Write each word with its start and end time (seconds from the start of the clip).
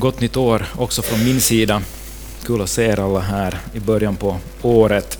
Gott 0.00 0.20
nytt 0.20 0.36
år 0.36 0.66
också 0.76 1.02
från 1.02 1.24
min 1.24 1.40
sida. 1.40 1.82
Kul 2.46 2.62
att 2.62 2.70
se 2.70 2.84
er 2.84 3.00
alla 3.00 3.20
här 3.20 3.58
i 3.72 3.80
början 3.80 4.16
på 4.16 4.38
året. 4.62 5.18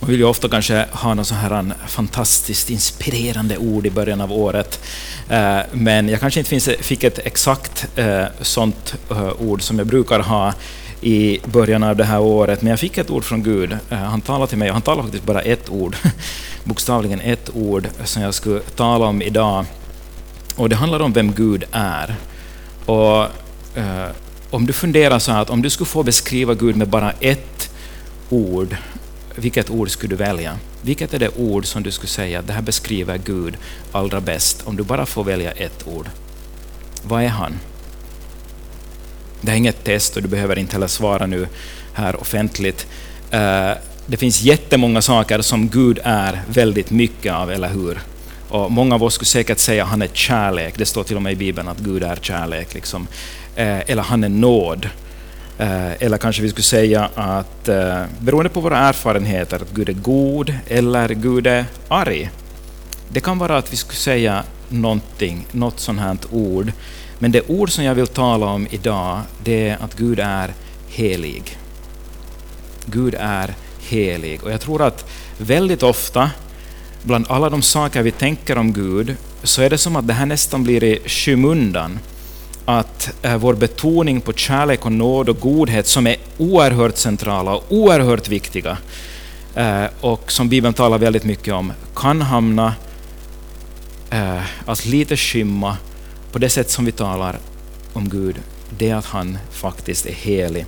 Man 0.00 0.10
vill 0.10 0.18
ju 0.18 0.24
ofta 0.24 0.48
kanske 0.48 0.86
ha 0.92 1.14
något 1.14 1.26
så 1.26 1.34
här 1.34 1.74
fantastiskt 1.86 2.70
inspirerande 2.70 3.58
ord 3.58 3.86
i 3.86 3.90
början 3.90 4.20
av 4.20 4.32
året. 4.32 4.80
Eh, 5.28 5.58
men 5.72 6.08
jag 6.08 6.20
kanske 6.20 6.40
inte 6.40 6.76
fick 6.82 7.04
ett 7.04 7.18
exakt 7.18 7.88
eh, 7.96 8.24
sånt 8.40 8.94
eh, 9.10 9.32
ord 9.40 9.62
som 9.62 9.78
jag 9.78 9.86
brukar 9.86 10.20
ha 10.20 10.54
i 11.00 11.40
början 11.44 11.82
av 11.82 11.96
det 11.96 12.04
här 12.04 12.20
året, 12.20 12.62
men 12.62 12.70
jag 12.70 12.80
fick 12.80 12.98
ett 12.98 13.10
ord 13.10 13.24
från 13.24 13.42
Gud. 13.42 13.76
Han 13.88 14.20
talade 14.20 14.48
till 14.48 14.58
mig, 14.58 14.68
och 14.68 14.74
han 14.74 14.82
talade 14.82 15.02
faktiskt 15.02 15.24
bara 15.24 15.42
ett 15.42 15.70
ord, 15.70 15.96
bokstavligen 16.64 17.20
ett 17.20 17.50
ord, 17.54 17.88
som 18.04 18.22
jag 18.22 18.34
skulle 18.34 18.60
tala 18.60 19.06
om 19.06 19.22
idag. 19.22 19.64
Och 20.56 20.68
det 20.68 20.76
handlar 20.76 21.00
om 21.00 21.12
vem 21.12 21.32
Gud 21.32 21.64
är. 21.72 22.16
Och 22.88 23.24
eh, 23.78 24.08
om 24.50 24.66
du 24.66 24.72
funderar 24.72 25.18
så 25.18 25.32
här 25.32 25.42
att 25.42 25.50
om 25.50 25.62
du 25.62 25.70
skulle 25.70 25.88
få 25.88 26.02
beskriva 26.02 26.54
Gud 26.54 26.76
med 26.76 26.88
bara 26.88 27.12
ett 27.20 27.70
ord, 28.30 28.76
vilket 29.34 29.70
ord 29.70 29.90
skulle 29.90 30.10
du 30.10 30.16
välja? 30.16 30.58
Vilket 30.82 31.14
är 31.14 31.18
det 31.18 31.36
ord 31.36 31.66
som 31.66 31.82
du 31.82 31.90
skulle 31.90 32.08
säga, 32.08 32.42
det 32.42 32.52
här 32.52 32.62
beskriver 32.62 33.18
Gud 33.24 33.56
allra 33.92 34.20
bäst, 34.20 34.62
om 34.64 34.76
du 34.76 34.82
bara 34.82 35.06
får 35.06 35.24
välja 35.24 35.50
ett 35.50 35.86
ord? 35.86 36.06
Vad 37.02 37.22
är 37.22 37.28
han? 37.28 37.58
Det 39.40 39.52
är 39.52 39.56
inget 39.56 39.84
test 39.84 40.16
och 40.16 40.22
du 40.22 40.28
behöver 40.28 40.58
inte 40.58 40.72
heller 40.72 40.86
svara 40.86 41.26
nu 41.26 41.48
här 41.94 42.20
offentligt. 42.20 42.86
Eh, 43.30 43.72
det 44.06 44.16
finns 44.16 44.42
jättemånga 44.42 45.02
saker 45.02 45.40
som 45.40 45.68
Gud 45.68 45.98
är 46.04 46.42
väldigt 46.48 46.90
mycket 46.90 47.32
av, 47.32 47.50
eller 47.50 47.68
hur? 47.68 47.98
Och 48.48 48.72
många 48.72 48.94
av 48.94 49.02
oss 49.02 49.14
skulle 49.14 49.26
säkert 49.26 49.58
säga 49.58 49.82
att 49.82 49.90
han 49.90 50.02
är 50.02 50.08
kärlek. 50.12 50.74
Det 50.78 50.86
står 50.86 51.04
till 51.04 51.16
och 51.16 51.22
med 51.22 51.32
i 51.32 51.36
Bibeln 51.36 51.68
att 51.68 51.78
Gud 51.78 52.02
är 52.02 52.16
kärlek. 52.16 52.74
Liksom. 52.74 53.08
Eh, 53.56 53.90
eller 53.90 54.02
han 54.02 54.24
är 54.24 54.28
nåd. 54.28 54.88
Eh, 55.58 56.02
eller 56.02 56.18
kanske 56.18 56.42
vi 56.42 56.48
skulle 56.48 56.64
säga 56.64 57.08
att 57.14 57.68
eh, 57.68 58.02
beroende 58.18 58.50
på 58.50 58.60
våra 58.60 58.78
erfarenheter, 58.78 59.56
att 59.56 59.72
Gud 59.72 59.88
är 59.88 59.92
god 59.92 60.54
eller 60.66 61.08
Gud 61.08 61.46
är 61.46 61.64
arg. 61.88 62.30
Det 63.08 63.20
kan 63.20 63.38
vara 63.38 63.56
att 63.56 63.72
vi 63.72 63.76
skulle 63.76 63.96
säga 63.96 64.44
någonting, 64.68 65.46
något 65.52 65.80
sånt 65.80 66.00
här 66.00 66.16
ord. 66.30 66.72
Men 67.18 67.32
det 67.32 67.48
ord 67.48 67.70
som 67.70 67.84
jag 67.84 67.94
vill 67.94 68.06
tala 68.06 68.46
om 68.46 68.66
idag, 68.70 69.20
det 69.44 69.68
är 69.68 69.78
att 69.84 69.94
Gud 69.94 70.20
är 70.20 70.54
helig. 70.88 71.58
Gud 72.86 73.14
är 73.18 73.54
helig. 73.80 74.44
Och 74.44 74.52
jag 74.52 74.60
tror 74.60 74.82
att 74.82 75.10
väldigt 75.38 75.82
ofta 75.82 76.30
bland 77.02 77.26
alla 77.28 77.50
de 77.50 77.62
saker 77.62 78.02
vi 78.02 78.10
tänker 78.10 78.58
om 78.58 78.72
Gud, 78.72 79.16
så 79.42 79.62
är 79.62 79.70
det 79.70 79.78
som 79.78 79.96
att 79.96 80.06
det 80.06 80.12
här 80.12 80.26
nästan 80.26 80.64
blir 80.64 80.84
i 80.84 81.00
skymundan. 81.06 81.98
Att 82.64 83.10
eh, 83.22 83.36
vår 83.36 83.54
betoning 83.54 84.20
på 84.20 84.32
kärlek 84.32 84.84
och 84.84 84.92
nåd 84.92 85.28
och 85.28 85.40
godhet, 85.40 85.86
som 85.86 86.06
är 86.06 86.16
oerhört 86.38 86.96
centrala 86.96 87.54
och 87.54 87.64
oerhört 87.68 88.28
viktiga, 88.28 88.78
eh, 89.54 89.84
och 90.00 90.32
som 90.32 90.48
Bibeln 90.48 90.74
talar 90.74 90.98
väldigt 90.98 91.24
mycket 91.24 91.54
om, 91.54 91.72
kan 91.94 92.22
hamna 92.22 92.74
eh, 94.10 94.42
att 94.66 94.86
lite 94.86 95.16
skymma 95.16 95.76
på 96.32 96.38
det 96.38 96.48
sätt 96.48 96.70
som 96.70 96.84
vi 96.84 96.92
talar 96.92 97.38
om 97.92 98.08
Gud, 98.08 98.36
det 98.78 98.90
är 98.90 98.94
att 98.94 99.06
han 99.06 99.38
faktiskt 99.50 100.06
är 100.06 100.12
helig. 100.12 100.66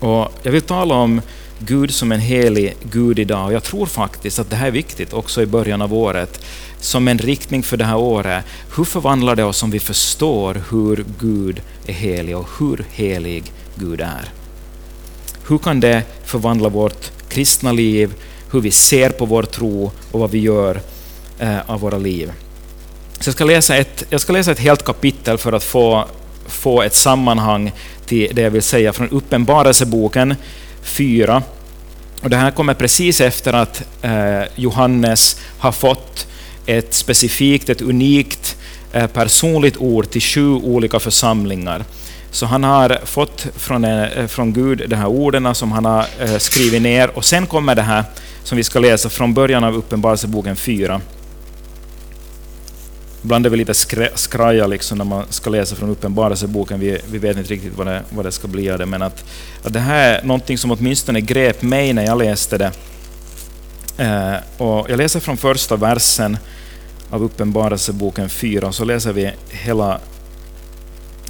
Och 0.00 0.32
jag 0.42 0.52
vill 0.52 0.62
tala 0.62 0.94
om 0.94 1.20
Gud 1.66 1.94
som 1.94 2.12
en 2.12 2.20
helig 2.20 2.76
Gud 2.82 3.18
idag. 3.18 3.46
Och 3.46 3.52
jag 3.52 3.62
tror 3.62 3.86
faktiskt 3.86 4.38
att 4.38 4.50
det 4.50 4.56
här 4.56 4.66
är 4.66 4.70
viktigt 4.70 5.12
också 5.12 5.42
i 5.42 5.46
början 5.46 5.82
av 5.82 5.94
året, 5.94 6.44
som 6.80 7.08
en 7.08 7.18
riktning 7.18 7.62
för 7.62 7.76
det 7.76 7.84
här 7.84 7.96
året. 7.96 8.44
Hur 8.76 8.84
förvandlar 8.84 9.36
det 9.36 9.44
oss 9.44 9.62
om 9.62 9.70
vi 9.70 9.80
förstår 9.80 10.62
hur 10.70 11.04
Gud 11.20 11.62
är 11.86 11.92
helig 11.92 12.36
och 12.36 12.48
hur 12.58 12.84
helig 12.90 13.52
Gud 13.74 14.00
är? 14.00 14.32
Hur 15.48 15.58
kan 15.58 15.80
det 15.80 16.02
förvandla 16.24 16.68
vårt 16.68 17.10
kristna 17.28 17.72
liv, 17.72 18.14
hur 18.52 18.60
vi 18.60 18.70
ser 18.70 19.10
på 19.10 19.24
vår 19.26 19.42
tro 19.42 19.90
och 20.12 20.20
vad 20.20 20.30
vi 20.30 20.38
gör 20.38 20.80
eh, 21.38 21.70
av 21.70 21.80
våra 21.80 21.98
liv? 21.98 22.32
Så 23.20 23.28
jag, 23.28 23.34
ska 23.34 23.44
läsa 23.44 23.76
ett, 23.76 24.04
jag 24.10 24.20
ska 24.20 24.32
läsa 24.32 24.52
ett 24.52 24.58
helt 24.58 24.84
kapitel 24.84 25.38
för 25.38 25.52
att 25.52 25.64
få, 25.64 26.04
få 26.46 26.82
ett 26.82 26.94
sammanhang 26.94 27.72
till 28.06 28.30
det 28.32 28.42
jag 28.42 28.50
vill 28.50 28.62
säga 28.62 28.92
från 28.92 29.08
Uppenbarelseboken 29.08 30.34
4. 30.82 31.42
Och 32.22 32.30
det 32.30 32.36
här 32.36 32.50
kommer 32.50 32.74
precis 32.74 33.20
efter 33.20 33.52
att 33.52 33.82
eh, 34.02 34.42
Johannes 34.54 35.36
har 35.58 35.72
fått 35.72 36.26
ett 36.66 36.94
specifikt, 36.94 37.68
ett 37.68 37.80
unikt 37.82 38.56
eh, 38.92 39.06
personligt 39.06 39.76
ord 39.76 40.10
till 40.10 40.22
sju 40.22 40.54
olika 40.54 41.00
församlingar. 41.00 41.84
Så 42.30 42.46
han 42.46 42.64
har 42.64 42.98
fått 43.04 43.46
från, 43.56 43.84
eh, 43.84 44.26
från 44.26 44.52
Gud 44.52 44.82
de 44.88 44.96
här 44.96 45.06
orden 45.06 45.54
som 45.54 45.72
han 45.72 45.84
har 45.84 46.38
skrivit 46.38 46.82
ner 46.82 47.16
och 47.16 47.24
sen 47.24 47.46
kommer 47.46 47.74
det 47.74 47.82
här 47.82 48.04
som 48.44 48.56
vi 48.56 48.64
ska 48.64 48.78
läsa 48.78 49.08
från 49.08 49.34
början 49.34 49.64
av 49.64 49.76
Uppenbarelseboken 49.76 50.56
4. 50.56 51.00
Ibland 53.22 53.46
är 53.46 53.50
vi 53.50 53.56
lite 53.56 53.74
skraja 54.14 54.66
liksom 54.66 54.98
när 54.98 55.04
man 55.04 55.24
ska 55.28 55.50
läsa 55.50 55.76
från 55.76 55.90
Uppenbarelseboken. 55.90 56.80
Vi, 56.80 57.00
vi 57.10 57.18
vet 57.18 57.36
inte 57.36 57.50
riktigt 57.50 57.76
vad 57.76 57.86
det, 57.86 58.02
vad 58.10 58.24
det 58.24 58.32
ska 58.32 58.48
bli 58.48 58.70
av 58.70 58.78
det, 58.78 58.86
men 58.86 59.02
att, 59.02 59.24
att 59.62 59.72
det 59.72 59.80
här 59.80 60.18
är 60.18 60.22
någonting 60.22 60.58
som 60.58 60.70
åtminstone 60.70 61.20
grep 61.20 61.62
mig 61.62 61.92
när 61.92 62.04
jag 62.04 62.18
läste 62.18 62.58
det. 62.58 62.72
Eh, 63.98 64.62
och 64.62 64.90
jag 64.90 64.96
läser 64.96 65.20
från 65.20 65.36
första 65.36 65.76
versen 65.76 66.38
av 67.10 67.24
Uppenbarelseboken 67.24 68.28
4, 68.28 68.66
och 68.66 68.74
så 68.74 68.84
läser 68.84 69.12
vi 69.12 69.32
hela 69.48 70.00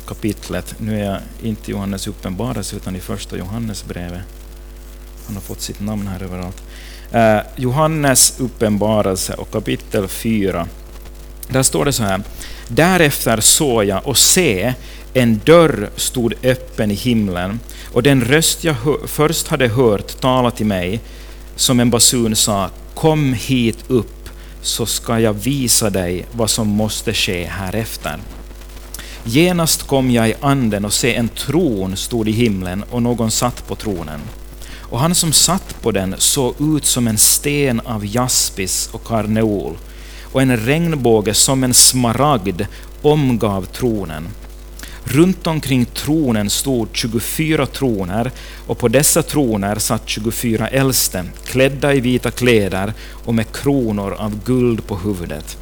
kapitlet. 0.09 0.75
Nu 0.79 1.01
är 1.01 1.05
jag 1.05 1.19
inte 1.43 1.71
Johannes 1.71 2.07
uppenbarelse, 2.07 2.77
utan 2.77 2.97
i 2.97 3.01
första 3.01 3.37
Johannesbrevet. 3.37 4.21
Han 5.27 5.35
har 5.35 5.43
fått 5.43 5.61
sitt 5.61 5.81
namn 5.81 6.07
här 6.07 6.23
överallt. 6.23 6.63
Eh, 7.13 7.39
Johannes 7.57 8.41
uppenbarelse 8.41 9.35
och 9.35 9.53
kapitel 9.53 10.09
4 10.09 10.69
där 11.53 11.63
står 11.63 11.85
det 11.85 11.93
så 11.93 12.03
här. 12.03 12.23
Därefter 12.69 13.41
såg 13.41 13.85
jag 13.85 14.07
och 14.07 14.19
se, 14.19 14.75
en 15.15 15.41
dörr 15.45 15.91
stod 15.97 16.35
öppen 16.43 16.91
i 16.91 16.95
himlen 16.95 17.61
och 17.93 18.03
den 18.03 18.25
röst 18.25 18.65
jag 18.65 18.77
först 19.07 19.49
hade 19.49 19.69
hört 19.69 20.21
tala 20.21 20.51
till 20.51 20.67
mig 20.67 21.01
som 21.57 21.81
en 21.81 21.91
basun 21.91 22.37
sa 22.37 22.71
Kom 22.95 23.33
hit 23.33 23.79
upp 23.89 24.29
så 24.63 24.87
ska 24.87 25.21
jag 25.21 25.33
visa 25.33 25.91
dig 25.91 26.27
vad 26.33 26.51
som 26.51 26.69
måste 26.69 27.15
ske 27.15 27.45
härefter. 27.45 28.19
Genast 29.25 29.83
kom 29.87 30.11
jag 30.11 30.29
i 30.29 30.35
anden 30.41 30.85
och 30.85 30.93
se 30.93 31.15
en 31.15 31.29
tron 31.29 31.97
stod 31.97 32.29
i 32.29 32.33
himlen 32.33 32.85
och 32.91 33.03
någon 33.03 33.31
satt 33.31 33.69
på 33.69 33.77
tronen. 33.77 34.21
Och 34.79 35.01
han 35.01 35.15
som 35.15 35.33
satt 35.33 35.83
på 35.83 35.91
den 35.91 36.15
såg 36.19 36.77
ut 36.77 36.87
som 36.87 37.09
en 37.09 37.19
sten 37.19 37.81
av 37.81 38.07
jaspis 38.07 38.91
och 38.93 39.05
karneol 39.05 39.77
och 40.33 40.43
en 40.43 40.57
regnbåge 40.57 41.35
som 41.35 41.65
en 41.65 41.75
smaragd 41.75 42.63
omgav 43.03 43.65
tronen. 43.65 44.29
Runt 45.05 45.47
omkring 45.47 45.85
tronen 45.85 46.51
stod 46.51 46.89
24 46.93 47.67
troner 47.67 48.31
och 48.67 48.79
på 48.79 48.89
dessa 48.89 49.23
troner 49.23 49.77
satt 49.77 50.09
24 50.09 50.69
äldste 50.69 51.25
klädda 51.45 51.95
i 51.95 52.01
vita 52.01 52.31
kläder 52.31 52.93
och 53.25 53.35
med 53.35 53.53
kronor 53.53 54.13
av 54.19 54.45
guld 54.45 54.87
på 54.87 54.97
huvudet. 54.97 55.59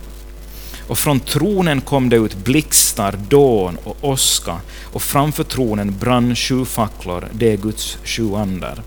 Och 0.88 0.98
från 0.98 1.20
tronen 1.20 1.80
kom 1.80 2.08
det 2.08 2.16
ut 2.16 2.36
blixtar, 2.36 3.18
dån 3.28 3.78
och 3.84 3.96
åska 4.00 4.56
och 4.92 5.02
framför 5.02 5.44
tronen 5.44 5.98
brann 5.98 6.36
sju 6.36 6.64
facklor, 6.64 7.28
det 7.32 7.52
är 7.52 7.56
Guds 7.56 7.98
sju 8.04 8.34
andar. 8.34 8.82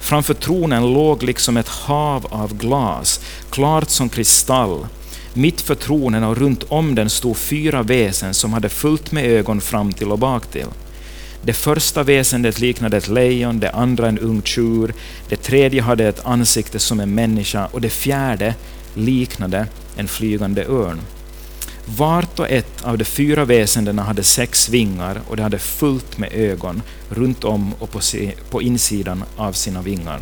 Framför 0.00 0.34
tronen 0.34 0.92
låg 0.92 1.22
liksom 1.22 1.56
ett 1.56 1.68
hav 1.68 2.26
av 2.30 2.54
glas, 2.54 3.20
klart 3.50 3.90
som 3.90 4.08
kristall 4.08 4.86
mitt 5.34 5.60
för 5.60 5.74
tronen 5.74 6.24
och 6.24 6.36
runt 6.36 6.64
om 6.68 6.94
den 6.94 7.10
stod 7.10 7.36
fyra 7.36 7.82
väsen 7.82 8.34
som 8.34 8.52
hade 8.52 8.68
fullt 8.68 9.12
med 9.12 9.24
ögon 9.24 9.60
fram 9.60 9.92
till 9.92 10.12
och 10.12 10.18
bak 10.18 10.46
till. 10.46 10.66
Det 11.42 11.52
första 11.52 12.02
väsendet 12.02 12.60
liknade 12.60 12.96
ett 12.96 13.08
lejon, 13.08 13.60
det 13.60 13.70
andra 13.70 14.08
en 14.08 14.18
ung 14.18 14.42
tjur, 14.42 14.94
det 15.28 15.36
tredje 15.36 15.82
hade 15.82 16.08
ett 16.08 16.26
ansikte 16.26 16.78
som 16.78 17.00
en 17.00 17.14
människa 17.14 17.66
och 17.66 17.80
det 17.80 17.90
fjärde 17.90 18.54
liknade 18.94 19.66
en 19.96 20.08
flygande 20.08 20.64
örn. 20.64 21.00
Vart 21.96 22.38
och 22.38 22.50
ett 22.50 22.84
av 22.84 22.98
de 22.98 23.04
fyra 23.04 23.44
väsendena 23.44 24.02
hade 24.02 24.22
sex 24.22 24.68
vingar 24.68 25.20
och 25.28 25.36
det 25.36 25.42
hade 25.42 25.58
fullt 25.58 26.18
med 26.18 26.32
ögon 26.32 26.82
runt 27.08 27.44
om 27.44 27.74
och 27.78 27.90
på, 27.90 28.00
på 28.50 28.62
insidan 28.62 29.24
av 29.36 29.52
sina 29.52 29.82
vingar. 29.82 30.20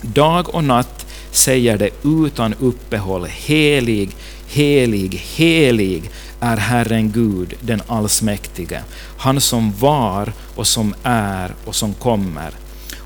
Dag 0.00 0.54
och 0.54 0.64
natt 0.64 1.06
säger 1.34 1.78
det 1.78 1.90
utan 2.04 2.54
uppehåll, 2.54 3.26
helig, 3.26 4.10
helig, 4.48 5.14
helig 5.14 6.10
är 6.40 6.56
Herren 6.56 7.12
Gud, 7.12 7.54
den 7.60 7.82
allsmäktige, 7.86 8.80
han 9.18 9.40
som 9.40 9.72
var 9.78 10.32
och 10.54 10.66
som 10.66 10.94
är 11.02 11.54
och 11.64 11.74
som 11.74 11.94
kommer. 11.94 12.50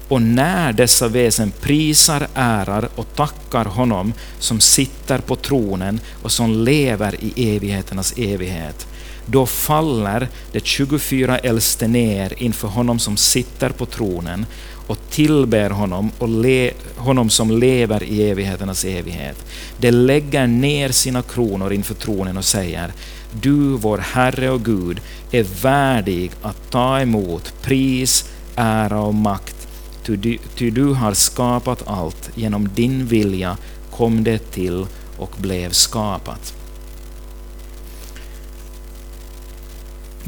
Och 0.08 0.22
när 0.22 0.72
dessa 0.72 1.08
väsen 1.08 1.52
prisar, 1.60 2.28
ärar 2.34 2.88
och 2.94 3.14
tackar 3.16 3.64
honom 3.64 4.12
som 4.38 4.60
sitter 4.60 5.19
på 5.19 5.36
tronen 5.36 6.00
och 6.22 6.32
som 6.32 6.64
lever 6.64 7.14
i 7.25 7.56
evigheternas 7.56 8.14
evighet, 8.16 8.86
då 9.26 9.46
faller 9.46 10.28
de 10.52 10.60
24 10.60 11.38
äldste 11.38 11.88
ner 11.88 12.42
inför 12.42 12.69
honom 12.69 12.98
som 12.98 13.16
sitter 13.16 13.70
på 13.70 13.86
tronen 13.86 14.46
och 14.88 14.99
tillber 15.11 15.70
honom, 15.70 16.11
och 16.19 16.29
le, 16.29 16.70
honom 16.96 17.31
som 17.31 17.50
lever 17.50 18.02
i 18.02 18.31
evigheternas 18.31 18.85
evighet. 18.85 19.44
De 19.79 19.90
lägger 19.90 20.46
ner 20.46 20.88
sina 20.88 21.23
kronor 21.23 21.73
inför 21.73 21.94
tronen 21.94 22.37
och 22.37 22.44
säger 22.44 22.93
Du, 23.32 23.76
vår 23.76 23.99
Herre 23.99 24.50
och 24.50 24.64
Gud, 24.64 25.00
är 25.31 25.46
värdig 25.62 26.31
att 26.43 26.70
ta 26.70 27.00
emot 27.00 27.55
pris, 27.62 28.25
ära 28.56 29.00
och 29.00 29.14
makt, 29.14 29.69
ty 30.06 30.17
du, 30.17 30.38
ty 30.56 30.70
du 30.70 30.85
har 30.85 31.14
skapat 31.14 31.88
allt, 31.88 32.31
genom 32.35 32.69
din 32.75 33.06
vilja 33.06 33.56
kom 33.90 34.25
det 34.25 34.38
till 34.38 34.87
och 35.19 35.32
blev 35.38 35.70
skapat. 35.70 36.57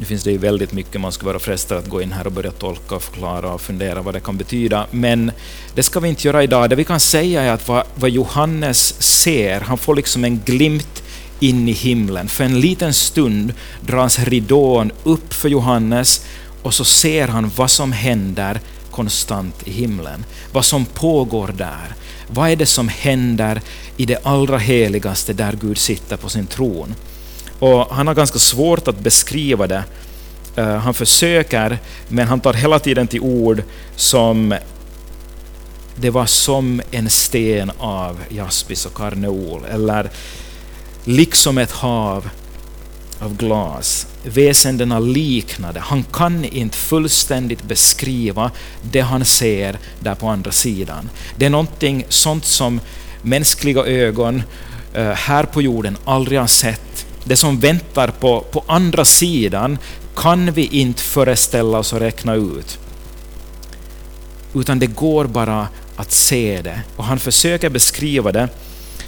Nu 0.01 0.07
finns 0.07 0.23
det 0.23 0.31
ju 0.31 0.37
väldigt 0.37 0.73
mycket 0.73 1.01
man 1.01 1.11
skulle 1.11 1.27
vara 1.27 1.39
frestad 1.39 1.77
att 1.77 1.87
gå 1.87 2.01
in 2.01 2.11
här 2.11 2.25
och 2.27 2.31
börja 2.31 2.51
tolka 2.51 2.95
och 2.95 3.03
förklara 3.03 3.53
och 3.53 3.61
fundera 3.61 4.01
vad 4.01 4.13
det 4.13 4.19
kan 4.19 4.37
betyda. 4.37 4.87
Men 4.91 5.31
det 5.75 5.83
ska 5.83 5.99
vi 5.99 6.09
inte 6.09 6.27
göra 6.27 6.43
idag. 6.43 6.69
Det 6.69 6.75
vi 6.75 6.83
kan 6.83 6.99
säga 6.99 7.41
är 7.41 7.51
att 7.51 7.67
vad, 7.67 7.83
vad 7.95 8.09
Johannes 8.09 9.01
ser, 9.01 9.61
han 9.61 9.77
får 9.77 9.95
liksom 9.95 10.25
en 10.25 10.39
glimt 10.45 11.03
in 11.39 11.69
i 11.69 11.71
himlen. 11.71 12.27
För 12.27 12.43
en 12.43 12.59
liten 12.59 12.93
stund 12.93 13.53
dras 13.81 14.19
ridån 14.19 14.91
upp 15.03 15.33
för 15.33 15.49
Johannes 15.49 16.25
och 16.63 16.73
så 16.73 16.85
ser 16.85 17.27
han 17.27 17.51
vad 17.55 17.71
som 17.71 17.91
händer 17.91 18.59
konstant 18.91 19.67
i 19.67 19.71
himlen. 19.71 20.25
Vad 20.53 20.65
som 20.65 20.85
pågår 20.85 21.53
där. 21.57 21.95
Vad 22.27 22.49
är 22.49 22.55
det 22.55 22.65
som 22.65 22.87
händer 22.87 23.61
i 23.97 24.05
det 24.05 24.25
allra 24.25 24.57
heligaste 24.57 25.33
där 25.33 25.57
Gud 25.61 25.77
sitter 25.77 26.17
på 26.17 26.29
sin 26.29 26.47
tron? 26.47 26.95
Och 27.61 27.95
han 27.95 28.07
har 28.07 28.13
ganska 28.13 28.39
svårt 28.39 28.87
att 28.87 28.99
beskriva 28.99 29.67
det. 29.67 29.83
Eh, 30.55 30.75
han 30.75 30.93
försöker, 30.93 31.77
men 32.07 32.27
han 32.27 32.39
tar 32.39 32.53
hela 32.53 32.79
tiden 32.79 33.07
till 33.07 33.19
ord 33.19 33.63
som 33.95 34.55
det 35.95 36.09
var 36.09 36.25
som 36.25 36.81
en 36.91 37.09
sten 37.09 37.71
av 37.77 38.19
jaspis 38.29 38.85
och 38.85 38.93
karneol, 38.93 39.61
eller 39.71 40.09
liksom 41.03 41.57
ett 41.57 41.71
hav 41.71 42.29
av 43.19 43.37
glas. 43.37 44.07
Väsendena 44.23 44.99
liknade. 44.99 45.79
Han 45.79 46.03
kan 46.03 46.45
inte 46.45 46.77
fullständigt 46.77 47.63
beskriva 47.63 48.51
det 48.81 49.01
han 49.01 49.25
ser 49.25 49.77
där 49.99 50.15
på 50.15 50.27
andra 50.27 50.51
sidan. 50.51 51.09
Det 51.37 51.45
är 51.45 51.49
någonting 51.49 52.05
sånt 52.09 52.45
som 52.45 52.81
mänskliga 53.21 53.85
ögon 53.85 54.43
eh, 54.93 55.11
här 55.11 55.43
på 55.43 55.61
jorden 55.61 55.97
aldrig 56.05 56.39
har 56.39 56.47
sett 56.47 57.05
det 57.23 57.35
som 57.35 57.59
väntar 57.59 58.07
på, 58.07 58.41
på 58.51 58.63
andra 58.67 59.05
sidan 59.05 59.77
kan 60.15 60.51
vi 60.51 60.65
inte 60.65 61.01
föreställa 61.01 61.77
oss 61.77 61.93
och 61.93 61.99
räkna 61.99 62.35
ut. 62.35 62.79
Utan 64.53 64.79
det 64.79 64.87
går 64.87 65.25
bara 65.25 65.67
att 65.95 66.11
se 66.11 66.61
det. 66.61 66.81
Och 66.95 67.03
han 67.03 67.19
försöker 67.19 67.69
beskriva 67.69 68.31
det. 68.31 68.49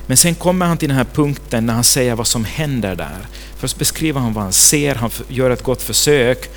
Men 0.06 0.18
sen 0.18 0.36
kommer 0.36 0.66
han 0.66 0.78
till 0.78 0.90
den 0.90 0.98
här 0.98 1.08
punkten 1.14 1.66
när 1.66 1.74
han 1.74 1.84
säger 1.84 2.16
vad 2.16 2.28
som 2.28 2.46
händer 2.46 2.96
där. 2.96 3.28
Först 3.58 3.78
beskriver 3.78 4.22
han 4.22 4.34
vad 4.34 4.44
han 4.44 4.54
ser, 4.54 4.96
han 4.96 5.10
gör 5.28 5.50
ett 5.50 5.64
gott 5.64 5.82
försök. 5.82 6.50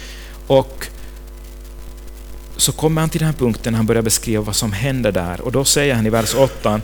Och 0.47 0.87
så 2.57 2.73
kommer 2.73 3.01
han 3.01 3.11
till 3.11 3.19
den 3.19 3.27
här 3.27 3.39
punkten 3.39 3.73
när 3.73 3.77
han 3.77 3.87
börjar 3.87 4.03
beskriva 4.03 4.43
vad 4.43 4.57
som 4.57 4.73
händer 4.73 5.13
där. 5.13 5.41
Och 5.41 5.53
då 5.53 5.65
säger 5.65 5.95
han 5.95 6.07
i 6.07 6.11
vers 6.11 6.35
8 6.35 6.81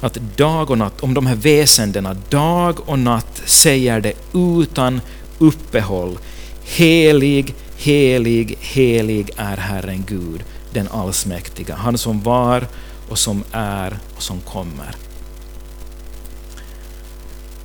att 0.00 0.18
dag 0.36 0.70
och 0.70 0.78
natt, 0.78 1.02
om 1.02 1.14
de 1.14 1.26
här 1.26 1.34
väsendena, 1.34 2.14
dag 2.14 2.88
och 2.88 2.98
natt 2.98 3.42
säger 3.44 4.00
det 4.00 4.12
utan 4.34 5.00
uppehåll. 5.38 6.18
Helig, 6.64 7.54
helig, 7.76 8.58
helig 8.60 9.30
är 9.36 9.56
Herren 9.56 10.04
Gud, 10.06 10.44
den 10.72 10.88
allsmäktiga, 10.88 11.74
han 11.74 11.98
som 11.98 12.22
var 12.22 12.66
och 13.08 13.18
som 13.18 13.44
är 13.52 13.98
och 14.16 14.22
som 14.22 14.40
kommer. 14.40 14.96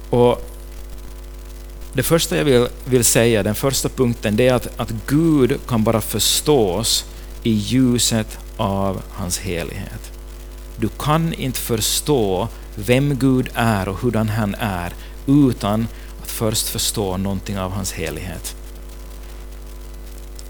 Och 0.10 0.48
det 1.94 2.04
första 2.04 2.38
jag 2.38 2.46
vill, 2.46 2.68
vill 2.86 3.04
säga, 3.04 3.44
den 3.44 3.56
första 3.56 3.90
punkten, 3.90 4.36
det 4.36 4.48
är 4.48 4.54
att, 4.54 4.80
att 4.80 4.94
Gud 5.08 5.60
kan 5.68 5.84
bara 5.84 6.02
förstås 6.02 7.06
i 7.44 7.52
ljuset 7.52 8.38
av 8.58 9.02
hans 9.12 9.40
helighet. 9.40 10.21
Du 10.82 10.90
kan 11.00 11.34
inte 11.34 11.60
förstå 11.60 12.48
vem 12.76 13.16
Gud 13.20 13.50
är 13.56 13.90
och 13.90 13.98
hurdan 13.98 14.30
han 14.30 14.56
är 14.60 14.94
utan 15.28 15.88
att 16.24 16.32
först 16.32 16.70
förstå 16.70 17.18
någonting 17.18 17.60
av 17.60 17.72
hans 17.72 17.94
helighet. 17.94 18.56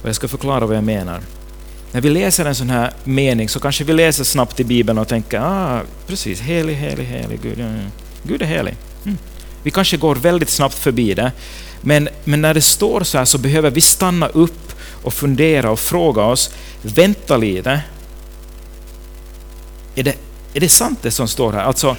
Och 0.02 0.10
jag 0.10 0.16
ska 0.16 0.28
förklara 0.28 0.66
vad 0.66 0.78
jag 0.78 0.84
menar. 0.84 1.22
När 1.92 2.02
vi 2.02 2.10
läser 2.10 2.46
en 2.46 2.56
sån 2.56 2.70
här 2.70 2.94
mening 3.04 3.50
så 3.50 3.60
kanske 3.60 3.84
vi 3.84 3.94
läser 3.94 4.24
snabbt 4.24 4.60
i 4.60 4.64
Bibeln 4.64 4.98
och 4.98 5.08
tänker 5.08 5.40
ah, 5.40 5.82
precis, 6.08 6.42
helig, 6.42 6.76
helig, 6.76 7.06
helig 7.06 7.42
Gud. 7.42 7.60
Ja, 7.60 7.66
ja. 7.66 7.90
Gud 8.24 8.42
är 8.42 8.46
helig. 8.46 8.76
Mm. 9.06 9.18
Vi 9.64 9.72
kanske 9.72 9.98
går 9.98 10.16
väldigt 10.16 10.50
snabbt 10.50 10.76
förbi 10.76 11.14
det. 11.14 11.32
Men, 11.82 12.10
men 12.24 12.42
när 12.42 12.54
det 12.54 12.62
står 12.62 13.04
så 13.04 13.18
här 13.18 13.26
så 13.26 13.38
behöver 13.38 13.70
vi 13.72 13.82
stanna 13.82 14.28
upp 14.28 14.74
och 15.04 15.14
fundera 15.14 15.72
och 15.72 15.80
fråga 15.80 16.24
oss, 16.24 16.50
vänta 16.82 17.38
lite, 17.38 17.82
är 19.96 20.04
det, 20.04 20.16
är 20.54 20.60
det 20.60 20.70
sant 20.70 21.00
det 21.02 21.12
som 21.12 21.28
står 21.28 21.54
här? 21.54 21.64
Alltså 21.64 21.96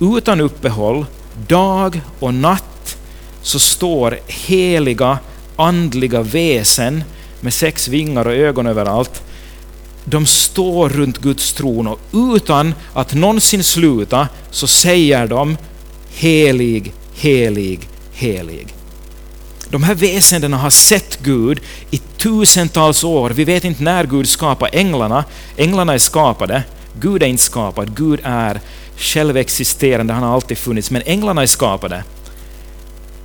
utan 0.00 0.40
uppehåll, 0.40 1.06
dag 1.48 2.00
och 2.20 2.34
natt, 2.34 2.96
så 3.42 3.58
står 3.58 4.18
heliga 4.26 5.18
andliga 5.56 6.22
väsen 6.22 7.04
med 7.40 7.54
sex 7.54 7.88
vingar 7.88 8.26
och 8.26 8.34
ögon 8.34 8.66
överallt. 8.66 9.22
De 10.04 10.26
står 10.26 10.88
runt 10.88 11.18
Guds 11.18 11.52
tron 11.52 11.86
och 11.86 12.00
utan 12.12 12.74
att 12.92 13.14
någonsin 13.14 13.64
sluta 13.64 14.28
så 14.50 14.66
säger 14.66 15.26
de 15.26 15.56
helig, 16.14 16.92
helig, 17.14 17.88
helig. 18.12 18.74
De 19.68 19.82
här 19.82 19.94
väsendena 19.94 20.56
har 20.56 20.70
sett 20.70 21.18
Gud 21.22 21.60
i 21.90 21.98
tusentals 21.98 23.04
år. 23.04 23.30
Vi 23.30 23.44
vet 23.44 23.64
inte 23.64 23.82
när 23.82 24.04
Gud 24.04 24.28
skapade 24.28 24.70
änglarna. 24.70 25.24
Änglarna 25.56 25.94
är 25.94 25.98
skapade. 25.98 26.62
Gud 27.00 27.22
är 27.22 27.26
inte 27.26 27.42
skapad, 27.42 27.96
Gud 27.96 28.20
är 28.22 28.60
självexisterande, 28.96 30.12
han 30.12 30.22
har 30.22 30.34
alltid 30.34 30.58
funnits, 30.58 30.90
men 30.90 31.02
änglarna 31.06 31.42
är 31.42 31.46
skapade. 31.46 32.04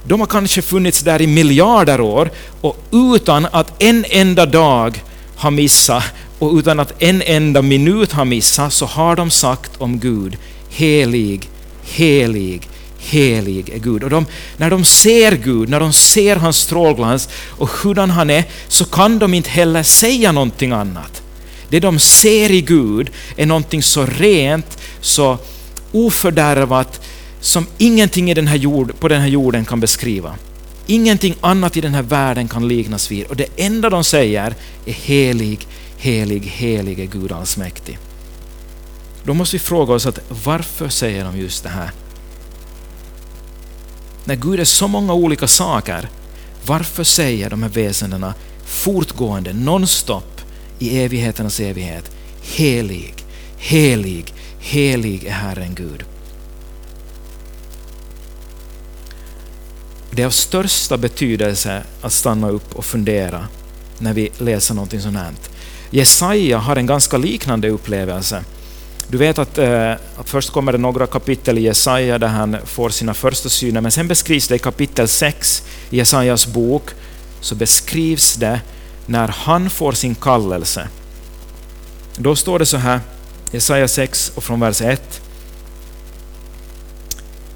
De 0.03 0.19
har 0.19 0.27
kanske 0.27 0.61
funnits 0.61 1.01
där 1.01 1.21
i 1.21 1.27
miljarder 1.27 2.01
år 2.01 2.31
och 2.61 2.77
utan 2.91 3.47
att 3.51 3.83
en 3.83 4.05
enda 4.09 4.45
dag 4.45 5.03
har 5.35 5.51
missat 5.51 6.03
och 6.39 6.53
utan 6.53 6.79
att 6.79 7.03
en 7.03 7.21
enda 7.21 7.61
minut 7.61 8.11
har 8.11 8.25
missat 8.25 8.73
så 8.73 8.85
har 8.85 9.15
de 9.15 9.31
sagt 9.31 9.71
om 9.77 9.99
Gud, 9.99 10.37
helig, 10.69 11.49
helig, 11.83 12.69
helig 12.99 13.69
är 13.69 13.79
Gud. 13.79 14.03
Och 14.03 14.09
de, 14.09 14.25
när 14.57 14.69
de 14.69 14.85
ser 14.85 15.31
Gud, 15.31 15.69
när 15.69 15.79
de 15.79 15.93
ser 15.93 16.35
hans 16.35 16.57
strålglans 16.57 17.29
och 17.49 17.69
hurdan 17.69 18.09
han 18.09 18.29
är, 18.29 18.43
så 18.67 18.85
kan 18.85 19.19
de 19.19 19.33
inte 19.33 19.49
heller 19.49 19.83
säga 19.83 20.31
någonting 20.31 20.71
annat. 20.71 21.21
Det 21.69 21.79
de 21.79 21.99
ser 21.99 22.51
i 22.51 22.61
Gud 22.61 23.09
är 23.35 23.45
någonting 23.45 23.83
så 23.83 24.05
rent, 24.05 24.77
så 25.01 25.37
ofördärvat, 25.91 27.01
som 27.41 27.67
ingenting 27.77 28.31
i 28.31 28.33
den 28.33 28.47
här 28.47 28.55
jord, 28.55 28.99
på 28.99 29.07
den 29.07 29.21
här 29.21 29.27
jorden 29.27 29.65
kan 29.65 29.79
beskriva. 29.79 30.35
Ingenting 30.87 31.35
annat 31.41 31.77
i 31.77 31.81
den 31.81 31.93
här 31.93 32.01
världen 32.01 32.47
kan 32.47 32.67
liknas 32.67 33.11
vid. 33.11 33.25
Och 33.25 33.35
det 33.35 33.47
enda 33.55 33.89
de 33.89 34.03
säger 34.03 34.55
är 34.85 34.93
helig, 34.93 35.67
helig, 35.97 36.43
helig 36.43 36.99
är 36.99 37.05
Gud 37.05 37.31
allsmäktig. 37.31 37.97
Då 39.23 39.33
måste 39.33 39.55
vi 39.55 39.59
fråga 39.59 39.93
oss 39.93 40.05
att 40.05 40.19
varför 40.45 40.89
säger 40.89 41.23
de 41.23 41.39
just 41.39 41.63
det 41.63 41.69
här? 41.69 41.91
När 44.25 44.35
Gud 44.35 44.59
är 44.59 44.65
så 44.65 44.87
många 44.87 45.13
olika 45.13 45.47
saker, 45.47 46.09
varför 46.65 47.03
säger 47.03 47.49
de 47.49 47.63
här 47.63 47.69
väsendena 47.69 48.33
fortgående, 48.65 49.53
nonstop, 49.53 50.38
i 50.79 50.99
evigheternas 50.99 51.59
evighet. 51.59 52.11
Helig, 52.41 53.13
helig, 53.57 54.33
helig 54.59 55.23
är 55.25 55.31
Herren 55.31 55.75
Gud. 55.75 56.03
Det 60.11 60.21
är 60.21 60.25
av 60.25 60.31
största 60.31 60.97
betydelse 60.97 61.83
att 62.01 62.13
stanna 62.13 62.49
upp 62.49 62.75
och 62.75 62.85
fundera 62.85 63.47
när 63.99 64.13
vi 64.13 64.29
läser 64.37 64.73
någonting 64.73 65.01
sånt 65.01 65.17
här. 65.17 65.33
Jesaja 65.91 66.57
har 66.57 66.75
en 66.75 66.85
ganska 66.85 67.17
liknande 67.17 67.69
upplevelse. 67.69 68.43
Du 69.07 69.17
vet 69.17 69.39
att, 69.39 69.57
eh, 69.57 69.91
att 69.91 70.29
först 70.29 70.49
kommer 70.49 70.71
det 70.71 70.77
några 70.77 71.07
kapitel 71.07 71.57
i 71.57 71.61
Jesaja 71.61 72.17
där 72.17 72.27
han 72.27 72.57
får 72.65 72.89
sina 72.89 73.13
första 73.13 73.49
syner, 73.49 73.81
men 73.81 73.91
sen 73.91 74.07
beskrivs 74.07 74.47
det 74.47 74.55
i 74.55 74.59
kapitel 74.59 75.07
6 75.07 75.63
i 75.89 75.97
Jesajas 75.97 76.47
bok, 76.47 76.89
så 77.41 77.55
beskrivs 77.55 78.35
det 78.35 78.61
när 79.09 79.27
han 79.27 79.69
får 79.69 79.91
sin 79.91 80.15
kallelse. 80.15 80.87
Då 82.17 82.35
står 82.35 82.59
det 82.59 82.65
så 82.65 82.77
här, 82.77 82.99
Jesaja 83.51 83.87
6 83.87 84.31
och 84.35 84.43
från 84.43 84.59
vers 84.59 84.81
1. 84.81 85.21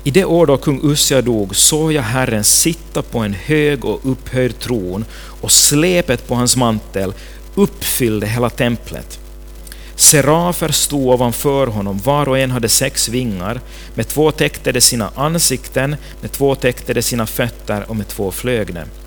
I 0.04 0.12
det 0.12 0.26
år 0.26 0.46
då 0.46 0.58
kung 0.58 0.80
Ussia 0.84 1.22
dog 1.22 1.56
såg 1.56 1.94
jag 1.94 2.02
Herren 2.02 2.44
sitta 2.44 3.02
på 3.02 3.20
en 3.20 3.34
hög 3.34 3.86
och 3.86 4.00
upphöjd 4.04 4.60
tron 4.60 5.06
och 5.42 5.52
släpet 5.52 6.28
på 6.28 6.36
hans 6.36 6.56
mantel 6.56 7.14
uppfyllde 7.56 8.28
hela 8.28 8.50
templet. 8.50 9.20
Serafer 9.96 10.72
stod 10.72 11.08
ovanför 11.08 11.68
honom, 11.68 12.00
var 12.04 12.30
och 12.30 12.38
en 12.38 12.52
hade 12.52 12.70
sex 12.70 13.10
vingar, 13.10 13.62
med 13.96 14.08
två 14.08 14.32
täckte 14.32 14.72
de 14.72 14.82
sina 14.82 15.12
ansikten, 15.16 15.96
med 16.22 16.32
två 16.32 16.56
täckte 16.56 16.94
de 16.94 17.02
sina 17.02 17.26
fötter 17.26 17.86
och 17.88 17.96
med 17.96 18.08
två 18.08 18.32
flög 18.32 18.74
de. 18.74 19.03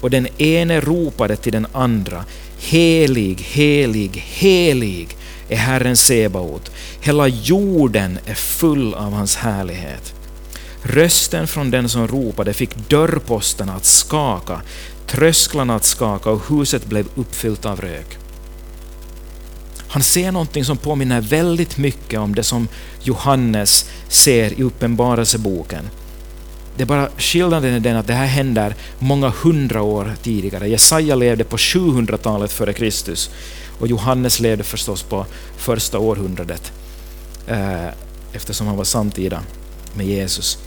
Och 0.00 0.10
den 0.10 0.28
ene 0.38 0.80
ropade 0.80 1.36
till 1.36 1.52
den 1.52 1.66
andra, 1.72 2.24
helig, 2.58 3.40
helig, 3.40 4.24
helig 4.26 5.16
är 5.48 5.56
Herren 5.56 5.96
Sebaot, 5.96 6.70
hela 7.00 7.28
jorden 7.28 8.18
är 8.26 8.34
full 8.34 8.94
av 8.94 9.12
hans 9.12 9.36
härlighet. 9.36 10.14
Rösten 10.82 11.46
från 11.46 11.70
den 11.70 11.88
som 11.88 12.08
ropade 12.08 12.52
fick 12.52 12.88
dörrposterna 12.88 13.74
att 13.74 13.84
skaka, 13.84 14.62
trösklarna 15.06 15.74
att 15.74 15.84
skaka 15.84 16.30
och 16.30 16.42
huset 16.48 16.86
blev 16.86 17.06
uppfyllt 17.14 17.66
av 17.66 17.80
rök. 17.80 18.18
Han 19.88 20.02
ser 20.02 20.32
någonting 20.32 20.64
som 20.64 20.76
påminner 20.76 21.20
väldigt 21.20 21.78
mycket 21.78 22.20
om 22.20 22.34
det 22.34 22.42
som 22.42 22.68
Johannes 23.02 23.90
ser 24.08 24.60
i 24.60 24.62
Uppenbarelseboken. 24.62 25.84
Det 26.78 26.84
är 26.84 26.86
bara 26.86 27.08
skillnaden 27.18 27.74
är 27.74 27.80
den 27.80 27.96
att 27.96 28.06
det 28.06 28.12
här 28.12 28.26
händer 28.26 28.74
många 28.98 29.28
hundra 29.28 29.82
år 29.82 30.14
tidigare. 30.22 30.68
Jesaja 30.68 31.14
levde 31.14 31.44
på 31.44 31.56
700-talet 31.56 32.52
före 32.52 32.72
Kristus 32.72 33.30
och 33.80 33.88
Johannes 33.88 34.40
levde 34.40 34.64
förstås 34.64 35.02
på 35.02 35.26
första 35.56 35.98
århundradet 35.98 36.72
eh, 37.46 37.88
eftersom 38.32 38.66
han 38.66 38.76
var 38.76 38.84
samtida 38.84 39.40
med 39.94 40.06
Jesus. 40.06 40.58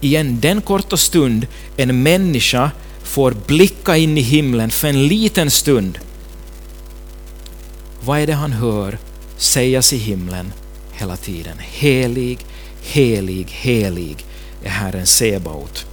Igen, 0.00 0.40
den 0.40 0.60
korta 0.60 0.96
stund 0.96 1.46
en 1.76 2.02
människa 2.02 2.70
får 3.02 3.34
blicka 3.46 3.96
in 3.96 4.18
i 4.18 4.20
himlen 4.20 4.70
för 4.70 4.88
en 4.88 5.06
liten 5.06 5.50
stund 5.50 5.98
vad 8.04 8.18
är 8.18 8.26
det 8.26 8.32
han 8.32 8.52
hör 8.52 8.98
sägas 9.36 9.92
i 9.92 9.96
himlen 9.96 10.52
hela 10.92 11.16
tiden? 11.16 11.58
Helig, 11.58 12.38
helig, 12.86 13.48
helig 13.50 14.24
är 14.64 14.70
Herren 14.70 15.06
Sebaot. 15.06 15.86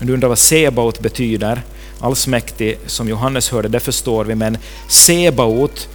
Du 0.00 0.12
undrar 0.14 0.28
vad 0.28 0.38
Sebaot 0.38 1.00
betyder? 1.00 1.62
Allsmäktig, 2.00 2.78
som 2.86 3.08
Johannes 3.08 3.50
hörde, 3.50 3.68
det 3.68 3.80
förstår 3.80 4.24
vi, 4.24 4.34
men 4.34 4.58
Sebaot 4.88 5.88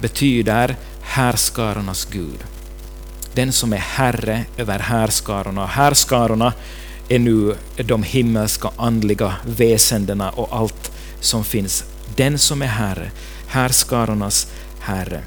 betyder 0.00 0.76
härskarornas 1.02 2.04
Gud. 2.04 2.44
Den 3.34 3.52
som 3.52 3.72
är 3.72 3.76
Herre 3.76 4.44
över 4.56 4.78
härskarorna. 4.78 5.66
Härskarorna 5.66 6.52
är 7.08 7.18
nu 7.18 7.56
de 7.76 8.02
himmelska 8.02 8.70
andliga 8.76 9.34
väsendena 9.46 10.30
och 10.30 10.56
allt 10.56 10.92
som 11.20 11.44
finns. 11.44 11.84
Den 12.16 12.38
som 12.38 12.62
är 12.62 12.66
Herre, 12.66 13.10
härskarornas 13.46 14.46
Herre. 14.80 15.20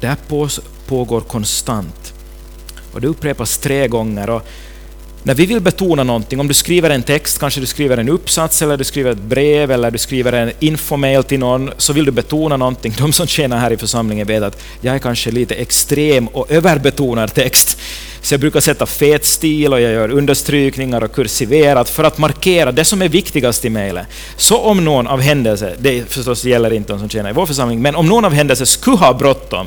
Det 0.00 0.06
här 0.06 0.18
pågår 0.86 1.20
konstant 1.20 2.12
och 2.92 3.00
det 3.00 3.06
upprepas 3.06 3.58
tre 3.58 3.88
gånger. 3.88 4.30
Och 4.30 4.42
när 5.22 5.34
vi 5.34 5.46
vill 5.46 5.60
betona 5.60 6.04
någonting, 6.04 6.40
om 6.40 6.48
du 6.48 6.54
skriver 6.54 6.90
en 6.90 7.02
text, 7.02 7.38
kanske 7.38 7.60
du 7.60 7.66
skriver 7.66 7.96
en 7.96 8.08
uppsats 8.08 8.62
eller 8.62 8.76
du 8.76 8.84
skriver 8.84 9.10
ett 9.10 9.18
brev 9.18 9.70
eller 9.70 9.90
du 9.90 9.98
skriver 9.98 10.32
en 10.32 10.52
infomail 10.60 11.24
till 11.24 11.38
någon, 11.38 11.70
så 11.76 11.92
vill 11.92 12.04
du 12.04 12.12
betona 12.12 12.56
någonting. 12.56 12.94
De 12.98 13.12
som 13.12 13.26
tjänar 13.26 13.58
här 13.58 13.72
i 13.72 13.76
församlingen 13.76 14.26
vet 14.26 14.42
att 14.42 14.62
jag 14.80 14.94
är 14.94 14.98
kanske 14.98 15.30
lite 15.30 15.54
extrem 15.54 16.28
och 16.28 16.50
överbetonar 16.50 17.28
text. 17.28 17.78
Så 18.20 18.34
jag 18.34 18.40
brukar 18.40 18.60
sätta 18.60 18.86
fet 18.86 19.24
stil 19.24 19.72
och 19.72 19.80
jag 19.80 19.92
gör 19.92 20.10
understrykningar 20.10 21.04
och 21.04 21.12
kursiverat 21.12 21.88
för 21.88 22.04
att 22.04 22.18
markera 22.18 22.72
det 22.72 22.84
som 22.84 23.02
är 23.02 23.08
viktigast 23.08 23.64
i 23.64 23.70
mejlet. 23.70 24.06
Så 24.36 24.58
om 24.58 24.84
någon 24.84 25.06
av 25.06 25.20
händelser, 25.20 25.76
det 25.78 26.12
förstås 26.12 26.44
gäller 26.44 26.72
inte 26.72 26.92
de 26.92 26.98
som 26.98 27.08
tjänar 27.08 27.30
i 27.30 27.32
vår 27.32 27.46
församling, 27.46 27.82
men 27.82 27.96
om 27.96 28.06
någon 28.06 28.24
av 28.24 28.32
händelser 28.32 28.64
skulle 28.64 28.96
ha 28.96 29.14
bråttom 29.14 29.66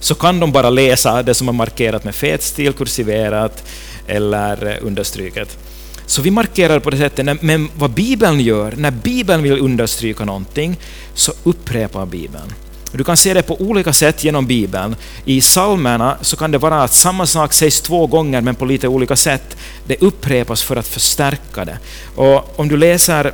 så 0.00 0.14
kan 0.14 0.40
de 0.40 0.52
bara 0.52 0.70
läsa 0.70 1.22
det 1.22 1.34
som 1.34 1.48
är 1.48 1.52
markerat 1.52 2.04
med 2.04 2.14
fet 2.14 2.42
stil, 2.42 2.72
kursiverat 2.72 3.64
eller 4.06 4.78
understryket. 4.82 5.58
Så 6.06 6.22
vi 6.22 6.30
markerar 6.30 6.80
på 6.80 6.90
det 6.90 6.96
sättet, 6.96 7.42
men 7.42 7.68
vad 7.76 7.90
Bibeln 7.90 8.40
gör, 8.40 8.74
när 8.76 8.90
Bibeln 8.90 9.42
vill 9.42 9.60
understryka 9.60 10.24
någonting, 10.24 10.76
så 11.14 11.32
upprepar 11.44 12.06
Bibeln. 12.06 12.52
Du 12.92 13.04
kan 13.04 13.16
se 13.16 13.34
det 13.34 13.42
på 13.42 13.60
olika 13.60 13.92
sätt 13.92 14.24
genom 14.24 14.46
Bibeln. 14.46 14.96
I 15.24 15.40
psalmerna 15.40 16.16
så 16.20 16.36
kan 16.36 16.50
det 16.50 16.58
vara 16.58 16.82
att 16.82 16.92
samma 16.92 17.26
sak 17.26 17.52
sägs 17.52 17.80
två 17.80 18.06
gånger 18.06 18.40
men 18.40 18.54
på 18.54 18.64
lite 18.64 18.88
olika 18.88 19.16
sätt. 19.16 19.56
Det 19.86 20.02
upprepas 20.02 20.62
för 20.62 20.76
att 20.76 20.88
förstärka 20.88 21.64
det. 21.64 21.78
Och 22.14 22.60
om 22.60 22.68
du 22.68 22.76
läser 22.76 23.32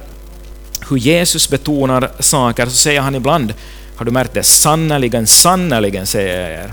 hur 0.88 0.96
Jesus 0.96 1.48
betonar 1.50 2.10
saker 2.18 2.66
så 2.66 2.76
säger 2.76 3.00
han 3.00 3.14
ibland, 3.14 3.54
har 3.96 4.04
du 4.04 4.10
märkt 4.10 4.34
det, 4.34 4.42
sannerligen, 4.42 5.26
sannerligen 5.26 6.06
säger 6.06 6.40
jag 6.40 6.50
er. 6.50 6.72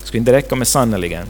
Det 0.00 0.06
skulle 0.06 0.18
inte 0.18 0.32
räcka 0.32 0.56
med 0.56 0.68
sannerligen. 0.68 1.26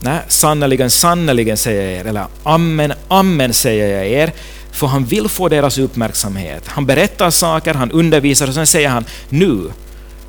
Nej, 0.00 0.20
sannerligen, 0.28 0.90
sannerligen 0.90 1.56
säger 1.56 1.82
jag 1.82 1.92
er, 1.92 2.04
eller 2.04 2.26
amen, 2.42 2.92
amen 3.08 3.52
säger 3.52 3.96
jag 3.96 4.06
er, 4.06 4.32
för 4.72 4.86
han 4.86 5.04
vill 5.04 5.28
få 5.28 5.48
deras 5.48 5.78
uppmärksamhet. 5.78 6.62
Han 6.66 6.86
berättar 6.86 7.30
saker, 7.30 7.74
han 7.74 7.90
undervisar 7.90 8.48
och 8.48 8.54
sen 8.54 8.66
säger 8.66 8.88
han 8.88 9.04
nu, 9.28 9.70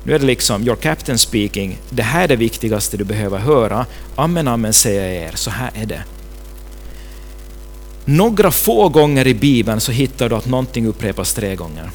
nu 0.04 0.14
är 0.14 0.18
det 0.18 0.26
liksom 0.26 0.62
your 0.62 0.76
captain 0.76 1.18
speaking, 1.18 1.78
det 1.90 2.02
här 2.02 2.24
är 2.24 2.28
det 2.28 2.36
viktigaste 2.36 2.96
du 2.96 3.04
behöver 3.04 3.38
höra. 3.38 3.86
Amen, 4.16 4.48
amen 4.48 4.72
säger 4.72 5.02
jag 5.02 5.28
er, 5.28 5.32
så 5.34 5.50
här 5.50 5.70
är 5.74 5.86
det. 5.86 6.02
Några 8.04 8.50
få 8.50 8.88
gånger 8.88 9.26
i 9.26 9.34
Bibeln 9.34 9.80
så 9.80 9.92
hittar 9.92 10.28
du 10.28 10.34
att 10.34 10.46
någonting 10.46 10.86
upprepas 10.86 11.34
tre 11.34 11.56
gånger. 11.56 11.90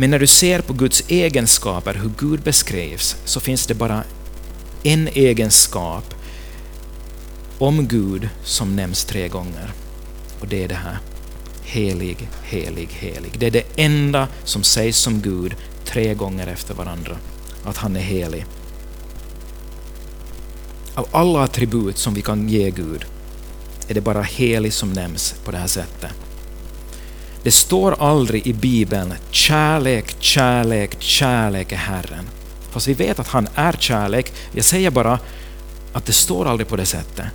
Men 0.00 0.10
när 0.10 0.18
du 0.18 0.26
ser 0.26 0.60
på 0.60 0.72
Guds 0.72 1.02
egenskaper, 1.08 1.94
hur 1.94 2.10
Gud 2.18 2.40
beskrivs, 2.40 3.16
så 3.24 3.40
finns 3.40 3.66
det 3.66 3.74
bara 3.74 4.04
en 4.82 5.08
egenskap 5.08 6.14
om 7.58 7.88
Gud 7.88 8.28
som 8.44 8.76
nämns 8.76 9.04
tre 9.04 9.28
gånger. 9.28 9.72
Och 10.40 10.48
det 10.48 10.64
är 10.64 10.68
det 10.68 10.74
här. 10.74 10.98
Helig, 11.64 12.28
helig, 12.44 12.88
helig. 12.90 13.32
Det 13.38 13.46
är 13.46 13.50
det 13.50 13.66
enda 13.76 14.28
som 14.44 14.62
sägs 14.62 15.06
om 15.06 15.20
Gud 15.20 15.56
tre 15.84 16.14
gånger 16.14 16.46
efter 16.46 16.74
varandra. 16.74 17.16
Att 17.64 17.76
han 17.76 17.96
är 17.96 18.00
helig. 18.00 18.46
Av 20.94 21.08
alla 21.10 21.42
attribut 21.42 21.98
som 21.98 22.14
vi 22.14 22.22
kan 22.22 22.48
ge 22.48 22.70
Gud 22.70 23.04
är 23.88 23.94
det 23.94 24.00
bara 24.00 24.22
helig 24.22 24.72
som 24.72 24.92
nämns 24.92 25.34
på 25.44 25.50
det 25.50 25.58
här 25.58 25.66
sättet. 25.66 26.10
Det 27.42 27.50
står 27.50 28.02
aldrig 28.02 28.46
i 28.46 28.52
Bibeln 28.52 29.14
kärlek, 29.30 30.16
kärlek, 30.18 30.96
kärlek 30.98 31.72
är 31.72 31.76
Herren. 31.76 32.28
Fast 32.70 32.88
vi 32.88 32.94
vet 32.94 33.18
att 33.18 33.28
han 33.28 33.48
är 33.54 33.72
kärlek. 33.72 34.32
Jag 34.52 34.64
säger 34.64 34.90
bara 34.90 35.18
att 35.92 36.06
det 36.06 36.12
står 36.12 36.46
aldrig 36.46 36.68
på 36.68 36.76
det 36.76 36.86
sättet. 36.86 37.26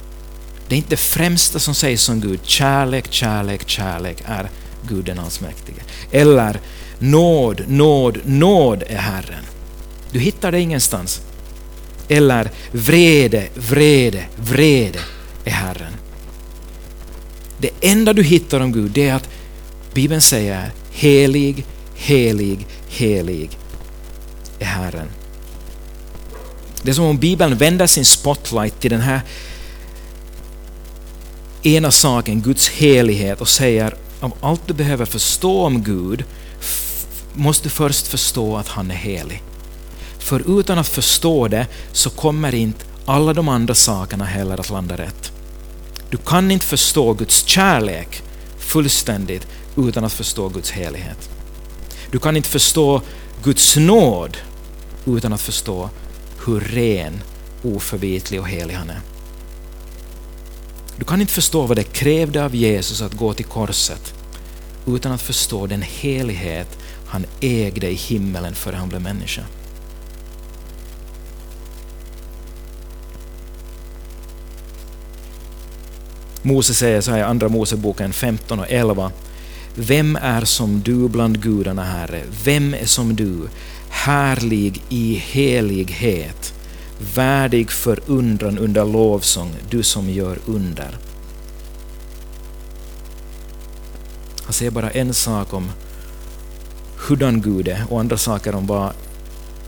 Det 0.67 0.75
är 0.75 0.77
inte 0.77 0.89
det 0.89 0.97
främsta 0.97 1.59
som 1.59 1.75
sägs 1.75 2.09
om 2.09 2.21
Gud. 2.21 2.39
Kärlek, 2.43 3.11
kärlek, 3.11 3.69
kärlek 3.69 4.23
är 4.25 4.49
Gud 4.87 5.05
den 5.05 5.19
allsmäktige. 5.19 5.81
Eller 6.11 6.59
nåd, 6.99 7.63
nåd, 7.67 8.17
nåd 8.25 8.83
är 8.87 8.97
Herren. 8.97 9.43
Du 10.11 10.19
hittar 10.19 10.51
det 10.51 10.59
ingenstans. 10.59 11.21
Eller 12.07 12.51
vrede, 12.71 13.47
vrede, 13.55 14.25
vrede 14.37 14.99
är 15.45 15.51
Herren. 15.51 15.93
Det 17.57 17.69
enda 17.81 18.13
du 18.13 18.23
hittar 18.23 18.59
om 18.59 18.71
Gud 18.71 18.91
det 18.91 19.09
är 19.09 19.13
att 19.13 19.29
Bibeln 19.95 20.21
säger 20.21 20.71
helig, 20.91 21.65
helig, 21.95 22.67
helig 22.87 23.57
är 24.59 24.65
Herren. 24.65 25.07
Det 26.81 26.89
är 26.89 26.93
som 26.93 27.05
om 27.05 27.17
Bibeln 27.17 27.57
vänder 27.57 27.87
sin 27.87 28.05
spotlight 28.05 28.79
till 28.79 28.91
den 28.91 29.01
här 29.01 29.21
ena 31.63 31.91
saken, 31.91 32.41
Guds 32.41 32.69
helighet 32.69 33.41
och 33.41 33.47
säger 33.47 33.95
om 34.19 34.31
allt 34.41 34.67
du 34.67 34.73
behöver 34.73 35.05
förstå 35.05 35.65
om 35.65 35.83
Gud 35.83 36.23
måste 37.33 37.63
du 37.63 37.69
först 37.69 38.07
förstå 38.07 38.57
att 38.57 38.67
han 38.67 38.91
är 38.91 38.95
helig. 38.95 39.43
För 40.19 40.59
utan 40.59 40.77
att 40.77 40.87
förstå 40.87 41.47
det 41.47 41.67
så 41.91 42.09
kommer 42.09 42.55
inte 42.55 42.85
alla 43.05 43.33
de 43.33 43.49
andra 43.49 43.75
sakerna 43.75 44.25
heller 44.25 44.59
att 44.59 44.69
landa 44.69 44.97
rätt. 44.97 45.31
Du 46.09 46.17
kan 46.17 46.51
inte 46.51 46.65
förstå 46.65 47.13
Guds 47.13 47.45
kärlek 47.45 48.21
fullständigt 48.59 49.47
utan 49.77 50.03
att 50.03 50.13
förstå 50.13 50.49
Guds 50.49 50.71
helighet. 50.71 51.29
Du 52.11 52.19
kan 52.19 52.37
inte 52.37 52.49
förstå 52.49 53.01
Guds 53.43 53.75
nåd 53.75 54.37
utan 55.05 55.33
att 55.33 55.41
förstå 55.41 55.89
hur 56.45 56.59
ren, 56.59 57.21
oförvitlig 57.63 58.39
och 58.39 58.47
helig 58.47 58.73
han 58.73 58.89
är. 58.89 59.01
Du 60.97 61.05
kan 61.05 61.21
inte 61.21 61.33
förstå 61.33 61.65
vad 61.65 61.77
det 61.77 61.83
krävde 61.83 62.45
av 62.45 62.55
Jesus 62.55 63.01
att 63.01 63.13
gå 63.13 63.33
till 63.33 63.45
korset 63.45 64.13
utan 64.87 65.11
att 65.11 65.21
förstå 65.21 65.67
den 65.67 65.81
helighet 65.81 66.77
han 67.07 67.25
ägde 67.41 67.89
i 67.89 67.93
himmelen 67.93 68.55
före 68.55 68.75
han 68.75 68.89
blev 68.89 69.01
människa. 69.01 69.41
Mose 76.41 76.73
säger 76.73 77.01
så 77.01 77.11
här 77.11 77.17
i 77.17 77.21
Andra 77.21 77.49
Moseboken 77.49 78.13
15 78.13 78.59
och 78.59 78.65
11 78.69 79.11
vem 79.77 80.15
är 80.15 80.45
som 80.45 80.81
du 80.81 81.09
bland 81.09 81.41
gudarna, 81.41 81.83
Herre? 81.83 82.21
Vem 82.43 82.73
är 82.73 82.85
som 82.85 83.15
du, 83.15 83.47
härlig 83.89 84.81
i 84.89 85.13
helighet, 85.13 86.53
värdig 87.15 87.71
för 87.71 87.99
undran 88.07 88.57
under 88.57 88.85
lovsång, 88.85 89.51
du 89.69 89.83
som 89.83 90.09
gör 90.09 90.37
under. 90.45 90.97
Han 94.43 94.53
säger 94.53 94.71
bara 94.71 94.89
en 94.89 95.13
sak 95.13 95.53
om 95.53 95.71
hurdan 96.97 97.41
Gud 97.41 97.67
är 97.67 97.83
och 97.89 97.99
andra 97.99 98.17
saker 98.17 98.55
om 98.55 98.67
vad, 98.67 98.93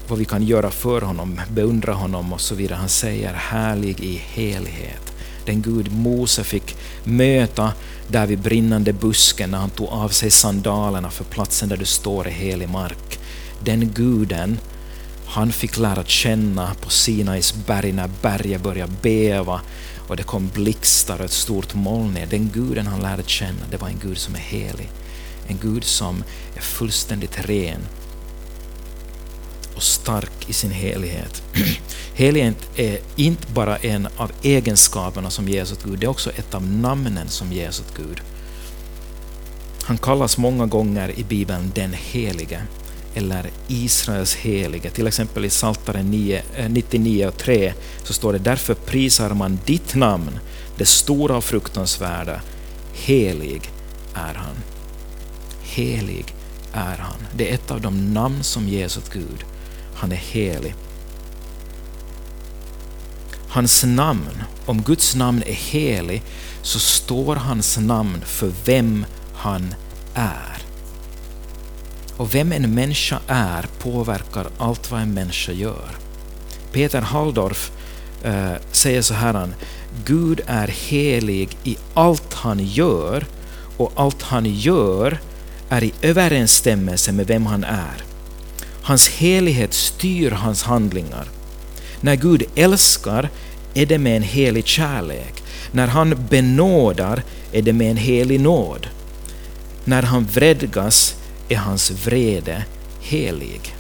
vad 0.08 0.20
vi 0.20 0.26
kan 0.26 0.44
göra 0.44 0.72
för 0.72 1.02
honom, 1.02 1.42
beundra 1.54 1.94
honom 1.94 2.34
och 2.34 2.42
så 2.42 2.56
vidare. 2.56 2.78
Han 2.78 2.90
säger 2.90 3.34
härlig 3.34 4.00
i 4.00 4.16
helighet. 4.16 5.14
Den 5.46 5.62
Gud 5.62 5.92
Mose 5.92 6.44
fick 6.44 6.76
möta 7.04 7.74
där 8.08 8.28
vid 8.28 8.40
brinnande 8.40 8.94
busken 8.94 9.52
när 9.52 9.58
han 9.58 9.70
tog 9.70 9.90
av 9.90 10.10
sig 10.10 10.32
sandalerna 10.32 11.10
för 11.10 11.24
platsen 11.24 11.70
där 11.70 11.78
du 11.78 11.86
står 11.86 12.28
är 12.28 12.32
helig 12.32 12.70
mark. 12.70 13.20
Den 13.64 13.92
guden 13.94 14.60
han 15.26 15.52
fick 15.52 15.78
lära 15.78 16.04
känna 16.04 16.74
på 16.82 16.90
Sinais 16.90 17.54
berg 17.68 17.92
när 17.92 18.10
berget 18.22 18.64
började 18.64 18.94
bäva 19.02 19.62
och 20.08 20.16
det 20.16 20.24
kom 20.24 20.50
blixtar 20.54 21.20
och 21.20 21.26
ett 21.26 21.32
stort 21.32 21.76
moln 21.76 22.14
ner. 22.14 22.26
Den 22.26 22.50
guden 22.54 22.88
han 22.88 23.02
lärde 23.02 23.24
känna, 23.26 23.62
det 23.72 23.78
var 23.78 23.88
en 23.88 24.00
Gud 24.02 24.18
som 24.18 24.36
är 24.36 24.40
helig. 24.40 24.90
En 25.48 25.58
Gud 25.62 25.84
som 25.84 26.24
är 26.56 26.62
fullständigt 26.62 27.46
ren 27.46 27.82
och 29.78 29.84
stark 29.84 30.50
i 30.50 30.54
sin 30.54 30.72
helighet. 30.72 31.44
Helighet 32.14 32.70
är 32.76 33.00
inte 33.16 33.48
bara 33.54 33.78
en 33.78 34.08
av 34.18 34.32
egenskaperna 34.44 35.30
som 35.30 35.48
ges 35.48 35.72
åt 35.72 35.84
Gud, 35.84 36.00
det 36.00 36.06
är 36.06 36.10
också 36.10 36.32
ett 36.32 36.54
av 36.54 36.68
namnen 36.68 37.28
som 37.28 37.54
ges 37.54 37.80
åt 37.80 37.98
Gud. 37.98 38.22
Han 39.84 39.98
kallas 39.98 40.38
många 40.38 40.66
gånger 40.66 41.20
i 41.20 41.24
Bibeln 41.24 41.72
den 41.76 41.94
helige 41.94 42.62
eller 43.14 43.50
Israels 43.68 44.36
helige. 44.36 44.90
Till 44.90 45.08
exempel 45.08 45.46
i 45.46 45.50
Psaltaren 45.50 46.12
99 46.70 47.24
eh, 47.24 47.28
och 47.28 47.38
3 47.38 47.74
så 48.04 48.14
står 48.14 48.34
det 48.34 48.40
därför 48.40 48.74
prisar 48.74 49.30
man 49.30 49.60
ditt 49.66 49.96
namn, 49.96 50.40
det 50.78 50.86
stora 50.86 51.38
och 51.38 51.44
fruktansvärda. 51.44 52.42
Helig 52.94 53.72
är 54.14 54.34
han. 54.34 54.56
Helig 55.64 56.26
är 56.74 56.98
han. 56.98 57.28
Det 57.36 57.50
är 57.50 57.54
ett 57.54 57.72
av 57.72 57.82
de 57.82 58.14
namn 58.14 58.44
som 58.44 58.68
ges 58.68 58.98
åt 58.98 59.10
Gud. 59.14 59.46
Han 59.98 60.12
är 60.12 60.16
helig. 60.16 60.76
Hans 63.50 63.84
namn, 63.84 64.44
om 64.66 64.82
Guds 64.82 65.16
namn 65.16 65.44
är 65.46 65.54
helig, 65.54 66.24
så 66.62 66.80
står 66.80 67.36
hans 67.36 67.78
namn 67.78 68.22
för 68.26 68.52
vem 68.66 69.06
han 69.34 69.74
är. 70.14 70.58
Och 72.18 72.36
vem 72.36 72.52
en 72.52 72.74
människa 72.74 73.20
är 73.28 73.66
påverkar 73.80 74.48
allt 74.58 74.92
vad 74.92 75.02
en 75.02 75.14
människa 75.14 75.52
gör. 75.52 75.90
Peter 76.72 77.02
Halldorf 77.02 77.72
eh, 78.24 78.54
säger 78.72 79.02
så 79.02 79.14
här, 79.14 79.50
Gud 80.06 80.42
är 80.48 80.68
helig 80.68 81.58
i 81.64 81.78
allt 81.94 82.34
han 82.34 82.60
gör 82.66 83.26
och 83.78 83.92
allt 83.96 84.22
han 84.22 84.46
gör 84.46 85.20
är 85.70 85.84
i 85.84 85.94
överensstämmelse 86.02 87.12
med 87.12 87.28
vem 87.28 87.46
han 87.46 87.64
är. 87.64 88.07
Hans 88.88 89.08
helighet 89.10 89.74
styr 89.74 90.32
hans 90.32 90.64
handlingar. 90.64 91.30
När 92.02 92.16
Gud 92.16 92.44
älskar 92.56 93.30
är 93.74 93.86
det 93.86 93.98
med 93.98 94.18
en 94.18 94.24
helig 94.24 94.68
kärlek. 94.68 95.44
När 95.72 95.88
han 95.88 96.26
benådar 96.30 97.24
är 97.52 97.62
det 97.62 97.74
med 97.74 97.92
en 97.92 97.98
helig 97.98 98.40
nåd. 98.40 98.88
När 99.86 100.02
han 100.04 100.26
vredgas 100.26 101.16
är 101.50 101.56
hans 101.56 101.92
vrede 101.92 102.66
helig. 103.02 103.76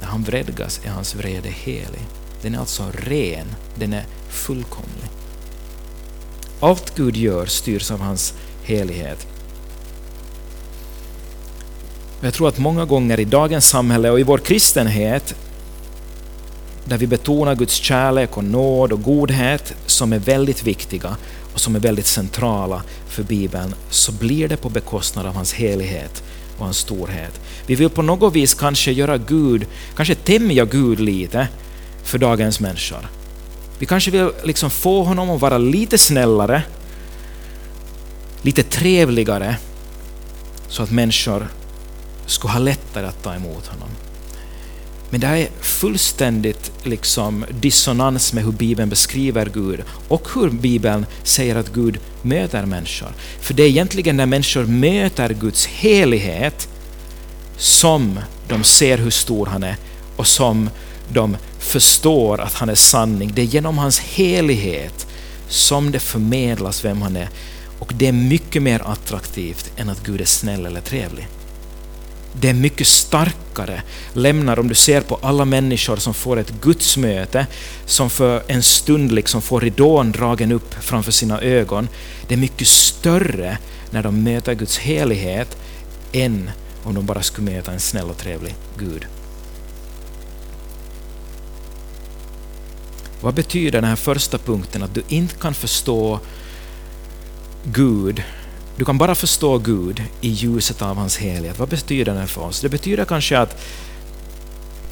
När 0.00 0.06
han 0.06 0.22
vredgas 0.22 0.80
är 0.84 0.90
hans 0.90 1.14
vrede 1.14 1.48
helig. 1.48 2.06
Den 2.42 2.54
är 2.54 2.58
alltså 2.58 2.84
ren, 2.92 3.46
den 3.74 3.92
är 3.92 4.06
fullkomlig. 4.28 5.10
Allt 6.60 6.96
Gud 6.96 7.16
gör 7.16 7.46
styrs 7.46 7.90
av 7.90 8.00
hans 8.00 8.34
helighet. 8.62 9.26
Jag 12.20 12.34
tror 12.34 12.48
att 12.48 12.58
många 12.58 12.84
gånger 12.84 13.20
i 13.20 13.24
dagens 13.24 13.68
samhälle 13.68 14.10
och 14.10 14.20
i 14.20 14.22
vår 14.22 14.38
kristenhet 14.38 15.34
där 16.84 16.98
vi 16.98 17.06
betonar 17.06 17.54
Guds 17.54 17.74
kärlek 17.74 18.36
och 18.36 18.44
nåd 18.44 18.92
och 18.92 19.02
godhet 19.02 19.74
som 19.86 20.12
är 20.12 20.18
väldigt 20.18 20.62
viktiga 20.62 21.16
och 21.54 21.60
som 21.60 21.76
är 21.76 21.80
väldigt 21.80 22.06
centrala 22.06 22.82
för 23.08 23.22
Bibeln, 23.22 23.74
så 23.90 24.12
blir 24.12 24.48
det 24.48 24.56
på 24.56 24.68
bekostnad 24.68 25.26
av 25.26 25.34
hans 25.34 25.52
helighet 25.52 26.22
och 26.58 26.64
hans 26.64 26.78
storhet. 26.78 27.40
Vi 27.66 27.74
vill 27.74 27.90
på 27.90 28.02
något 28.02 28.34
vis 28.34 28.54
kanske 28.54 28.92
göra 28.92 29.18
Gud, 29.18 29.66
kanske 29.96 30.14
tämja 30.14 30.64
Gud 30.64 31.00
lite 31.00 31.48
för 32.04 32.18
dagens 32.18 32.60
människor. 32.60 33.08
Vi 33.78 33.86
kanske 33.86 34.10
vill 34.10 34.30
liksom 34.44 34.70
få 34.70 35.02
honom 35.02 35.30
att 35.30 35.40
vara 35.40 35.58
lite 35.58 35.98
snällare, 35.98 36.62
lite 38.42 38.62
trevligare, 38.62 39.56
så 40.68 40.82
att 40.82 40.90
människor 40.90 41.48
skulle 42.28 42.52
ha 42.52 42.60
lättare 42.60 43.06
att 43.06 43.22
ta 43.22 43.34
emot 43.34 43.66
honom. 43.66 43.88
Men 45.10 45.20
det 45.20 45.26
här 45.26 45.36
är 45.36 45.48
fullständigt 45.60 46.72
liksom 46.82 47.44
dissonans 47.50 48.32
med 48.32 48.44
hur 48.44 48.52
Bibeln 48.52 48.88
beskriver 48.88 49.50
Gud 49.54 49.82
och 50.08 50.28
hur 50.34 50.50
Bibeln 50.50 51.06
säger 51.22 51.56
att 51.56 51.72
Gud 51.72 51.98
möter 52.22 52.66
människor. 52.66 53.08
För 53.40 53.54
det 53.54 53.62
är 53.62 53.68
egentligen 53.68 54.16
när 54.16 54.26
människor 54.26 54.64
möter 54.64 55.34
Guds 55.34 55.66
helighet 55.66 56.68
som 57.56 58.20
de 58.48 58.64
ser 58.64 58.98
hur 58.98 59.10
stor 59.10 59.46
han 59.46 59.62
är 59.62 59.76
och 60.16 60.26
som 60.26 60.70
de 61.12 61.36
förstår 61.58 62.40
att 62.40 62.54
han 62.54 62.68
är 62.68 62.74
sanning. 62.74 63.32
Det 63.34 63.42
är 63.42 63.46
genom 63.46 63.78
hans 63.78 64.00
helighet 64.00 65.06
som 65.48 65.90
det 65.90 66.00
förmedlas 66.00 66.84
vem 66.84 67.02
han 67.02 67.16
är. 67.16 67.28
Och 67.78 67.92
det 67.96 68.06
är 68.06 68.12
mycket 68.12 68.62
mer 68.62 68.82
attraktivt 68.84 69.72
än 69.76 69.90
att 69.90 70.04
Gud 70.04 70.20
är 70.20 70.24
snäll 70.24 70.66
eller 70.66 70.80
trevlig 70.80 71.28
det 72.40 72.48
är 72.48 72.54
mycket 72.54 72.86
starkare 72.86 73.82
lämnar 74.12 74.58
om 74.58 74.68
du 74.68 74.74
ser 74.74 75.00
på 75.00 75.18
alla 75.22 75.44
människor 75.44 75.96
som 75.96 76.14
får 76.14 76.38
ett 76.38 76.52
gudsmöte, 76.60 77.46
som 77.86 78.10
för 78.10 78.42
en 78.46 78.62
stund 78.62 79.12
liksom 79.12 79.42
får 79.42 79.60
ridån 79.60 80.12
dragen 80.12 80.52
upp 80.52 80.74
framför 80.74 81.12
sina 81.12 81.40
ögon. 81.40 81.88
Det 82.28 82.34
är 82.34 82.38
mycket 82.38 82.68
större 82.68 83.58
när 83.90 84.02
de 84.02 84.22
möter 84.22 84.54
Guds 84.54 84.78
helighet 84.78 85.56
än 86.12 86.50
om 86.84 86.94
de 86.94 87.06
bara 87.06 87.22
skulle 87.22 87.50
möta 87.50 87.72
en 87.72 87.80
snäll 87.80 88.10
och 88.10 88.18
trevlig 88.18 88.54
Gud. 88.78 89.06
Vad 93.20 93.34
betyder 93.34 93.72
den 93.72 93.84
här 93.84 93.96
första 93.96 94.38
punkten 94.38 94.82
att 94.82 94.94
du 94.94 95.02
inte 95.08 95.34
kan 95.34 95.54
förstå 95.54 96.20
Gud 97.64 98.22
du 98.78 98.84
kan 98.84 98.98
bara 98.98 99.14
förstå 99.14 99.58
Gud 99.58 100.02
i 100.20 100.28
ljuset 100.28 100.82
av 100.82 100.96
hans 100.96 101.18
helhet. 101.18 101.58
Vad 101.58 101.68
betyder 101.68 102.14
det 102.14 102.26
för 102.26 102.40
oss? 102.40 102.60
Det 102.60 102.68
betyder 102.68 103.04
kanske 103.04 103.38
att 103.38 103.62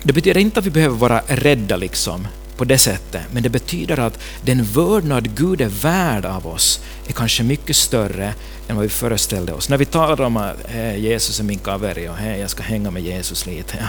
det 0.03 0.13
betyder 0.13 0.41
inte 0.41 0.59
att 0.61 0.67
vi 0.67 0.71
behöver 0.71 0.97
vara 0.97 1.23
rädda 1.27 1.77
liksom 1.77 2.27
på 2.57 2.65
det 2.65 2.79
sättet, 2.79 3.23
men 3.33 3.43
det 3.43 3.49
betyder 3.49 3.99
att 3.99 4.19
den 4.45 4.65
vördnad 4.65 5.37
Gud 5.37 5.61
är 5.61 5.69
värd 5.69 6.25
av 6.25 6.47
oss 6.47 6.81
är 7.09 7.13
kanske 7.13 7.43
mycket 7.43 7.77
större 7.77 8.35
än 8.69 8.77
vad 8.77 8.83
vi 8.83 8.89
föreställde 8.89 9.53
oss. 9.53 9.69
När 9.69 9.77
vi 9.77 9.85
talar 9.85 10.21
om 10.21 10.37
att 10.37 10.67
hey, 10.67 10.99
Jesus 10.99 11.41
är 11.41 11.45
min 11.45 11.59
kaveri 11.59 12.09
och 12.09 12.17
hey, 12.17 12.41
jag 12.41 12.51
ska 12.51 12.63
hänga 12.63 12.91
med 12.91 13.03
Jesus 13.03 13.47
lite, 13.47 13.89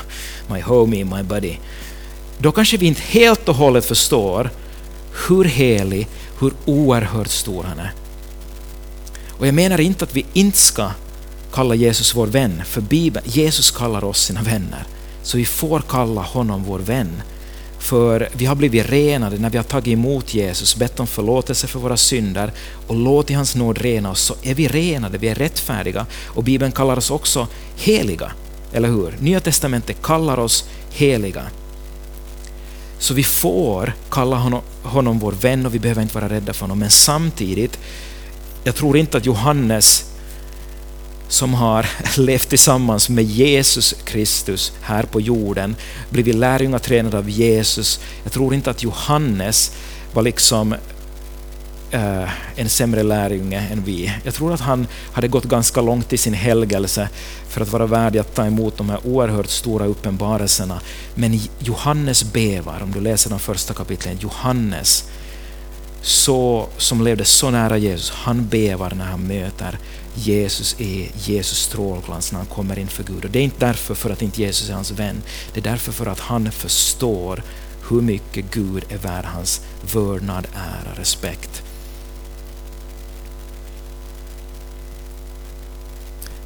my 0.51 0.61
homie, 0.61 1.05
my 1.05 1.23
buddy, 1.23 1.55
då 2.37 2.51
kanske 2.51 2.77
vi 2.77 2.85
inte 2.85 3.01
helt 3.01 3.49
och 3.49 3.55
hållet 3.55 3.85
förstår 3.85 4.49
hur 5.27 5.43
helig, 5.43 6.07
hur 6.39 6.53
oerhört 6.65 7.27
stor 7.27 7.63
han 7.63 7.79
är. 7.79 7.91
Och 9.39 9.47
jag 9.47 9.53
menar 9.53 9.81
inte 9.81 10.03
att 10.03 10.15
vi 10.15 10.25
inte 10.33 10.57
ska 10.57 10.91
kalla 11.53 11.75
Jesus 11.75 12.15
vår 12.15 12.27
vän, 12.27 12.61
för 12.65 12.81
Bibeln, 12.81 13.25
Jesus 13.29 13.71
kallar 13.71 14.03
oss 14.03 14.23
sina 14.25 14.41
vänner. 14.41 14.83
Så 15.23 15.37
vi 15.37 15.45
får 15.45 15.79
kalla 15.79 16.21
honom 16.21 16.63
vår 16.63 16.79
vän. 16.79 17.21
För 17.79 18.29
vi 18.33 18.45
har 18.45 18.55
blivit 18.55 18.89
renade 18.89 19.37
när 19.37 19.49
vi 19.49 19.57
har 19.57 19.63
tagit 19.63 19.93
emot 19.93 20.33
Jesus, 20.33 20.75
bett 20.75 20.99
om 20.99 21.07
förlåtelse 21.07 21.67
för 21.67 21.79
våra 21.79 21.97
synder 21.97 22.51
och 22.87 22.95
låtit 22.95 23.35
hans 23.35 23.55
nåd 23.55 23.77
rena 23.77 24.11
oss, 24.11 24.21
så 24.21 24.35
är 24.43 24.55
vi 24.55 24.67
renade, 24.67 25.17
vi 25.17 25.27
är 25.27 25.35
rättfärdiga. 25.35 26.05
Och 26.25 26.43
Bibeln 26.43 26.71
kallar 26.71 26.97
oss 26.97 27.11
också 27.11 27.47
heliga, 27.75 28.31
eller 28.73 28.89
hur? 28.89 29.15
Nya 29.19 29.39
testamentet 29.39 30.01
kallar 30.01 30.39
oss 30.39 30.69
heliga. 30.91 31.43
Så 32.99 33.13
vi 33.13 33.23
får 33.23 33.93
kalla 34.11 34.35
honom, 34.35 34.61
honom 34.83 35.19
vår 35.19 35.31
vän 35.31 35.65
och 35.65 35.75
vi 35.75 35.79
behöver 35.79 36.01
inte 36.01 36.15
vara 36.15 36.29
rädda 36.29 36.53
för 36.53 36.61
honom, 36.61 36.79
men 36.79 36.89
samtidigt 36.89 37.79
jag 38.63 38.75
tror 38.75 38.97
inte 38.97 39.17
att 39.17 39.25
Johannes 39.25 40.05
som 41.29 41.53
har 41.53 41.85
levt 42.17 42.49
tillsammans 42.49 43.09
med 43.09 43.23
Jesus 43.23 43.95
Kristus 44.03 44.73
här 44.81 45.03
på 45.03 45.21
jorden, 45.21 45.75
blivit 46.09 46.35
lärjungatränad 46.35 47.15
av 47.15 47.29
Jesus. 47.29 47.99
Jag 48.23 48.31
tror 48.33 48.53
inte 48.53 48.69
att 48.69 48.83
Johannes 48.83 49.71
var 50.13 50.23
liksom 50.23 50.75
eh, 51.91 52.29
en 52.55 52.69
sämre 52.69 53.03
lärjunge 53.03 53.67
än 53.71 53.83
vi. 53.83 54.13
Jag 54.23 54.33
tror 54.33 54.53
att 54.53 54.61
han 54.61 54.87
hade 55.13 55.27
gått 55.27 55.45
ganska 55.45 55.81
långt 55.81 56.13
i 56.13 56.17
sin 56.17 56.33
helgelse 56.33 57.09
för 57.49 57.61
att 57.61 57.71
vara 57.71 57.85
värdig 57.85 58.19
att 58.19 58.35
ta 58.35 58.45
emot 58.45 58.77
de 58.77 58.89
här 58.89 58.99
oerhört 59.03 59.49
stora 59.49 59.85
uppenbarelserna. 59.85 60.79
Men 61.15 61.39
Johannes 61.59 62.33
bevar, 62.33 62.83
om 62.83 62.91
du 62.91 63.01
läser 63.01 63.29
de 63.29 63.39
första 63.39 63.73
kapitlen, 63.73 64.17
Johannes 64.19 65.03
så, 66.01 66.67
som 66.77 67.03
levde 67.03 67.25
så 67.25 67.49
nära 67.49 67.77
Jesus, 67.77 68.09
han 68.09 68.47
bevar 68.47 68.91
när 68.95 69.05
han 69.05 69.27
möter 69.27 69.79
Jesus 70.15 70.81
i 70.81 71.11
Jesus 71.15 71.57
strålglans 71.57 72.31
när 72.31 72.39
han 72.39 72.47
kommer 72.47 72.79
inför 72.79 73.03
Gud. 73.03 73.25
Och 73.25 73.31
det 73.31 73.39
är 73.39 73.43
inte 73.43 73.65
därför 73.65 73.95
för 73.95 74.09
att 74.09 74.21
inte 74.21 74.41
Jesus 74.41 74.69
är 74.69 74.73
hans 74.73 74.91
vän, 74.91 75.21
det 75.53 75.59
är 75.59 75.63
därför 75.63 75.91
för 75.91 76.05
att 76.05 76.19
han 76.19 76.51
förstår 76.51 77.43
hur 77.89 78.01
mycket 78.01 78.45
Gud 78.51 78.85
är 78.89 78.97
värd 78.97 79.25
hans 79.25 79.61
vördnad, 79.93 80.47
ära, 80.55 80.99
respekt. 80.99 81.63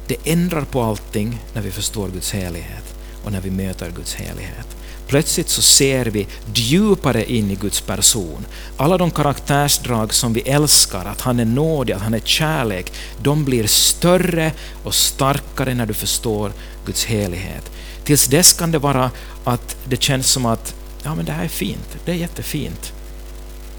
Det 0.06 0.32
ändrar 0.32 0.64
på 0.64 0.82
allting 0.82 1.40
när 1.54 1.62
vi 1.62 1.70
förstår 1.70 2.08
Guds 2.08 2.32
helighet 2.32 2.94
och 3.24 3.32
när 3.32 3.40
vi 3.40 3.50
möter 3.50 3.90
Guds 3.90 4.14
helighet. 4.14 4.76
Plötsligt 5.12 5.48
så 5.48 5.62
ser 5.62 6.06
vi 6.06 6.26
djupare 6.54 7.32
in 7.32 7.50
i 7.50 7.54
Guds 7.54 7.80
person. 7.80 8.46
Alla 8.76 8.98
de 8.98 9.10
karaktärsdrag 9.10 10.14
som 10.14 10.32
vi 10.32 10.40
älskar, 10.40 11.04
att 11.04 11.20
han 11.20 11.40
är 11.40 11.44
nådig, 11.44 11.92
att 11.92 12.02
han 12.02 12.14
är 12.14 12.20
kärlek, 12.20 12.92
de 13.22 13.44
blir 13.44 13.66
större 13.66 14.52
och 14.84 14.94
starkare 14.94 15.74
när 15.74 15.86
du 15.86 15.94
förstår 15.94 16.52
Guds 16.86 17.04
helighet. 17.04 17.70
Tills 18.04 18.26
dess 18.26 18.52
kan 18.52 18.70
det 18.70 18.78
vara 18.78 19.10
att 19.44 19.76
det 19.84 20.02
känns 20.02 20.26
som 20.26 20.46
att 20.46 20.74
ja, 21.04 21.14
men 21.14 21.24
det 21.24 21.32
här 21.32 21.44
är 21.44 21.48
fint, 21.48 21.96
det 22.04 22.12
är 22.12 22.16
jättefint. 22.16 22.92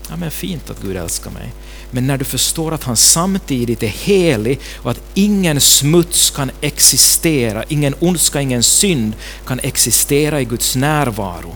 Ja, 0.10 0.16
men 0.16 0.32
fint 0.32 0.70
att 0.70 0.82
Gud 0.82 0.98
älskar 0.98 1.32
mig. 1.32 1.54
Men 1.96 2.08
när 2.08 2.18
du 2.18 2.26
förstår 2.26 2.74
att 2.74 2.84
han 2.84 2.98
samtidigt 2.98 3.84
är 3.84 3.88
helig 3.88 4.60
och 4.78 4.92
att 4.92 5.02
ingen 5.14 5.62
smuts 5.62 6.32
kan 6.32 6.52
existera, 6.62 7.64
ingen 7.64 7.96
ondska, 8.00 8.42
ingen 8.42 8.64
synd 8.64 9.14
kan 9.48 9.60
existera 9.60 10.42
i 10.42 10.46
Guds 10.46 10.76
närvaro. 10.76 11.56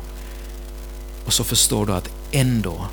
Och 1.25 1.33
så 1.33 1.43
förstår 1.43 1.85
du 1.85 1.93
att 1.93 2.09
ändå 2.31 2.87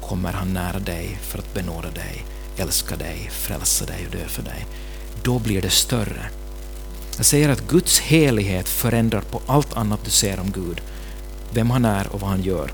kommer 0.00 0.32
han 0.32 0.52
nära 0.52 0.78
dig 0.78 1.18
för 1.22 1.38
att 1.38 1.54
benåda 1.54 1.90
dig, 1.90 2.24
älska 2.56 2.96
dig, 2.96 3.30
frälsa 3.32 3.86
dig 3.86 4.06
och 4.06 4.12
dö 4.12 4.28
för 4.28 4.42
dig. 4.42 4.66
Då 5.22 5.38
blir 5.38 5.62
det 5.62 5.70
större. 5.70 6.26
Jag 7.16 7.26
säger 7.26 7.48
att 7.48 7.68
Guds 7.68 8.00
helighet 8.00 8.68
förändrar 8.68 9.20
på 9.20 9.40
allt 9.46 9.76
annat 9.76 10.04
du 10.04 10.10
ser 10.10 10.40
om 10.40 10.52
Gud, 10.52 10.80
vem 11.52 11.70
han 11.70 11.84
är 11.84 12.06
och 12.06 12.20
vad 12.20 12.30
han 12.30 12.42
gör. 12.42 12.72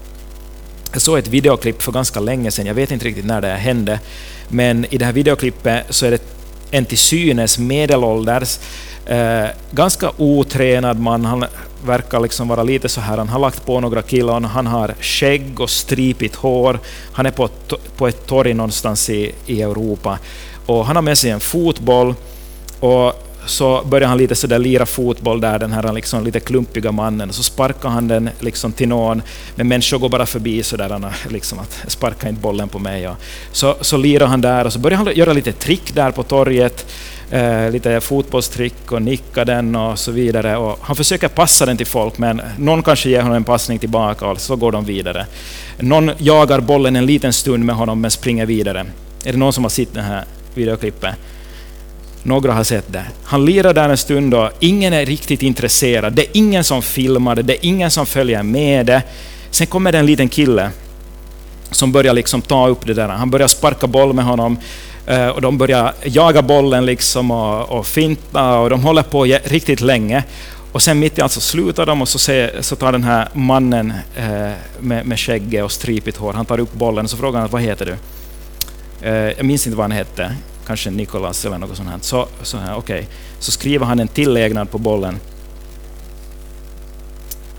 Jag 0.92 1.02
såg 1.02 1.18
ett 1.18 1.28
videoklipp 1.28 1.82
för 1.82 1.92
ganska 1.92 2.20
länge 2.20 2.50
sedan, 2.50 2.66
jag 2.66 2.74
vet 2.74 2.90
inte 2.90 3.04
riktigt 3.04 3.24
när 3.24 3.40
det 3.40 3.48
hände, 3.48 4.00
men 4.48 4.86
i 4.90 4.98
det 4.98 5.04
här 5.04 5.12
videoklippet 5.12 5.86
så 5.90 6.06
är 6.06 6.10
det 6.10 6.22
en 6.70 6.84
till 6.84 6.98
synes 6.98 7.58
medelålders, 7.58 8.58
eh, 9.06 9.46
ganska 9.70 10.10
otränad 10.16 10.98
man, 10.98 11.24
han 11.24 11.44
verkar 11.84 12.20
liksom 12.20 12.48
vara 12.48 12.62
lite 12.62 12.88
så 12.88 13.00
här, 13.00 13.18
han 13.18 13.28
har 13.28 13.38
lagt 13.38 13.66
på 13.66 13.80
några 13.80 14.02
kilon, 14.02 14.44
han 14.44 14.66
har 14.66 14.94
skägg 15.00 15.60
och 15.60 15.70
stripigt 15.70 16.34
hår, 16.34 16.78
han 17.12 17.26
är 17.26 17.30
på, 17.30 17.48
på 17.96 18.08
ett 18.08 18.26
torg 18.26 18.54
någonstans 18.54 19.10
i, 19.10 19.34
i 19.46 19.62
Europa. 19.62 20.18
Och 20.66 20.86
han 20.86 20.96
har 20.96 21.02
med 21.02 21.18
sig 21.18 21.30
en 21.30 21.40
fotboll. 21.40 22.14
Och 22.80 23.12
så 23.46 23.82
börjar 23.84 24.08
han 24.08 24.18
lite 24.18 24.34
sådär 24.34 24.58
lira 24.58 24.86
fotboll 24.86 25.40
där, 25.40 25.58
den 25.58 25.72
här 25.72 25.92
liksom 25.92 26.24
lite 26.24 26.40
klumpiga 26.40 26.92
mannen, 26.92 27.32
så 27.32 27.42
sparkar 27.42 27.88
han 27.88 28.08
den 28.08 28.30
liksom 28.40 28.72
till 28.72 28.88
någon, 28.88 29.22
men 29.54 29.68
människor 29.68 29.98
går 29.98 30.08
bara 30.08 30.26
förbi 30.26 30.62
sådär, 30.62 31.12
liksom 31.30 31.58
att 31.58 31.84
sparka 31.86 32.28
inte 32.28 32.40
bollen 32.40 32.68
på 32.68 32.78
mig. 32.78 33.08
Så, 33.52 33.76
så 33.80 33.96
lirar 33.96 34.26
han 34.26 34.40
där 34.40 34.64
och 34.64 34.72
så 34.72 34.78
börjar 34.78 34.98
han 34.98 35.14
göra 35.14 35.32
lite 35.32 35.52
trick 35.52 35.94
där 35.94 36.10
på 36.10 36.22
torget, 36.22 36.86
eh, 37.30 37.70
lite 37.70 38.00
fotbollstrick 38.00 38.92
och 38.92 39.02
nicka 39.02 39.44
den 39.44 39.76
och 39.76 39.98
så 39.98 40.10
vidare. 40.10 40.56
Och 40.56 40.78
han 40.82 40.96
försöker 40.96 41.28
passa 41.28 41.66
den 41.66 41.76
till 41.76 41.86
folk, 41.86 42.18
men 42.18 42.42
någon 42.58 42.82
kanske 42.82 43.10
ger 43.10 43.20
honom 43.22 43.36
en 43.36 43.44
passning 43.44 43.78
tillbaka 43.78 44.26
och 44.26 44.40
så 44.40 44.56
går 44.56 44.72
de 44.72 44.84
vidare. 44.84 45.26
Någon 45.78 46.10
jagar 46.18 46.60
bollen 46.60 46.96
en 46.96 47.06
liten 47.06 47.32
stund 47.32 47.64
med 47.64 47.74
honom 47.74 48.00
men 48.00 48.10
springer 48.10 48.46
vidare. 48.46 48.86
Är 49.24 49.32
det 49.32 49.38
någon 49.38 49.52
som 49.52 49.64
har 49.64 49.70
sett 49.70 49.94
det 49.94 50.02
här 50.02 50.24
videoklippet? 50.54 51.14
Några 52.22 52.52
har 52.52 52.64
sett 52.64 52.92
det. 52.92 53.04
Han 53.24 53.44
lirar 53.44 53.74
där 53.74 53.88
en 53.88 53.96
stund 53.96 54.34
och 54.34 54.50
ingen 54.60 54.92
är 54.92 55.06
riktigt 55.06 55.42
intresserad. 55.42 56.12
Det 56.12 56.22
är 56.22 56.30
ingen 56.32 56.64
som 56.64 56.82
filmar 56.82 57.34
det, 57.34 57.42
det 57.42 57.52
är 57.52 57.68
ingen 57.68 57.90
som 57.90 58.06
följer 58.06 58.42
med 58.42 58.86
det. 58.86 59.02
Sen 59.50 59.66
kommer 59.66 59.92
det 59.92 59.98
en 59.98 60.06
liten 60.06 60.28
kille 60.28 60.70
som 61.70 61.92
börjar 61.92 62.14
liksom 62.14 62.42
ta 62.42 62.68
upp 62.68 62.86
det 62.86 62.94
där. 62.94 63.08
Han 63.08 63.30
börjar 63.30 63.48
sparka 63.48 63.86
boll 63.86 64.12
med 64.12 64.24
honom 64.24 64.58
eh, 65.06 65.28
och 65.28 65.40
de 65.40 65.58
börjar 65.58 65.94
jaga 66.04 66.42
bollen 66.42 66.86
liksom 66.86 67.30
och, 67.30 67.78
och 67.78 67.86
finta 67.86 68.58
och 68.58 68.70
de 68.70 68.82
håller 68.82 69.02
på 69.02 69.24
riktigt 69.44 69.80
länge. 69.80 70.24
Och 70.72 70.82
sen 70.82 70.98
mitt 70.98 71.18
i 71.18 71.20
allt 71.20 71.32
så 71.32 71.40
slutar 71.40 71.86
de 71.86 72.02
och 72.02 72.08
så, 72.08 72.18
ser, 72.18 72.52
så 72.60 72.76
tar 72.76 72.92
den 72.92 73.04
här 73.04 73.28
mannen 73.32 73.92
eh, 74.16 74.50
med, 74.80 75.06
med 75.06 75.20
skägget 75.20 75.64
och 75.64 75.72
stripigt 75.72 76.16
hår, 76.16 76.32
han 76.32 76.46
tar 76.46 76.60
upp 76.60 76.72
bollen 76.72 77.04
och 77.04 77.10
så 77.10 77.16
frågar 77.16 77.40
han 77.40 77.48
vad 77.50 77.62
heter 77.62 77.86
du? 77.86 77.96
Eh, 79.08 79.14
jag 79.14 79.44
minns 79.44 79.66
inte 79.66 79.76
vad 79.76 79.84
han 79.84 79.92
hette 79.92 80.36
kanske 80.66 80.90
Nikolas 80.90 81.44
eller 81.44 81.58
något 81.58 81.76
sånt 81.76 81.88
här. 81.88 81.98
Så, 82.00 82.28
så, 82.42 82.56
här, 82.58 82.76
okay. 82.76 83.04
så 83.38 83.52
skriver 83.52 83.86
han 83.86 84.00
en 84.00 84.08
tillägnad 84.08 84.70
på 84.70 84.78
bollen. 84.78 85.18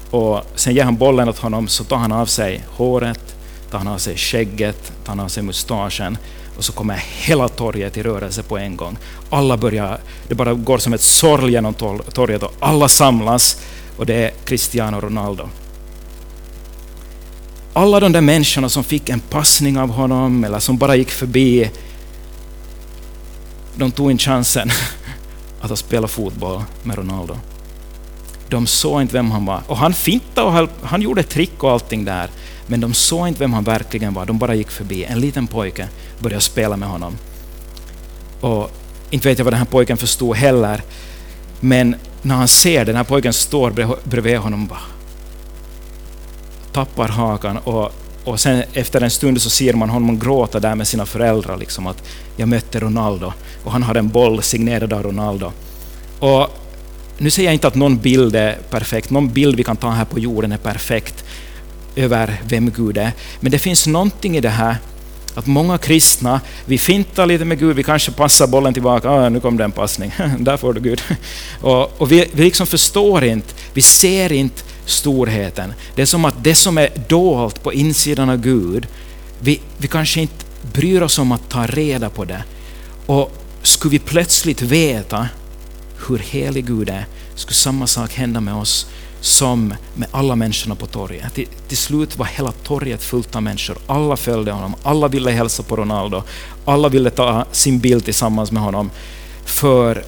Och 0.10 0.42
sen 0.56 0.76
ger 0.76 0.84
han 0.84 0.98
bollen 0.98 1.30
åt 1.30 1.40
honom, 1.40 1.68
så 1.68 1.84
tar 1.84 1.98
han 1.98 2.12
av 2.12 2.26
sig 2.26 2.64
håret, 2.70 3.36
tar 3.72 3.78
han 3.78 3.88
av 3.88 3.98
sig 3.98 4.18
skägget, 4.18 4.92
tar 5.06 5.16
han 5.16 5.20
av 5.20 5.28
sig 5.28 5.44
mustaschen 5.44 6.18
och 6.58 6.64
så 6.64 6.74
kommer 6.74 6.96
hela 6.96 7.50
torget 7.50 7.98
i 7.98 8.04
rörelse 8.04 8.44
på 8.44 8.58
en 8.58 8.78
gång. 8.78 8.98
Alla 9.30 9.58
börjar, 9.58 10.00
det 10.28 10.36
bara 10.36 10.54
går 10.54 10.78
som 10.78 10.94
ett 10.94 11.02
sorl 11.02 11.50
genom 11.50 11.74
torget 12.14 12.44
och 12.44 12.54
alla 12.60 12.88
samlas 12.88 13.62
och 13.98 14.06
det 14.06 14.14
är 14.14 14.32
Cristiano 14.46 15.00
Ronaldo. 15.00 15.50
Alla 17.74 18.00
de 18.00 18.12
där 18.12 18.22
människorna 18.22 18.70
som 18.70 18.84
fick 18.84 19.10
en 19.10 19.20
passning 19.20 19.78
av 19.78 19.90
honom 19.90 20.44
eller 20.44 20.60
som 20.60 20.78
bara 20.78 20.96
gick 20.96 21.12
förbi 21.12 21.72
de 23.76 23.92
tog 23.92 24.12
inte 24.12 24.24
chansen 24.24 24.70
att 25.62 25.80
spela 25.80 26.08
fotboll 26.08 26.64
med 26.84 26.98
Ronaldo. 26.98 27.38
De 28.50 28.68
såg 28.68 29.02
inte 29.02 29.14
vem 29.14 29.32
han 29.32 29.46
var. 29.46 29.62
Och 29.68 29.78
han 29.78 29.94
fintade 29.94 30.62
och 30.62 30.70
han, 30.84 31.02
gjorde 31.02 31.24
trick 31.24 31.64
och 31.64 31.72
allting 31.72 32.06
där. 32.06 32.30
Men 32.68 32.82
de 32.82 32.94
såg 32.94 33.28
inte 33.28 33.40
vem 33.40 33.54
han 33.54 33.64
verkligen 33.64 34.14
var. 34.14 34.26
De 34.26 34.38
bara 34.38 34.56
gick 34.56 34.72
förbi. 34.72 35.04
En 35.04 35.20
liten 35.20 35.48
pojke 35.48 35.88
började 36.20 36.42
spela 36.42 36.78
med 36.78 36.90
honom. 36.90 37.18
Och 38.42 38.72
inte 39.10 39.28
vet 39.28 39.38
jag 39.38 39.46
vad 39.46 39.54
den 39.54 39.60
här 39.60 39.66
pojken 39.66 39.98
förstod 39.98 40.36
heller. 40.36 40.82
Men 41.60 41.96
när 42.22 42.36
han 42.36 42.48
ser 42.48 42.86
den 42.86 42.96
här 42.96 43.04
pojken 43.04 43.34
står 43.34 43.72
bredvid 44.04 44.38
honom 44.38 44.68
bara 44.68 44.80
tappar 46.74 47.08
hakan 47.08 47.58
och 47.58 47.92
och 48.24 48.40
sen 48.40 48.64
efter 48.74 49.02
en 49.02 49.10
stund 49.10 49.42
så 49.42 49.50
ser 49.50 49.74
man 49.74 49.90
honom 49.90 50.20
gråta 50.20 50.60
där 50.60 50.76
med 50.76 50.88
sina 50.88 51.06
föräldrar, 51.06 51.58
liksom 51.58 51.88
att 51.88 52.04
jag 52.38 52.50
mötte 52.50 52.80
Ronaldo. 52.80 53.34
Och 53.64 53.72
han 53.72 53.84
har 53.84 53.96
en 53.96 54.10
boll 54.10 54.44
signerad 54.44 54.94
av 54.94 55.04
Ronaldo. 55.04 55.52
Och 56.20 56.48
nu 57.18 57.30
säger 57.30 57.48
jag 57.48 57.54
inte 57.54 57.68
att 57.68 57.76
någon 57.76 57.98
bild 57.98 58.36
är 58.36 58.58
perfekt, 58.70 59.10
någon 59.10 59.30
bild 59.30 59.56
vi 59.56 59.64
kan 59.64 59.78
ta 59.78 59.90
här 59.90 60.06
på 60.06 60.20
jorden 60.20 60.52
är 60.52 60.58
perfekt 60.58 61.24
över 61.96 62.42
vem 62.46 62.72
Gud 62.72 62.98
är, 62.98 63.12
men 63.40 63.52
det 63.52 63.60
finns 63.60 63.88
någonting 63.88 64.38
i 64.38 64.42
det 64.42 64.50
här 64.50 64.78
att 65.36 65.48
många 65.48 65.78
kristna, 65.78 66.42
vi 66.66 66.78
fintar 66.78 67.26
lite 67.26 67.46
med 67.46 67.60
Gud, 67.60 67.76
vi 67.76 67.84
kanske 67.84 68.12
passar 68.12 68.48
bollen 68.48 68.74
tillbaka, 68.74 69.10
ah, 69.10 69.30
nu 69.30 69.40
kom 69.40 69.58
det 69.58 69.64
en 69.64 69.72
passning, 69.72 70.14
där 70.40 70.58
får 70.58 70.74
du 70.74 70.82
Gud. 70.82 71.02
Och, 71.62 72.02
och 72.02 72.12
vi, 72.12 72.30
vi 72.32 72.44
liksom 72.44 72.68
förstår 72.68 73.24
inte, 73.24 73.54
vi 73.74 73.82
ser 73.82 74.32
inte 74.32 74.64
storheten. 74.86 75.74
Det 75.96 76.02
är 76.02 76.06
som 76.06 76.26
att 76.26 76.44
det 76.44 76.56
som 76.56 76.78
är 76.78 76.90
dolt 77.08 77.64
på 77.64 77.74
insidan 77.74 78.30
av 78.30 78.38
Gud, 78.38 78.88
vi, 79.40 79.62
vi 79.78 79.88
kanske 79.88 80.22
inte 80.22 80.46
bryr 80.74 81.02
oss 81.02 81.20
om 81.20 81.32
att 81.32 81.50
ta 81.50 81.68
reda 81.68 82.10
på 82.10 82.26
det. 82.26 82.44
Och 83.06 83.32
skulle 83.62 83.92
vi 83.92 84.00
plötsligt 84.00 84.62
veta 84.62 85.28
hur 86.08 86.18
helig 86.18 86.66
Gud 86.66 86.90
är, 86.90 87.06
skulle 87.36 87.56
samma 87.56 87.88
sak 87.88 88.14
hända 88.14 88.40
med 88.40 88.54
oss 88.54 88.88
som 89.22 89.74
med 89.96 90.08
alla 90.12 90.36
människorna 90.36 90.76
på 90.76 90.86
torget. 90.86 91.34
Till, 91.34 91.48
till, 91.68 91.78
slut 91.78 92.18
var 92.18 92.26
hela 92.26 92.52
torget 92.52 93.04
fullt 93.04 93.36
av 93.36 93.44
människor. 93.44 93.78
Alla 93.88 94.18
följde 94.18 94.52
honom, 94.52 94.76
alla 94.84 95.08
ville 95.08 95.32
hälsa 95.32 95.64
på 95.64 95.76
Ronaldo, 95.76 96.24
alla 96.66 96.90
ville 96.90 97.10
ta 97.10 97.46
sin 97.52 97.80
bild 97.80 98.06
tillsammans 98.06 98.52
med 98.52 98.64
honom. 98.64 98.92
För 99.46 100.04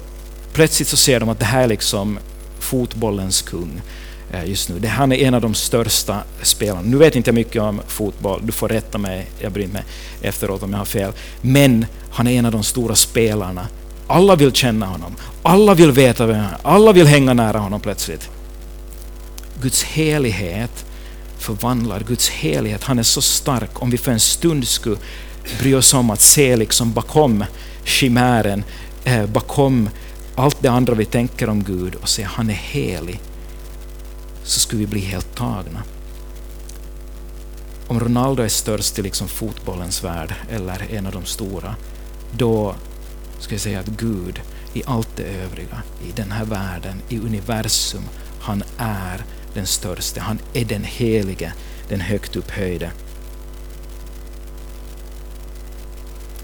plötsligt 0.52 0.88
så 0.88 0.96
ser 0.96 1.20
de 1.20 1.28
att 1.28 1.38
det 1.38 1.44
här 1.44 1.62
är 1.62 1.68
liksom 1.68 2.18
fotbollens 2.58 3.42
kung. 3.42 3.80
Eh, 4.32 4.48
just 4.48 4.68
nu. 4.68 4.86
Han 4.86 5.12
är 5.12 5.16
en 5.16 5.34
av 5.34 5.40
de 5.40 5.54
största 5.54 6.22
spelarna. 6.42 6.82
Nu 6.84 6.96
vet 6.96 7.16
inte 7.16 7.28
jag 7.28 7.34
mycket 7.34 7.62
om 7.62 7.80
fotboll, 7.86 8.40
du 8.44 8.52
får 8.52 8.68
rätta 8.68 8.98
mig, 8.98 9.26
jag 9.38 9.52
bryr 9.52 9.66
mig 9.66 9.82
efteråt 10.22 10.62
om 10.62 10.70
jag 10.70 10.78
har 10.78 10.84
fel. 10.84 11.12
Men 11.40 11.86
han 12.10 12.26
är 12.26 12.38
en 12.38 12.46
av 12.46 12.52
de 12.52 12.62
stora 12.62 12.94
spelarna. 12.94 13.68
Alla 14.06 14.36
vill 14.36 14.52
känna 14.52 14.86
honom, 14.86 15.16
alla 15.42 15.74
vill 15.74 15.92
veta 15.92 16.26
vem 16.26 16.36
han 16.36 16.52
är, 16.52 16.58
alla 16.62 16.92
vill 16.92 17.06
hänga 17.06 17.34
nära 17.34 17.58
honom 17.58 17.80
plötsligt. 17.80 18.30
Guds 19.60 19.82
helighet 19.82 20.84
förvandlar. 21.38 22.00
Guds 22.08 22.28
helighet, 22.28 22.84
han 22.84 22.98
är 22.98 23.02
så 23.02 23.22
stark. 23.22 23.82
Om 23.82 23.90
vi 23.90 23.98
för 23.98 24.12
en 24.12 24.20
stund 24.20 24.68
skulle 24.68 24.96
bry 25.60 25.74
oss 25.74 25.94
om 25.94 26.10
att 26.10 26.20
se 26.20 26.56
liksom 26.56 26.92
bakom 26.92 27.44
chimären, 27.84 28.64
eh, 29.04 29.26
bakom 29.26 29.90
allt 30.36 30.56
det 30.60 30.68
andra 30.68 30.94
vi 30.94 31.04
tänker 31.04 31.48
om 31.48 31.64
Gud 31.64 31.94
och 31.94 32.08
se 32.08 32.22
han 32.22 32.50
är 32.50 32.54
helig, 32.54 33.20
så 34.46 34.60
skulle 34.60 34.80
vi 34.80 34.86
bli 34.86 35.00
helt 35.00 35.34
tagna. 35.34 35.82
Om 37.88 38.00
Ronaldo 38.00 38.42
är 38.42 38.48
störst 38.48 38.98
i 38.98 39.02
liksom 39.02 39.28
fotbollens 39.28 40.04
värld, 40.04 40.34
eller 40.50 40.92
en 40.92 41.06
av 41.06 41.12
de 41.12 41.24
stora, 41.24 41.76
då 42.38 42.74
ska 43.38 43.54
jag 43.54 43.60
säga 43.60 43.80
att 43.80 43.86
Gud 43.86 44.40
i 44.74 44.82
allt 44.86 45.16
det 45.16 45.22
övriga, 45.22 45.82
i 46.08 46.12
den 46.16 46.32
här 46.32 46.44
världen, 46.44 47.02
i 47.08 47.18
universum, 47.18 48.02
han 48.40 48.62
är 48.78 49.24
den 49.54 49.66
störste, 49.66 50.20
han 50.20 50.38
är 50.52 50.64
den 50.64 50.84
helige, 50.84 51.52
den 51.88 52.00
högt 52.00 52.36
upphöjde. 52.36 52.90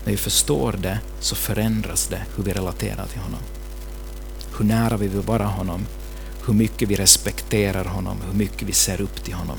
När 0.05 0.13
vi 0.13 0.17
förstår 0.17 0.73
det 0.73 0.99
så 1.21 1.35
förändras 1.35 2.07
det 2.07 2.23
hur 2.37 2.45
vi 2.45 2.53
relaterar 2.53 3.07
till 3.07 3.21
honom. 3.21 3.41
Hur 4.59 4.65
nära 4.65 4.97
vi 4.97 5.09
vill 5.09 5.21
vara 5.21 5.47
honom, 5.47 5.87
hur 6.47 6.55
mycket 6.55 6.89
vi 6.89 6.95
respekterar 6.95 7.85
honom, 7.85 8.17
hur 8.31 8.39
mycket 8.39 8.63
vi 8.63 8.73
ser 8.73 9.01
upp 9.01 9.25
till 9.25 9.35
honom. 9.35 9.57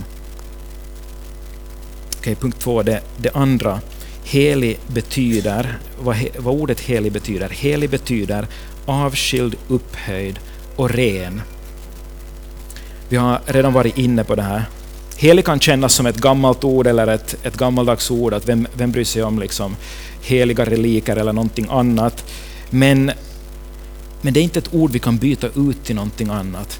Okej, 2.17 2.35
punkt 2.35 2.59
två, 2.59 2.83
det, 2.83 3.01
det 3.17 3.29
andra. 3.29 3.81
Helig 4.25 4.79
betyder, 4.87 5.77
vad, 6.01 6.17
vad 6.37 6.55
ordet 6.55 6.79
helig 6.79 7.11
betyder? 7.11 7.49
Helig 7.49 7.89
betyder 7.89 8.47
avskild, 8.85 9.55
upphöjd 9.67 10.39
och 10.75 10.89
ren. 10.89 11.41
Vi 13.09 13.17
har 13.17 13.41
redan 13.45 13.73
varit 13.73 13.97
inne 13.97 14.23
på 14.23 14.35
det 14.35 14.41
här. 14.41 14.63
Helig 15.17 15.45
kan 15.45 15.59
kännas 15.59 15.93
som 15.93 16.05
ett 16.05 16.17
gammalt 16.17 16.63
ord 16.63 16.87
eller 16.87 17.07
ett, 17.07 17.45
ett 17.45 17.57
gammaldags 17.57 18.11
ord, 18.11 18.33
att 18.33 18.49
vem, 18.49 18.67
vem 18.73 18.91
bryr 18.91 19.03
sig 19.03 19.23
om 19.23 19.39
liksom 19.39 19.75
heliga 20.21 20.65
reliker 20.65 21.15
eller 21.15 21.33
någonting 21.33 21.67
annat. 21.69 22.25
Men, 22.69 23.11
men 24.23 24.33
det 24.33 24.39
är 24.39 24.41
inte 24.41 24.59
ett 24.59 24.73
ord 24.73 24.91
vi 24.91 24.99
kan 24.99 25.17
byta 25.17 25.47
ut 25.47 25.83
till 25.83 25.95
någonting 25.95 26.29
annat. 26.29 26.79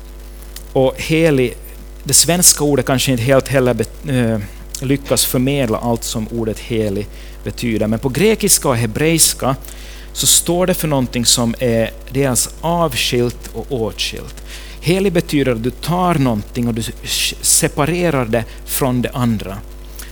Och 0.73 0.93
helig, 0.97 1.57
det 2.03 2.13
svenska 2.13 2.63
ordet 2.63 2.85
kanske 2.85 3.11
inte 3.11 3.23
helt 3.23 3.47
heller 3.47 3.73
be, 3.73 3.85
eh, 4.13 4.39
lyckas 4.81 5.25
förmedla 5.25 5.77
allt 5.77 6.03
som 6.03 6.27
ordet 6.27 6.59
helig 6.59 7.07
betyder, 7.43 7.87
men 7.87 7.99
på 7.99 8.09
grekiska 8.09 8.69
och 8.69 8.77
hebreiska 8.77 9.55
så 10.13 10.27
står 10.27 10.67
det 10.67 10.73
för 10.73 10.87
någonting 10.87 11.25
som 11.25 11.55
är 11.59 11.91
dels 12.11 12.49
avskilt 12.61 13.49
och 13.53 13.71
åtskilt. 13.71 14.43
Helig 14.81 15.13
betyder 15.13 15.51
att 15.51 15.63
du 15.63 15.71
tar 15.71 16.15
någonting 16.15 16.67
och 16.67 16.73
du 16.73 16.83
separerar 17.41 18.25
det 18.25 18.43
från 18.65 19.01
det 19.01 19.09
andra. 19.13 19.57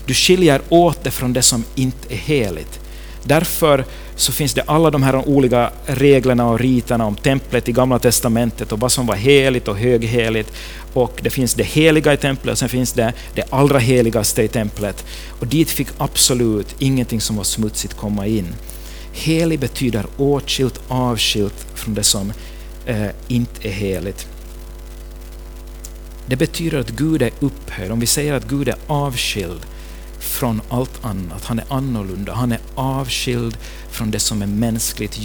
Du 0.05 0.13
skiljer 0.13 0.61
åt 0.69 1.03
det 1.03 1.11
från 1.11 1.33
det 1.33 1.41
som 1.41 1.63
inte 1.75 2.13
är 2.13 2.17
heligt. 2.17 2.79
Därför 3.23 3.85
så 4.21 4.31
finns 4.31 4.53
det 4.53 4.61
alla 4.61 4.91
de 4.91 5.03
här 5.03 5.29
olika 5.29 5.71
reglerna 5.85 6.49
och 6.49 6.59
riterna 6.59 7.05
om 7.05 7.15
templet 7.15 7.69
i 7.69 7.71
Gamla 7.71 7.99
Testamentet 7.99 8.71
och 8.71 8.79
vad 8.79 8.91
som 8.91 9.05
var 9.05 9.15
heligt 9.15 9.67
och 9.67 9.77
högheligt. 9.77 10.53
Och 10.93 11.19
det 11.23 11.29
finns 11.29 11.53
det 11.53 11.63
heliga 11.63 12.13
i 12.13 12.17
templet 12.17 12.51
och 12.51 12.57
sen 12.57 12.69
finns 12.69 12.93
det 12.93 13.13
det 13.35 13.43
allra 13.49 13.79
heligaste 13.79 14.43
i 14.43 14.47
templet. 14.47 15.05
Och 15.39 15.47
dit 15.47 15.69
fick 15.69 15.87
absolut 15.97 16.75
ingenting 16.79 17.21
som 17.21 17.35
var 17.35 17.43
smutsigt 17.43 17.93
komma 17.93 18.27
in. 18.27 18.47
Helig 19.13 19.59
betyder 19.59 20.05
åtskilt, 20.17 20.81
avskilt 20.87 21.65
från 21.75 21.93
det 21.93 22.03
som 22.03 22.33
eh, 22.85 23.07
inte 23.27 23.67
är 23.67 23.71
heligt. 23.71 24.27
Det 26.25 26.35
betyder 26.35 26.79
att 26.79 26.89
Gud 26.89 27.21
är 27.21 27.31
upphöjd. 27.39 27.91
Om 27.91 27.99
vi 27.99 28.05
säger 28.07 28.33
att 28.33 28.47
Gud 28.47 28.67
är 28.67 28.75
avskild 28.87 29.61
från 30.21 30.61
allt 30.69 31.05
annat, 31.05 31.45
han 31.45 31.59
är 31.59 31.65
annorlunda, 31.69 32.33
han 32.33 32.51
är 32.51 32.59
avskild 32.75 33.57
från 33.89 34.11
det 34.11 34.19
som 34.19 34.41
är 34.41 34.47
mänskligt, 34.47 35.17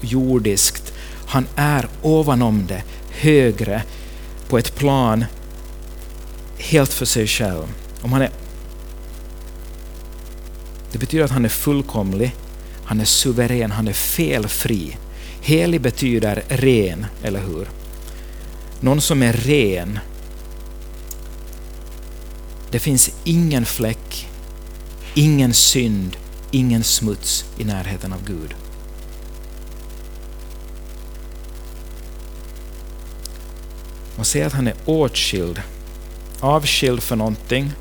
jordiskt. 0.00 0.92
Han 1.26 1.46
är 1.56 1.88
ovanom 2.02 2.66
det, 2.66 2.82
högre, 3.10 3.82
på 4.48 4.58
ett 4.58 4.74
plan 4.74 5.24
helt 6.58 6.92
för 6.92 7.06
sig 7.06 7.26
själv. 7.26 7.66
Om 8.02 8.12
han 8.12 8.22
är, 8.22 8.30
det 10.92 10.98
betyder 10.98 11.24
att 11.24 11.30
han 11.30 11.44
är 11.44 11.48
fullkomlig, 11.48 12.34
han 12.84 13.00
är 13.00 13.04
suverän, 13.04 13.70
han 13.70 13.88
är 13.88 13.92
felfri. 13.92 14.96
Helig 15.40 15.80
betyder 15.80 16.42
ren, 16.48 17.06
eller 17.22 17.40
hur? 17.40 17.68
Någon 18.80 19.00
som 19.00 19.22
är 19.22 19.32
ren. 19.32 19.98
Det 22.70 22.78
finns 22.78 23.10
ingen 23.24 23.64
fläck, 23.64 23.98
ingen 25.14 25.54
synd, 25.54 26.16
ingen 26.50 26.84
smuts 26.84 27.44
i 27.58 27.64
närheten 27.64 28.12
av 28.12 28.24
Gud. 28.26 28.54
Man 34.16 34.24
säger 34.24 34.46
att 34.46 34.52
han 34.52 34.66
är 34.66 34.74
åtskild, 34.84 35.62
avskild 36.40 37.02
för 37.02 37.16
någonting. 37.16 37.72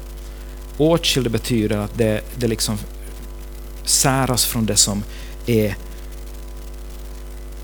Åtskild 0.77 1.31
betyder 1.31 1.77
att 1.77 1.97
det, 1.97 2.21
det 2.37 2.47
liksom 2.47 2.77
säras 3.85 4.45
från 4.45 4.65
det 4.65 4.75
som 4.75 5.03
är 5.45 5.75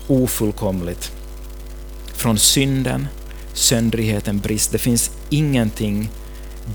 ofullkomligt. 0.06 1.12
Från 2.14 2.38
synden, 2.38 3.06
söndrigheten, 3.52 4.38
brist. 4.38 4.72
Det 4.72 4.78
finns 4.78 5.10
ingenting 5.30 6.10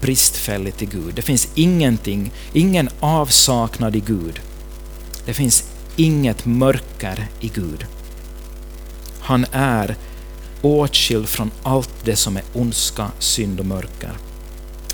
bristfälligt 0.02 0.82
i 0.82 0.86
Gud. 0.86 1.16
Det 1.16 1.22
finns 1.22 1.48
ingenting, 1.56 2.32
ingen 2.54 2.90
avsaknad 3.00 3.96
i 3.96 4.00
Gud. 4.00 4.42
Det 5.26 5.34
finns 5.34 5.64
inget 5.96 6.46
mörker 6.46 7.28
i 7.40 7.48
Gud. 7.48 7.86
Han 9.20 9.46
är 9.52 9.96
åtskild 10.62 11.28
från 11.28 11.52
allt 11.64 11.94
det 12.04 12.16
som 12.16 12.38
är 12.38 12.44
ondska, 12.54 13.12
synd 13.20 13.60
och 13.60 13.66
mörker. 13.66 14.12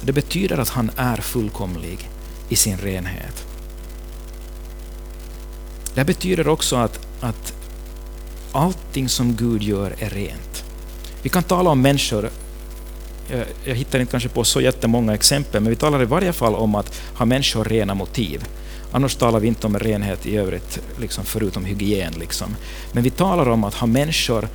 Det 0.02 0.12
betyder 0.12 0.58
att 0.58 0.70
han 0.70 0.92
är 0.96 1.18
fullkomlig 1.18 2.10
i 2.50 2.56
sin 2.56 2.78
renhet. 2.78 3.46
Det 5.96 6.06
betyder 6.06 6.48
också 6.48 6.76
att, 6.76 7.08
att 7.22 7.54
allting 8.52 9.10
som 9.10 9.36
Gud 9.36 9.64
gör 9.64 9.96
är 10.00 10.10
rent. 10.10 10.64
Vi 11.22 11.30
kan 11.30 11.44
tala 11.44 11.70
om 11.70 11.82
människor, 11.82 12.30
Eh, 13.30 13.40
jag, 13.64 13.76
hittar 13.76 14.00
inte 14.00 14.12
kanske 14.12 14.30
på 14.30 14.44
så 14.44 14.62
jättemånga 14.62 15.14
exempel, 15.14 15.62
men 15.62 15.70
vi 15.70 15.76
talar 15.76 16.02
i 16.02 16.06
varje 16.06 16.34
fall 16.34 16.56
om 16.56 16.76
att 16.76 17.02
ha 17.16 17.26
människor 17.26 17.64
rena 17.64 17.96
motiv. 17.96 18.46
Annars 18.92 19.16
talar 19.16 19.40
vi 19.40 19.48
inte 19.48 19.68
om 19.68 19.80
renhet 19.80 20.26
i 20.26 20.38
övrigt, 20.38 20.80
liksom 21.00 21.26
förutom 21.26 21.66
hygien. 21.66 22.14
Liksom. 22.20 22.56
Men 22.92 23.04
vi 23.04 23.10
talar 23.10 23.50
om 23.50 23.64
att 23.64 23.74
ha 23.74 23.88
människor 23.88 24.48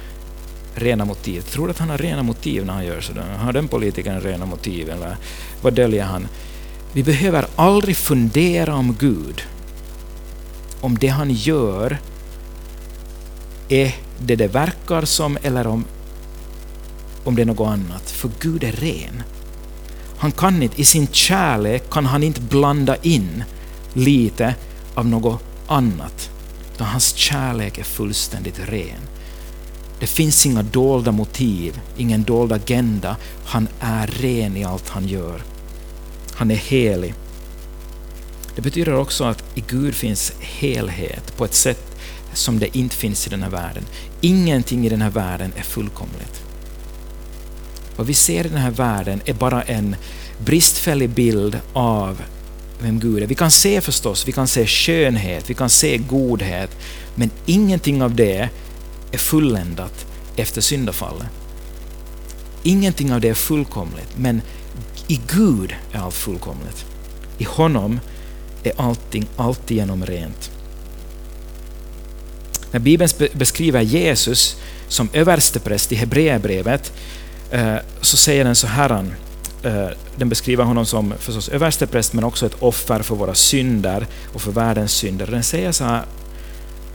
rena 0.74 1.04
motiv. 1.04 1.40
Tror 1.40 1.66
du 1.66 1.70
att 1.70 1.78
han 1.78 1.90
har 1.90 1.98
rena 1.98 2.22
motiv 2.22 2.66
när 2.66 2.72
han 2.72 2.84
gör 2.84 3.00
sådär? 3.00 3.37
Har 3.38 3.52
den 3.52 3.68
politikern 3.68 4.20
rena 4.20 4.46
motiv? 4.46 4.90
Eller 4.90 5.16
vad 5.62 5.72
döljer 5.72 6.04
han? 6.04 6.28
Vi 6.92 7.02
behöver 7.02 7.46
aldrig 7.56 7.96
fundera 7.96 8.74
om 8.74 8.96
Gud 9.00 9.42
om 10.84 10.98
det 10.98 11.08
han 11.08 11.30
gör 11.30 11.98
är 13.68 13.94
det 14.18 14.37
det 14.37 14.48
verkar 14.48 15.04
som 15.04 15.38
eller 15.42 15.66
om, 15.66 15.84
om 17.24 17.37
det 17.37 17.42
är 17.42 17.46
något 17.46 17.68
annat. 17.68 18.10
För 18.10 18.30
Gud 18.40 18.64
är 18.64 18.72
ren. 18.72 19.22
Han 20.18 20.32
kan 20.32 20.62
inte, 20.62 20.80
I 20.80 20.84
sin 20.84 21.06
kärlek 21.06 21.90
kan 21.90 22.06
han 22.06 22.22
inte 22.22 22.40
blanda 22.40 22.96
in 22.96 23.44
lite 23.92 24.54
av 24.94 25.06
något 25.06 25.42
annat. 25.66 26.30
Utan 26.74 26.87
hans 26.87 27.14
kärlek 27.14 27.78
är 27.78 27.84
fullständigt 27.84 28.60
ren. 28.68 29.00
Det 30.00 30.06
finns 30.06 30.46
inga 30.46 30.62
dolda 30.62 31.12
motiv, 31.12 31.80
ingen 31.96 32.22
dold 32.22 32.52
agenda. 32.52 33.16
Han 33.44 33.68
är 33.80 34.06
ren 34.06 34.56
i 34.56 34.64
allt 34.64 34.88
han 34.88 35.08
gör. 35.08 35.42
Han 36.34 36.50
är 36.50 36.56
helig. 36.56 37.14
Det 38.56 38.62
betyder 38.62 38.94
också 38.94 39.24
att 39.24 39.44
i 39.54 39.64
Gud 39.68 39.94
finns 39.94 40.32
helhet 40.40 41.37
på 41.37 41.44
ett 41.44 41.54
sätt 41.54 41.96
som 42.32 42.58
det 42.58 42.76
inte 42.76 42.96
finns 42.96 43.26
i 43.26 43.30
den 43.30 43.42
här 43.42 43.50
världen. 43.50 43.84
Ingenting 44.20 44.87
i 44.87 44.88
den 44.88 45.02
här 45.02 45.10
världen 45.10 45.52
är 45.56 45.62
fullkomligt. 45.62 46.43
Vad 47.96 48.07
vi 48.07 48.14
ser 48.14 48.46
i 48.46 48.48
den 48.48 48.59
här 48.59 48.70
världen 48.70 49.20
är 49.24 49.35
bara 49.35 49.62
en 49.62 49.96
bristfällig 50.38 51.11
bild 51.11 51.59
av 51.72 52.22
vem 52.80 53.00
Gud 53.00 53.22
är. 53.22 53.26
Vi 53.26 53.35
kan 53.35 53.50
se 53.50 53.80
förstås, 53.80 54.28
vi 54.28 54.33
kan 54.33 54.48
se 54.48 54.66
skönhet, 54.66 55.50
vi 55.50 55.54
kan 55.54 55.70
se 55.70 55.96
godhet, 55.96 56.70
men 57.14 57.30
ingenting 57.46 58.02
av 58.02 58.14
det 58.14 58.48
är 59.12 59.18
fulländat 59.18 60.07
efter 60.37 60.61
syndafallet. 60.61 61.26
Ingenting 62.62 63.12
av 63.12 63.20
det 63.20 63.28
är 63.28 63.35
fullkomligt, 63.35 64.09
men 64.16 64.42
i 65.09 65.20
Gud 65.26 65.74
är 65.92 65.98
allt 65.98 66.14
fullkomligt. 66.14 66.85
I 67.38 67.44
honom 67.44 68.00
är 68.62 68.72
allting 68.76 69.26
alltigenom 69.37 70.07
rent. 70.07 70.50
När 72.70 72.80
Bibeln 72.80 73.11
beskriver 73.33 73.80
Jesus 73.80 74.57
som 74.88 75.09
överstepräst 75.12 75.92
i 75.92 75.94
Hebreerbrevet 75.94 76.92
Eh, 77.50 77.76
så 78.00 78.16
säger 78.16 78.44
den 78.44 78.57
så 78.57 78.66
här 78.66 79.04
eh, 79.62 79.88
den 80.16 80.28
beskriver 80.28 80.64
honom 80.64 80.87
som 80.87 81.14
förstås 81.18 81.48
överstepräst 81.48 82.12
men 82.12 82.24
också 82.24 82.46
ett 82.46 82.62
offer 82.62 83.02
för 83.02 83.14
våra 83.14 83.35
synder 83.35 84.07
och 84.33 84.42
för 84.42 84.52
världens 84.52 84.92
synder. 84.92 85.26
Den 85.26 85.42
säger 85.42 85.72
så 85.72 85.85
här, 85.85 86.04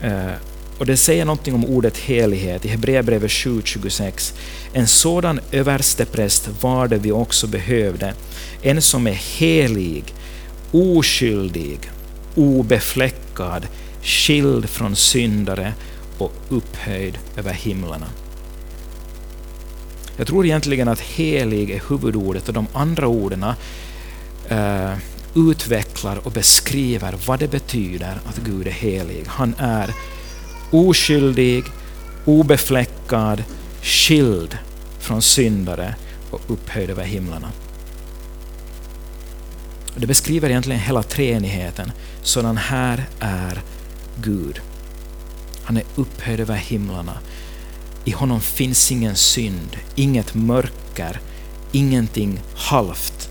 eh, 0.02 0.34
och 0.78 0.86
det 0.86 0.96
säger 0.96 1.24
någonting 1.24 1.54
om 1.54 1.64
ordet 1.64 1.98
helighet 1.98 2.64
i 2.64 2.68
Hebreerbrevet 2.68 3.30
7.26. 3.30 4.34
En 4.72 4.86
sådan 4.86 5.40
överstepräst 5.52 6.48
var 6.60 6.88
det 6.88 6.98
vi 6.98 7.12
också 7.12 7.46
behövde, 7.46 8.14
en 8.62 8.82
som 8.82 9.06
är 9.06 9.12
helig, 9.12 10.14
oskyldig, 10.72 11.90
obefläckad, 12.34 13.66
skild 14.02 14.68
från 14.68 14.96
syndare 14.96 15.72
och 16.18 16.32
upphöjd 16.48 17.18
över 17.36 17.52
himlarna. 17.52 18.06
Jag 20.20 20.26
tror 20.26 20.46
egentligen 20.46 20.88
att 20.88 21.00
helig 21.00 21.70
är 21.70 21.82
huvudordet 21.88 22.48
och 22.48 22.54
de 22.54 22.66
andra 22.72 23.08
orden 23.08 23.44
uh, 24.52 24.94
utvecklar 25.34 26.26
och 26.26 26.32
beskriver 26.32 27.14
vad 27.26 27.38
det 27.38 27.48
betyder 27.48 28.20
att 28.26 28.36
Gud 28.36 28.66
är 28.66 28.70
helig. 28.70 29.24
Han 29.26 29.54
är 29.58 29.94
oskyldig, 30.70 31.64
obefläckad, 32.24 33.44
skild 33.82 34.58
från 34.98 35.22
syndare 35.22 35.94
och 36.30 36.40
upphöjd 36.48 36.90
över 36.90 37.04
himlarna. 37.04 37.52
Det 39.96 40.06
beskriver 40.06 40.50
egentligen 40.50 40.80
hela 40.80 41.02
treenigheten. 41.02 41.92
Sådan 42.22 42.56
här 42.56 43.04
är 43.20 43.60
Gud. 44.22 44.60
Han 45.64 45.76
är 45.76 45.84
upphöjd 45.96 46.40
över 46.40 46.56
himlarna. 46.56 47.18
I 48.04 48.10
honom 48.10 48.40
finns 48.40 48.92
ingen 48.92 49.16
synd, 49.16 49.76
inget 49.94 50.34
mörker, 50.34 51.20
ingenting 51.72 52.40
halvt. 52.54 53.28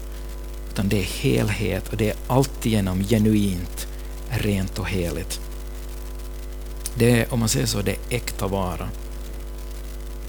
Utan 0.71 0.89
det 0.89 0.99
är 0.99 1.03
helhet 1.03 1.89
och 1.89 1.97
det 1.97 2.09
är 2.09 2.15
alltigenom 2.27 3.03
genuint, 3.03 3.87
rent 4.29 4.79
och 4.79 4.89
heligt. 4.89 5.39
Det 6.95 7.21
är, 7.21 7.33
om 7.33 7.39
man 7.39 7.49
säger 7.49 7.65
så, 7.65 7.81
det 7.81 7.91
är 7.91 7.97
äkta 8.09 8.47
vara. 8.47 8.89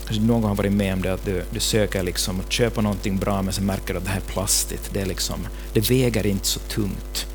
Kanske 0.05 0.23
någon 0.23 0.45
har 0.45 0.55
varit 0.55 0.73
med 0.73 0.95
om 0.95 1.03
det 1.03 1.13
att 1.13 1.25
du, 1.25 1.45
du 1.51 1.61
söker 1.61 2.03
liksom 2.03 2.41
att 2.41 2.53
köpa 2.53 2.81
någonting 2.81 3.19
bra 3.19 3.43
men 3.43 3.53
så 3.53 3.63
märker 3.63 3.95
du 3.95 3.99
att 3.99 4.05
det 4.05 4.11
här 4.11 4.21
är 4.21 4.33
plastigt. 4.33 4.91
Det, 4.93 5.01
är 5.01 5.07
liksom, 5.07 5.47
det 5.73 5.91
väger 5.91 6.27
inte 6.27 6.47
så 6.47 6.61
tungt. 6.61 7.27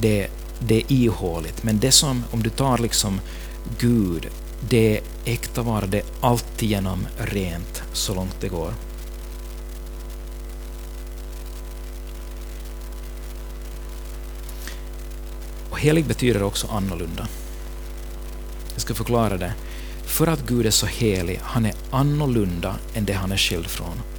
Det, 0.00 0.28
det 0.58 0.76
är 0.76 0.92
ihåligt. 0.92 1.62
Men 1.62 1.78
det 1.78 1.92
som, 1.92 2.24
om 2.30 2.42
du 2.42 2.50
tar 2.50 2.78
liksom 2.78 3.20
Gud, 3.78 4.28
det 4.68 5.00
äkta 5.24 5.62
vara, 5.62 5.86
det 5.86 6.02
alltigenom 6.20 7.06
rent 7.18 7.82
så 7.92 8.14
långt 8.14 8.36
det 8.40 8.48
går. 8.48 8.74
Och 15.70 15.80
helig 15.80 16.04
betyder 16.04 16.42
också 16.42 16.66
annorlunda. 16.66 17.28
Jag 18.72 18.80
ska 18.80 18.94
förklara 18.94 19.36
det. 19.36 19.54
För 20.04 20.26
att 20.26 20.46
Gud 20.46 20.66
är 20.66 20.70
så 20.70 20.86
helig, 20.86 21.40
han 21.42 21.66
är 21.66 21.74
annorlunda 21.90 22.76
än 22.94 23.04
det 23.04 23.12
han 23.12 23.32
är 23.32 23.36
skild 23.36 23.66
från. 23.66 24.13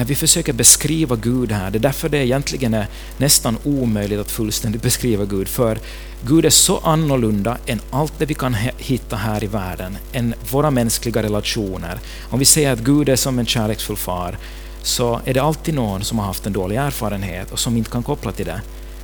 När 0.00 0.06
vi 0.06 0.14
försöker 0.14 0.52
beskriva 0.52 1.16
Gud 1.16 1.52
här, 1.52 1.70
det 1.70 1.78
är 1.78 1.80
därför 1.80 2.08
det 2.08 2.26
egentligen 2.26 2.74
är 2.74 2.86
nästan 3.18 3.58
omöjligt 3.64 4.20
att 4.20 4.30
fullständigt 4.30 4.82
beskriva 4.82 5.24
Gud, 5.24 5.48
för 5.48 5.78
Gud 6.26 6.44
är 6.44 6.50
så 6.50 6.78
annorlunda 6.78 7.58
än 7.66 7.80
allt 7.90 8.12
det 8.18 8.26
vi 8.26 8.34
kan 8.34 8.56
hitta 8.78 9.16
här 9.16 9.44
i 9.44 9.46
världen, 9.46 9.98
än 10.12 10.34
våra 10.50 10.70
mänskliga 10.70 11.22
relationer. 11.22 11.98
Om 12.30 12.38
vi 12.38 12.44
säger 12.44 12.72
att 12.72 12.78
Gud 12.78 13.08
är 13.08 13.16
som 13.16 13.38
en 13.38 13.46
kärleksfull 13.46 13.96
far, 13.96 14.38
så 14.82 15.20
är 15.24 15.34
det 15.34 15.42
alltid 15.42 15.74
någon 15.74 16.04
som 16.04 16.18
har 16.18 16.26
haft 16.26 16.46
en 16.46 16.52
dålig 16.52 16.76
erfarenhet 16.76 17.50
och 17.50 17.58
som 17.58 17.76
inte 17.76 17.90
kan 17.90 18.02
koppla 18.02 18.32
till 18.32 18.46
det. 18.46 18.60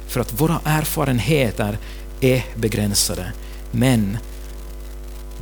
För 0.08 0.20
att 0.20 0.40
våra 0.40 0.60
erfarenheter 0.64 1.78
är 2.20 2.44
begränsade. 2.54 3.32
Men 3.70 4.18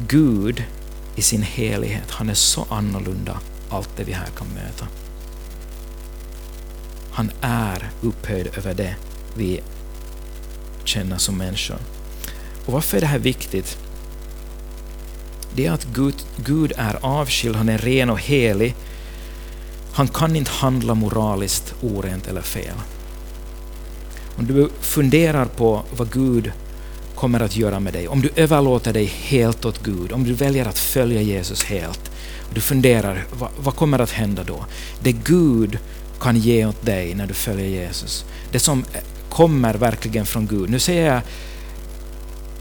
Gud 0.09 0.65
i 1.17 1.23
sin 1.23 1.43
helighet, 1.43 2.11
han 2.11 2.31
är 2.31 2.35
så 2.35 2.67
annorlunda 2.71 3.39
allt 3.71 3.91
det 3.97 4.05
vi 4.05 4.13
här 4.13 4.29
kan 4.37 4.47
möta. 4.49 4.87
Han 7.15 7.31
är 7.41 7.91
upphöjd 8.03 8.47
över 8.57 8.75
det 8.75 8.97
vi 9.37 9.61
känner 10.85 11.19
som 11.19 11.39
människor. 11.39 11.77
Och 12.67 12.73
varför 12.73 12.97
är 12.97 13.01
det 13.01 13.07
här 13.07 13.19
viktigt? 13.19 13.79
Det 15.55 15.67
är 15.67 15.73
att 15.73 15.87
Gud, 15.95 16.15
Gud 16.37 16.73
är 16.77 16.99
avskild, 17.01 17.57
han 17.57 17.69
är 17.69 17.79
ren 17.79 18.11
och 18.11 18.21
helig. 18.21 18.75
Han 19.93 20.09
kan 20.09 20.37
inte 20.37 20.51
handla 20.51 20.95
moraliskt 20.95 21.75
orent 21.83 22.29
eller 22.29 22.43
fel. 22.43 22.77
Om 24.39 24.47
du 24.47 24.71
funderar 24.81 25.45
på 25.45 25.83
vad 25.97 26.13
Gud 26.13 26.53
kommer 27.15 27.41
att 27.41 27.57
göra 27.57 27.81
med 27.81 27.93
dig, 27.93 28.09
om 28.09 28.23
du 28.23 28.31
överlåter 28.37 28.93
dig 28.93 29.05
helt 29.05 29.65
åt 29.65 29.83
Gud, 29.83 30.13
om 30.13 30.25
du 30.25 30.33
väljer 30.33 30.67
att 30.67 30.79
följa 30.79 31.21
Jesus 31.21 31.65
helt, 31.65 32.11
och 32.49 32.55
du 32.55 32.61
funderar, 32.61 33.25
vad, 33.39 33.51
vad 33.59 33.77
kommer 33.77 33.99
att 33.99 34.11
hända 34.11 34.45
då? 34.45 34.65
Det 35.03 35.13
Gud 35.13 35.79
kan 36.25 36.37
ge 36.37 36.67
åt 36.67 36.87
dig 36.87 37.15
när 37.15 37.27
du 37.27 37.35
följer 37.35 37.67
Jesus, 37.67 38.25
det 38.53 38.59
som 38.59 38.85
kommer 39.29 39.75
verkligen 39.75 40.27
från 40.27 40.47
Gud. 40.47 40.71
Nu 40.71 40.79
säger 40.79 41.13
jag 41.13 41.21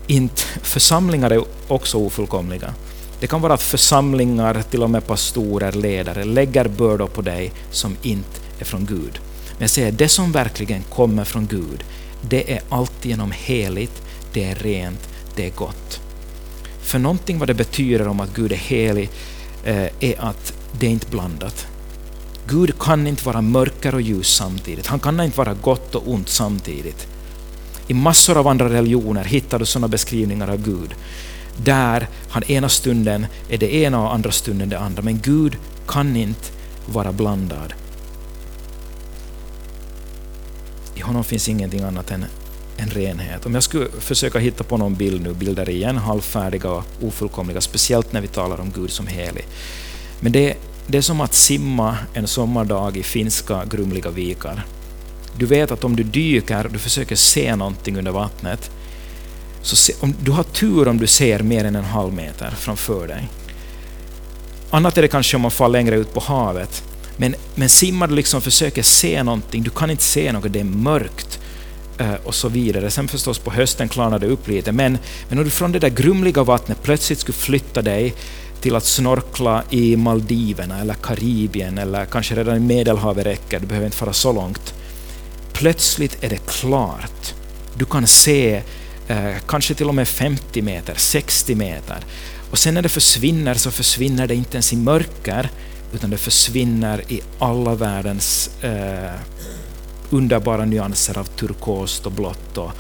inte, 0.08 0.42
församlingar 0.62 1.32
är 1.32 1.44
också 1.68 1.98
ofullkomliga. 1.98 2.74
Det 3.20 3.28
kan 3.28 3.42
vara 3.42 3.54
att 3.54 3.62
församlingar, 3.62 4.64
till 4.70 4.84
och 4.84 4.90
med 4.90 5.08
pastorer, 5.08 5.72
ledare, 5.72 6.24
lägger 6.24 6.68
bördor 6.68 7.08
på 7.08 7.22
dig 7.22 7.52
som 7.72 7.96
inte 8.02 8.40
är 8.60 8.66
från 8.66 8.86
Gud. 8.86 9.20
Men 9.52 9.62
jag 9.62 9.70
säger, 9.70 9.92
det 9.92 10.10
som 10.10 10.32
verkligen 10.32 10.84
kommer 10.84 11.24
från 11.24 11.48
Gud, 11.48 11.84
det 12.30 12.54
är 12.54 12.62
alltigenom 12.70 13.32
heligt, 13.32 14.02
det 14.34 14.44
är 14.44 14.56
rent, 14.56 15.10
det 15.36 15.46
är 15.46 15.52
gott. 15.52 16.02
För 16.82 17.00
någonting 17.00 17.40
vad 17.40 17.48
det 17.48 17.54
betyder 17.54 18.08
om 18.08 18.20
att 18.20 18.36
Gud 18.36 18.52
är 18.52 18.56
helig 18.56 19.10
eh, 19.66 19.88
är 20.00 20.22
att 20.22 20.54
det 20.80 20.86
är 20.86 20.92
inte 20.92 21.08
blandat. 21.08 21.68
Gud 22.48 22.80
kan 22.80 23.08
inte 23.08 23.26
vara 23.26 23.42
mörker 23.42 23.96
och 23.96 24.02
ljus 24.02 24.36
samtidigt. 24.36 24.88
Han 24.88 25.00
kan 25.00 25.20
inte 25.20 25.38
vara 25.38 25.54
gott 25.54 25.96
och 25.96 26.12
ont 26.12 26.30
samtidigt. 26.30 27.08
I 27.88 27.94
massor 27.94 28.38
av 28.38 28.48
andra 28.48 28.70
religioner 28.70 29.24
hittar 29.24 29.60
du 29.60 29.66
sådana 29.66 29.88
beskrivningar 29.88 30.48
av 30.48 30.58
Gud. 30.58 30.96
Där 31.58 32.08
han 32.30 32.44
ena 32.44 32.70
stunden 32.70 33.26
är 33.50 33.58
det 33.58 33.74
ena 33.74 34.02
och 34.02 34.14
andra 34.14 34.32
stunden 34.32 34.70
det 34.70 34.80
andra. 34.80 35.02
Men 35.02 35.20
Gud 35.20 35.58
kan 35.88 36.16
inte 36.16 36.50
vara 36.86 37.12
blandad. 37.12 37.74
I 40.96 41.02
honom 41.02 41.24
finns 41.24 41.50
ingenting 41.50 41.82
annat 41.82 42.12
än 42.12 42.26
en 42.78 42.90
renhet. 42.90 43.46
Om 43.46 43.54
jag 43.54 43.64
skulle 43.64 43.90
försöka 44.00 44.40
hitta 44.40 44.64
på 44.64 44.78
någon 44.78 44.96
bild 44.96 45.22
nu, 45.22 45.34
bilder 45.34 45.70
igen, 45.70 45.98
halvfärdiga 45.98 46.70
och 46.70 46.84
ofullkomliga, 47.02 47.62
speciellt 47.62 48.14
när 48.14 48.22
vi 48.22 48.28
talar 48.28 48.60
om 48.60 48.72
Gud 48.76 48.90
som 48.92 49.08
helig. 49.08 49.46
Men 50.20 50.32
det, 50.32 50.58
det 50.88 50.98
är 50.98 51.02
som 51.02 51.22
att 51.22 51.34
simma 51.34 51.98
en 52.14 52.28
sommardag 52.28 52.98
i 52.98 53.04
finska 53.04 53.66
grumliga 53.66 54.10
vikar. 54.10 54.66
Du 55.38 55.46
vet 55.46 55.72
att 55.72 55.84
om 55.84 55.96
du 55.96 56.04
dyker 56.04 56.66
och 56.66 56.72
du 56.72 56.80
försöker 56.80 57.16
se 57.16 57.56
någonting 57.56 57.98
under 57.98 58.12
vattnet, 58.12 58.72
så 59.62 59.76
se, 59.76 59.94
om, 60.00 60.16
du 60.22 60.32
har 60.32 60.44
tur 60.44 60.88
om 60.88 60.98
du 60.98 61.08
ser 61.08 61.40
mer 61.40 61.66
än 61.66 61.76
en 61.76 61.84
halv 61.84 62.14
meter 62.14 62.52
framför 62.52 63.08
dig. 63.08 63.28
Annat 64.70 64.98
är 64.98 65.02
det 65.02 65.08
kanske 65.08 65.36
om 65.36 65.42
man 65.42 65.52
faller 65.52 65.80
längre 65.80 65.96
ut 65.96 66.14
på 66.14 66.20
havet. 66.20 66.84
Men, 67.18 67.36
men 67.56 67.70
simmar 67.70 68.08
du 68.08 68.16
liksom 68.16 68.42
försöker 68.42 68.84
se 68.84 69.24
någonting, 69.24 69.64
du 69.64 69.70
kan 69.70 69.90
inte 69.90 70.04
se 70.04 70.32
något, 70.32 70.54
det 70.54 70.60
är 70.60 70.64
mörkt. 70.64 71.40
Eh, 71.98 72.14
och 72.24 72.36
så 72.36 72.50
vidare. 72.50 72.92
Sen 72.92 73.08
förstås 73.08 73.40
på 73.40 73.52
hösten 73.52 73.90
klarnar 73.90 74.20
det 74.20 74.28
upp 74.28 74.48
lite, 74.48 74.72
men, 74.72 74.98
men 75.30 75.38
om 75.38 75.44
du 75.44 75.50
från 75.50 75.72
det 75.72 75.80
där 75.80 75.90
grumliga 75.90 76.44
vattnet 76.44 76.84
plötsligt 76.84 77.20
skulle 77.20 77.36
flytta 77.36 77.82
dig 77.82 78.14
till 78.64 78.76
att 78.76 78.86
snorkla 78.86 79.64
i 79.70 79.98
Maldiverna 79.98 80.80
eller 80.80 80.94
Karibien 80.94 81.78
eller 81.78 82.06
kanske 82.06 82.36
redan 82.36 82.58
i 82.58 82.60
Medelhavet 82.60 83.26
räcker, 83.26 83.60
du 83.60 83.66
behöver 83.66 83.86
inte 83.86 83.98
fara 83.98 84.14
så 84.14 84.34
långt. 84.34 84.74
Plötsligt 85.54 86.24
är 86.24 86.30
det 86.30 86.48
klart. 86.48 87.34
Du 87.76 87.86
kan 87.86 88.08
se 88.08 88.62
eh, 89.08 89.34
kanske 89.48 89.74
till 89.74 89.88
och 89.88 89.96
med 89.96 90.08
50 90.08 90.62
meter, 90.62 90.94
60 90.98 91.56
meter. 91.56 91.98
Och 92.52 92.58
sen 92.58 92.74
när 92.74 92.82
det 92.82 92.90
försvinner 92.90 93.54
så 93.54 93.72
försvinner 93.72 94.28
det 94.28 94.36
inte 94.36 94.54
ens 94.54 94.74
i 94.74 94.76
mörker 94.76 95.50
utan 95.94 96.10
det 96.10 96.18
försvinner 96.18 97.12
i 97.12 97.22
alla 97.40 97.76
världens 97.76 98.50
eh, 98.64 99.12
underbara 100.10 100.66
nyanser 100.66 101.18
av 101.18 101.24
turkost 101.24 102.06
och 102.06 102.12
blått 102.12 102.58
och, 102.58 102.72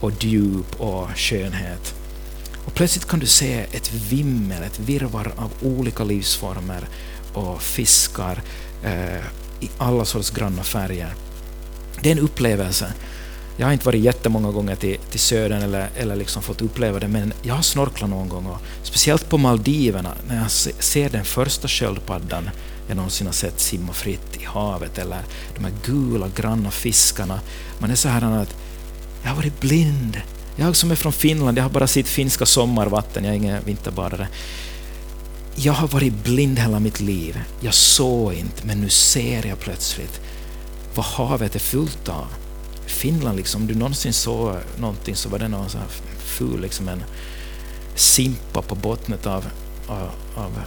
och 0.00 0.24
djup 0.24 0.80
och 0.80 1.08
skönhet. 1.16 2.01
Och 2.72 2.76
plötsligt 2.76 3.08
kan 3.08 3.20
du 3.20 3.26
se 3.26 3.66
ett 3.72 3.92
vimmel, 3.92 4.62
ett 4.62 4.78
virvar 4.78 5.32
av 5.36 5.52
olika 5.62 6.04
livsformer 6.04 6.88
och 7.34 7.62
fiskar 7.62 8.42
eh, 8.84 9.16
i 9.60 9.70
alla 9.78 10.04
sorts 10.04 10.30
granna 10.30 10.62
färger. 10.62 11.14
Det 12.02 12.08
är 12.08 12.12
en 12.12 12.18
upplevelse. 12.18 12.92
Jag 13.56 13.66
har 13.66 13.72
inte 13.72 13.86
varit 13.86 14.02
jättemånga 14.02 14.50
gånger 14.50 14.76
till, 14.76 14.98
till 15.10 15.20
södern 15.20 15.62
eller, 15.62 15.88
eller 15.96 16.16
liksom 16.16 16.42
fått 16.42 16.62
uppleva 16.62 16.98
det, 16.98 17.08
men 17.08 17.32
jag 17.42 17.54
har 17.54 17.62
snorklat 17.62 18.10
någon 18.10 18.28
gång. 18.28 18.46
Och 18.46 18.58
speciellt 18.82 19.28
på 19.28 19.38
Maldiverna, 19.38 20.14
när 20.28 20.36
jag 20.36 20.50
ser 20.50 21.10
den 21.10 21.24
första 21.24 21.68
sköldpaddan 21.68 22.50
jag 22.88 22.96
någonsin 22.96 23.26
har 23.26 23.34
sett 23.34 23.60
simma 23.60 23.92
fritt 23.92 24.36
i 24.40 24.44
havet 24.44 24.98
eller 24.98 25.22
de 25.54 25.64
här 25.64 25.72
gula 25.84 26.28
granna 26.36 26.70
fiskarna. 26.70 27.40
Man 27.78 27.90
är 27.90 27.94
så 27.94 28.08
här 28.08 28.22
att 28.22 28.54
jag 29.22 29.28
har 29.28 29.36
varit 29.36 29.60
blind. 29.60 30.20
Jag 30.62 30.76
som 30.76 30.90
är 30.90 30.94
från 30.94 31.12
Finland, 31.12 31.58
jag 31.58 31.62
har 31.62 31.70
bara 31.70 31.86
sett 31.86 32.08
finska 32.08 32.46
sommarvatten, 32.46 33.24
jag 33.24 33.32
är 33.32 33.36
ingen 33.36 33.64
vinterbadare. 33.64 34.28
Jag 35.56 35.72
har 35.72 35.88
varit 35.88 36.24
blind 36.24 36.58
hela 36.58 36.80
mitt 36.80 37.00
liv. 37.00 37.40
Jag 37.60 37.74
såg 37.74 38.32
inte, 38.32 38.66
men 38.66 38.80
nu 38.80 38.88
ser 38.88 39.46
jag 39.46 39.60
plötsligt 39.60 40.20
vad 40.94 41.06
havet 41.06 41.54
är 41.54 41.58
fullt 41.58 42.08
av. 42.08 42.26
Finland, 42.86 43.36
liksom, 43.36 43.60
om 43.60 43.66
du 43.66 43.74
någonsin 43.74 44.12
såg 44.12 44.56
någonting 44.78 45.16
så 45.16 45.28
var 45.28 45.38
det 45.38 45.48
någon 45.48 45.70
så 45.70 45.78
här 45.78 45.86
ful, 46.18 46.60
liksom 46.60 46.88
en 46.88 47.04
simpa 47.94 48.62
på 48.62 48.74
botten 48.74 49.18
av, 49.24 49.44
av, 49.88 50.10
av, 50.36 50.58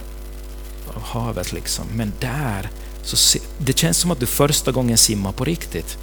av 0.94 1.02
havet. 1.02 1.52
Liksom. 1.52 1.84
Men 1.94 2.12
där, 2.20 2.70
så 3.02 3.38
det 3.58 3.78
känns 3.78 3.98
som 3.98 4.10
att 4.10 4.20
du 4.20 4.26
första 4.26 4.72
gången 4.72 4.98
simmar 4.98 5.32
på 5.32 5.44
riktigt. 5.44 5.98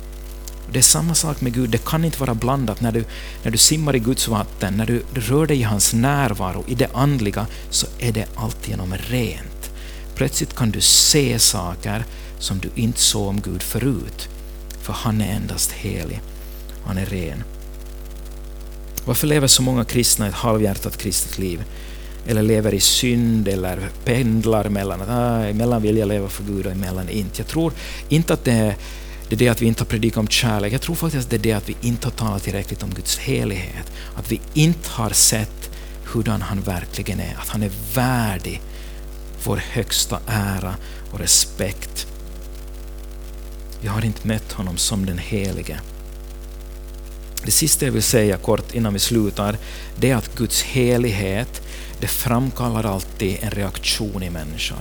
Det 0.73 0.79
är 0.79 0.83
samma 0.83 1.15
sak 1.15 1.41
med 1.41 1.53
Gud, 1.53 1.69
det 1.69 1.85
kan 1.85 2.05
inte 2.05 2.19
vara 2.19 2.33
blandat. 2.33 2.81
När 2.81 2.91
du, 2.91 3.05
när 3.43 3.51
du 3.51 3.57
simmar 3.57 3.95
i 3.95 3.99
Guds 3.99 4.27
vatten, 4.27 4.77
när 4.77 4.85
du 4.85 5.03
rör 5.13 5.47
dig 5.47 5.59
i 5.59 5.63
hans 5.63 5.93
närvaro, 5.93 6.63
i 6.67 6.75
det 6.75 6.89
andliga, 6.93 7.47
så 7.69 7.87
är 7.99 8.11
det 8.11 8.25
alltigenom 8.35 8.93
rent. 8.97 9.71
Plötsligt 10.15 10.55
kan 10.55 10.71
du 10.71 10.81
se 10.81 11.39
saker 11.39 12.05
som 12.39 12.59
du 12.59 12.69
inte 12.75 12.99
såg 12.99 13.27
om 13.27 13.41
Gud 13.41 13.63
förut, 13.63 14.29
för 14.81 14.93
han 14.93 15.21
är 15.21 15.35
endast 15.35 15.71
helig, 15.71 16.21
han 16.85 16.97
är 16.97 17.05
ren. 17.05 17.43
Varför 19.05 19.27
lever 19.27 19.47
så 19.47 19.61
många 19.61 19.85
kristna 19.85 20.27
ett 20.27 20.33
halvhjärtat 20.33 20.97
kristet 20.97 21.39
liv? 21.39 21.63
Eller 22.27 22.41
lever 22.41 22.73
i 22.73 22.79
synd 22.79 23.47
eller 23.47 23.89
pendlar 24.05 24.69
mellan 24.69 25.01
att 25.01 25.09
ah, 25.09 25.45
emellan 25.45 25.81
vill 25.81 25.97
jag 25.97 26.07
leva 26.07 26.29
för 26.29 26.43
Gud 26.43 26.65
och 26.65 26.71
emellan 26.71 27.09
inte. 27.09 27.41
Jag 27.41 27.47
tror 27.47 27.73
inte 28.09 28.33
att 28.33 28.45
det 28.45 28.51
är 28.51 28.75
det 29.29 29.35
är 29.35 29.39
det 29.39 29.47
att 29.47 29.61
vi 29.61 29.65
inte 29.65 29.81
har 29.81 29.85
predikat 29.85 30.17
om 30.17 30.27
kärlek. 30.27 30.73
Jag 30.73 30.81
tror 30.81 30.95
faktiskt 30.95 31.23
att 31.23 31.29
det 31.29 31.35
är 31.35 31.39
det 31.39 31.53
att 31.53 31.69
vi 31.69 31.75
inte 31.81 32.07
har 32.07 32.11
talat 32.11 32.43
tillräckligt 32.43 32.83
om 32.83 32.93
Guds 32.93 33.17
helighet. 33.17 33.91
Att 34.15 34.31
vi 34.31 34.41
inte 34.53 34.89
har 34.89 35.09
sett 35.09 35.69
hurdan 36.05 36.41
han 36.41 36.61
verkligen 36.61 37.19
är. 37.19 37.35
Att 37.41 37.49
han 37.49 37.63
är 37.63 37.71
värdig 37.93 38.61
vår 39.43 39.57
högsta 39.57 40.19
ära 40.27 40.75
och 41.11 41.19
respekt. 41.19 42.07
Vi 43.81 43.87
har 43.87 44.05
inte 44.05 44.27
mött 44.27 44.51
honom 44.51 44.77
som 44.77 45.05
den 45.05 45.17
helige. 45.17 45.79
Det 47.45 47.51
sista 47.51 47.85
jag 47.85 47.91
vill 47.91 48.03
säga 48.03 48.37
kort 48.37 48.75
innan 48.75 48.93
vi 48.93 48.99
slutar, 48.99 49.57
det 49.99 50.09
är 50.09 50.15
att 50.15 50.35
Guds 50.35 50.61
helighet, 50.61 51.61
det 51.99 52.07
framkallar 52.07 52.83
alltid 52.83 53.37
en 53.41 53.51
reaktion 53.51 54.23
i 54.23 54.29
människor. 54.29 54.77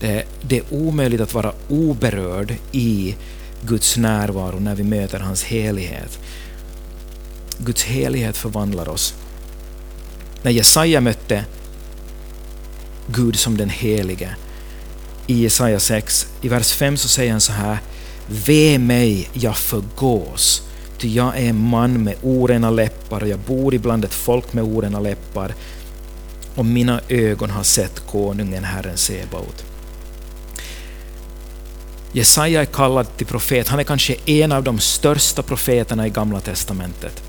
Det, 0.00 0.24
det 0.42 0.58
är 0.58 0.64
omöjligt 0.70 1.20
att 1.20 1.34
vara 1.34 1.52
oberörd 1.68 2.54
i 2.72 3.16
Guds 3.62 3.96
närvaro 3.96 4.58
när 4.58 4.74
vi 4.74 4.82
möter 4.82 5.20
hans 5.20 5.44
helighet. 5.44 6.18
Guds 7.58 7.82
helighet 7.82 8.36
förvandlar 8.36 8.88
oss. 8.88 9.14
När 10.42 10.50
Jesaja 10.50 11.00
mötte 11.00 11.44
Gud 13.06 13.36
som 13.36 13.56
den 13.56 13.70
helige 13.70 14.36
i 15.26 15.42
Jesaja 15.42 15.80
6, 15.80 16.26
i 16.42 16.48
vers 16.48 16.72
5 16.72 16.96
så 16.96 17.08
säger 17.08 17.32
han 17.32 17.40
så 17.40 17.52
här 17.52 17.78
Ve 18.26 18.78
mig, 18.78 19.28
jag 19.32 19.56
förgås, 19.56 20.62
ty 20.98 21.08
jag 21.08 21.36
är 21.38 21.48
en 21.48 21.68
man 21.68 22.04
med 22.04 22.16
orena 22.22 22.70
läppar 22.70 23.22
och 23.22 23.28
jag 23.28 23.38
bor 23.38 23.74
ibland 23.74 24.04
ett 24.04 24.14
folk 24.14 24.52
med 24.52 24.64
orena 24.64 25.00
läppar 25.00 25.54
och 26.54 26.64
mina 26.64 27.00
ögon 27.08 27.50
har 27.50 27.62
sett 27.62 28.00
konungen, 28.06 28.64
Herren 28.64 28.96
Sebaot. 28.96 29.64
Jesaja 32.12 32.60
är 32.60 32.64
kallad 32.64 33.16
till 33.16 33.26
profet, 33.26 33.68
han 33.68 33.80
är 33.80 33.84
kanske 33.84 34.16
en 34.26 34.52
av 34.52 34.62
de 34.64 34.78
största 34.78 35.42
profeterna 35.42 36.06
i 36.06 36.10
Gamla 36.10 36.40
Testamentet. 36.40 37.22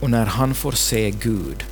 Och 0.00 0.10
när 0.10 0.26
han 0.26 0.54
får 0.54 0.72
se 0.72 1.10
Gud 1.10 1.64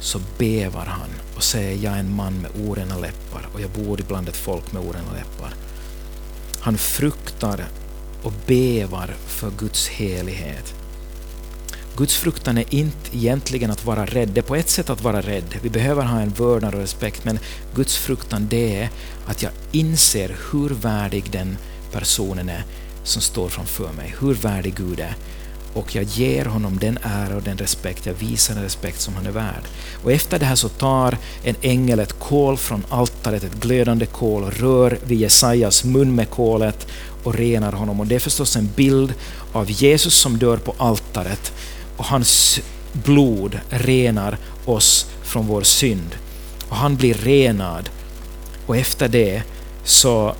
så 0.00 0.20
bevar 0.38 0.86
han 0.86 1.10
och 1.36 1.42
säger 1.42 1.84
jag 1.84 1.94
är 1.94 2.00
en 2.00 2.16
man 2.16 2.34
med 2.34 2.50
orena 2.68 2.98
läppar 2.98 3.48
och 3.54 3.60
jag 3.60 3.70
bor 3.70 4.00
ibland 4.00 4.28
ett 4.28 4.36
folk 4.36 4.72
med 4.72 4.82
orena 4.82 5.12
läppar. 5.12 5.54
Han 6.60 6.78
fruktar 6.78 7.64
och 8.22 8.32
bevar 8.46 9.14
för 9.26 9.50
Guds 9.58 9.88
helighet. 9.88 10.79
Guds 12.00 12.16
fruktan 12.16 12.58
är 12.58 12.74
inte 12.74 13.16
egentligen 13.16 13.70
att 13.70 13.84
vara 13.84 14.06
rädd. 14.06 14.28
Det 14.28 14.40
är 14.40 14.42
på 14.42 14.56
ett 14.56 14.70
sätt 14.70 14.90
att 14.90 15.02
vara 15.02 15.20
rädd. 15.20 15.54
Vi 15.62 15.70
behöver 15.70 16.04
ha 16.04 16.20
en 16.20 16.30
vördnad 16.30 16.74
och 16.74 16.80
respekt, 16.80 17.24
men 17.24 17.38
Guds 17.74 17.96
fruktan 17.96 18.46
det 18.50 18.76
är 18.76 18.90
att 19.26 19.42
jag 19.42 19.52
inser 19.72 20.36
hur 20.52 20.68
värdig 20.68 21.30
den 21.30 21.56
personen 21.92 22.48
är 22.48 22.64
som 23.04 23.22
står 23.22 23.48
framför 23.48 23.92
mig, 23.92 24.14
hur 24.20 24.34
värdig 24.34 24.74
Gud 24.76 25.00
är. 25.00 25.16
Och 25.74 25.94
jag 25.94 26.04
ger 26.04 26.44
honom 26.44 26.78
den 26.78 26.98
ära 27.02 27.36
och 27.36 27.42
den 27.42 27.58
respekt, 27.58 28.06
jag 28.06 28.14
visar 28.14 28.54
den 28.54 28.64
respekt 28.64 29.00
som 29.00 29.14
han 29.14 29.26
är 29.26 29.30
värd. 29.30 29.64
Och 30.04 30.12
efter 30.12 30.38
det 30.38 30.46
här 30.46 30.56
så 30.56 30.68
tar 30.68 31.18
en 31.44 31.56
ängel 31.62 32.00
ett 32.00 32.18
kol 32.18 32.56
från 32.56 32.84
altaret, 32.88 33.44
ett 33.44 33.60
glödande 33.60 34.06
kol, 34.06 34.44
och 34.44 34.52
rör 34.52 34.98
vid 35.04 35.20
Jesajas 35.20 35.84
mun 35.84 36.14
med 36.14 36.30
kolet 36.30 36.86
och 37.24 37.34
renar 37.34 37.72
honom. 37.72 38.00
Och 38.00 38.06
det 38.06 38.14
är 38.14 38.20
förstås 38.20 38.56
en 38.56 38.70
bild 38.76 39.14
av 39.52 39.70
Jesus 39.70 40.14
som 40.14 40.38
dör 40.38 40.56
på 40.56 40.74
altaret 40.78 41.52
och 42.00 42.06
hans 42.06 42.60
blod 42.92 43.60
renar 43.70 44.38
oss 44.64 45.06
från 45.22 45.46
vår 45.46 45.62
synd. 45.62 46.16
Och 46.68 46.76
han 46.76 46.96
blir 46.96 47.14
renad 47.14 47.90
och 48.66 48.76
efter 48.76 49.08
det 49.08 49.42
så, 49.84 50.34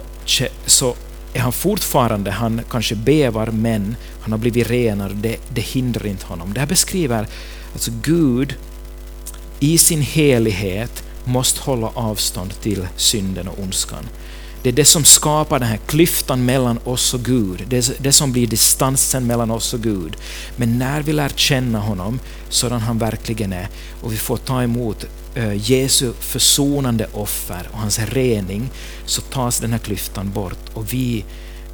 så 0.67 0.95
är 1.33 1.41
han 1.41 1.53
fortfarande, 1.53 2.31
han 2.31 2.61
kanske 2.71 2.95
bevar 2.95 3.47
men 3.47 3.97
han 4.21 4.33
har 4.33 4.39
blivit 4.39 4.71
renad, 4.71 5.17
det, 5.17 5.37
det 5.55 5.61
hindrar 5.61 6.07
inte 6.07 6.27
honom. 6.27 6.53
Det 6.55 6.61
här 6.61 6.67
beskriver 6.67 7.27
alltså 7.73 7.91
Gud 8.03 8.55
i 9.61 9.79
sin 9.79 10.03
helighet 10.03 11.03
måste 11.25 11.61
hålla 11.61 11.91
avstånd 11.95 12.61
till 12.61 12.89
synden 12.97 13.49
och 13.49 13.59
ondskan. 13.59 14.09
Det 14.63 14.69
är 14.69 14.73
det 14.73 14.85
som 14.85 15.05
skapar 15.05 15.59
den 15.59 15.69
här 15.69 15.81
klyftan 15.87 16.45
mellan 16.45 16.79
oss 16.85 17.15
och 17.15 17.21
Gud. 17.21 17.65
Det 17.69 17.77
är 17.77 17.95
det 17.99 18.13
som 18.13 18.33
blir 18.33 18.47
distansen 18.47 19.27
mellan 19.27 19.51
oss 19.51 19.75
och 19.75 19.81
Gud. 19.81 20.17
Men 20.57 20.79
när 20.79 21.03
vi 21.03 21.13
lär 21.13 21.29
känna 21.29 21.79
honom 21.79 22.21
sådan 22.49 22.81
han 22.81 22.99
verkligen 22.99 23.53
är 23.53 23.69
och 24.03 24.13
vi 24.13 24.17
får 24.17 24.37
ta 24.37 24.63
emot 24.63 25.07
eh, 25.35 25.71
Jesu 25.71 26.13
försonande 26.13 27.07
offer 27.13 27.69
och 27.73 27.79
hans 27.79 27.99
rening 27.99 28.71
så 29.07 29.23
tas 29.23 29.61
den 29.61 29.73
här 29.73 29.79
klyftan 29.79 30.31
bort 30.31 30.69
och 30.75 30.93
vi 30.93 31.25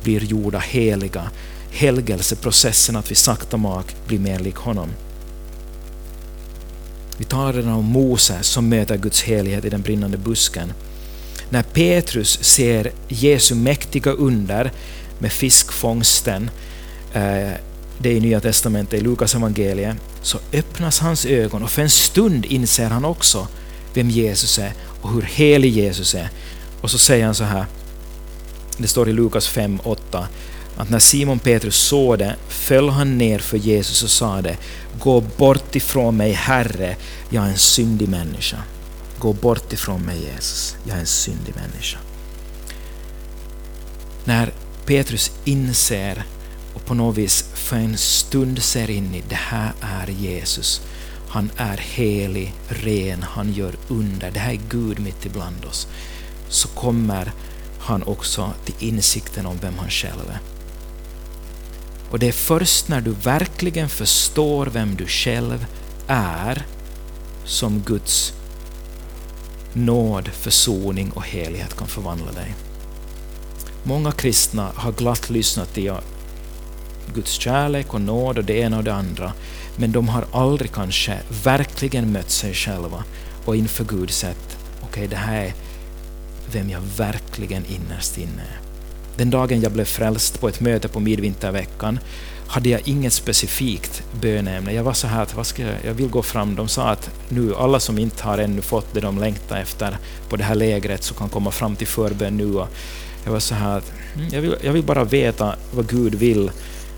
blir 0.03 0.25
gjorda 0.25 0.59
heliga. 0.59 1.31
Helgelseprocessen 1.71 2.97
att 2.97 3.11
vi 3.11 3.15
sakta 3.15 3.57
mak 3.57 3.97
blir 4.07 4.19
mer 4.19 4.39
lik 4.39 4.57
honom. 4.57 4.89
Vi 7.19 7.25
talade 7.25 7.73
om 7.73 7.85
Mose 7.85 8.43
som 8.43 8.69
möter 8.69 8.97
Guds 8.97 9.23
helighet 9.23 9.65
i 9.65 9.71
den 9.71 9.83
brinnande 9.83 10.19
busken 10.19 10.73
när 11.51 11.63
Petrus 11.63 12.45
ser 12.45 12.93
Jesu 13.09 13.55
mäktiga 13.55 14.11
under 14.11 14.73
med 15.19 15.33
fiskfångsten, 15.33 16.51
eh, 17.13 17.51
det 17.99 18.09
är 18.09 18.13
i 18.13 18.21
Nya 18.21 18.41
Testamentet, 18.41 19.01
i 19.01 19.03
Lukas 19.03 19.35
evangeliet, 19.35 19.97
så 20.23 20.39
öppnas 20.53 20.99
hans 20.99 21.27
ögon 21.27 21.63
och 21.63 21.71
för 21.71 21.83
en 21.83 21.91
stund 21.91 22.45
inser 22.45 22.91
han 22.91 23.05
också 23.05 23.49
vem 23.95 24.11
Jesus 24.11 24.59
är 24.59 24.73
och 25.03 25.13
hur 25.13 25.23
helig 25.23 25.73
Jesus 25.73 26.15
är. 26.15 26.31
Och 26.81 26.91
så 26.91 26.99
säger 26.99 27.25
han 27.25 27.35
så 27.35 27.45
här, 27.45 27.67
det 28.79 28.89
står 28.89 29.09
i 29.09 29.13
Lukas 29.13 29.57
5.8, 29.57 30.25
att 30.77 30.91
när 30.91 30.99
Simon 30.99 31.39
Petrus 31.39 31.77
såg 31.77 32.19
det 32.19 32.37
föll 32.49 32.89
han 32.89 33.19
ner 33.19 33.39
för 33.39 33.59
Jesus 33.59 34.03
och 34.03 34.11
sade 34.11 34.57
Gå 35.01 35.21
bort 35.21 35.77
ifrån 35.77 36.17
mig 36.17 36.33
Herre, 36.33 36.97
jag 37.31 37.45
är 37.45 37.49
en 37.49 37.59
syndig 37.59 38.09
människa. 38.09 38.57
Gå 39.19 39.33
bort 39.33 39.73
ifrån 39.73 40.03
mig 40.03 40.23
Jesus, 40.23 40.77
jag 40.85 40.97
är 40.97 41.01
en 41.01 41.07
syndig 41.07 41.55
människa. 41.55 41.99
När 44.25 44.53
Petrus 44.87 45.31
inser 45.45 46.25
och 46.75 46.87
på 46.87 46.95
något 46.95 47.17
vis 47.17 47.45
för 47.55 47.77
en 47.77 47.99
stund 47.99 48.63
ser 48.63 48.91
in 48.91 49.15
i 49.15 49.23
det 49.29 49.35
här 49.35 49.73
är 49.81 50.07
Jesus. 50.07 50.81
Han 51.29 51.51
är 51.57 51.77
helig, 51.77 52.55
ren, 52.69 53.23
han 53.23 53.53
gör 53.53 53.75
under. 53.89 54.31
Det 54.31 54.39
här 54.39 54.53
är 54.53 54.61
Gud 54.69 55.01
mitt 55.01 55.27
ibland 55.27 55.65
oss. 55.65 55.89
Så 56.49 56.69
kommer 56.69 57.33
han 57.81 58.03
också 58.03 58.53
till 58.65 58.75
insikten 58.79 59.47
om 59.47 59.59
vem 59.63 59.75
han 59.79 59.91
själv 59.91 60.31
är. 60.31 60.41
Och 62.11 62.19
det 62.19 62.29
är 62.29 62.33
först 62.33 62.89
när 62.89 63.01
du 63.01 63.11
verkligen 63.11 63.89
förstår 63.89 64.67
vem 64.67 64.95
du 64.95 65.07
själv 65.07 65.67
är 66.07 66.67
som 67.45 67.81
Guds 67.81 68.33
nåd, 69.77 70.29
försoning 70.29 71.11
och 71.11 71.27
helighet 71.27 71.77
kan 71.77 71.89
förvandla 71.89 72.33
dig. 72.33 72.55
Många 73.83 74.13
kristna 74.13 74.71
har 74.75 74.93
glatt 74.93 75.31
lyssnat 75.31 75.75
till 75.75 75.93
Guds 77.15 77.33
kärlek 77.33 77.95
och 77.95 78.01
nåd 78.01 78.39
och 78.39 78.45
det 78.45 78.59
ena 78.59 78.79
och 78.79 78.85
det 78.85 78.95
andra, 78.95 79.33
men 79.77 79.93
de 79.93 80.09
har 80.09 80.25
aldrig 80.33 80.73
kanske 80.73 81.19
verkligen 81.45 82.13
mött 82.13 82.31
sig 82.31 82.55
själva 82.55 83.05
och 83.45 83.57
inför 83.57 83.85
Gud 83.85 84.11
sett 84.11 84.57
okay, 84.97 85.07
det 85.07 85.17
här 85.17 85.45
är 85.45 85.55
vem 86.53 86.71
jag 86.71 86.81
verkligen 86.97 87.65
innerst 87.65 88.19
inne 88.19 88.43
är. 88.43 88.61
Den 89.17 89.31
dagen 89.31 89.61
jag 89.61 89.73
blev 89.73 89.85
frälst 89.85 90.41
på 90.41 90.49
ett 90.49 90.61
möte 90.61 90.89
på 90.89 91.01
midvinterveckan 91.01 91.99
hade 92.49 92.69
jag 92.69 92.81
inget 92.85 93.13
specifikt 93.13 94.03
böneämne. 94.21 94.73
Jag 94.73 94.85
var 94.85 94.93
så 94.93 95.07
här 95.07 95.23
att 95.23 95.35
vad 95.35 95.47
ska 95.47 95.63
jag, 95.63 95.75
jag 95.85 95.95
vill 95.95 96.09
gå 96.09 96.23
fram. 96.23 96.55
De 96.55 96.69
sa 96.69 96.89
att 96.89 97.11
nu 97.29 97.55
alla 97.55 97.81
som 97.81 97.99
inte 97.99 98.25
har 98.25 98.39
ännu 98.39 98.63
fått 98.63 98.95
det 98.95 99.01
de 99.01 99.19
längtar 99.19 99.61
efter 99.61 99.99
på 100.29 100.37
det 100.37 100.45
här 100.45 100.55
lägret 100.55 101.03
så 101.03 101.15
kan 101.15 101.29
komma 101.29 101.51
fram 101.51 101.77
till 101.77 101.87
förbön 101.87 102.37
nu. 102.37 102.55
Och 102.57 102.69
jag 103.25 103.33
var 103.33 103.41
så 103.41 103.55
här 103.55 103.79
att 103.79 103.93
mm, 104.15 104.29
jag 104.33 104.41
vill, 104.41 104.57
jag 104.63 104.73
vill 104.73 104.83
bara 104.83 105.05
veta 105.05 105.57
vad 105.75 105.89
Gud 105.89 106.15
vill 106.15 106.51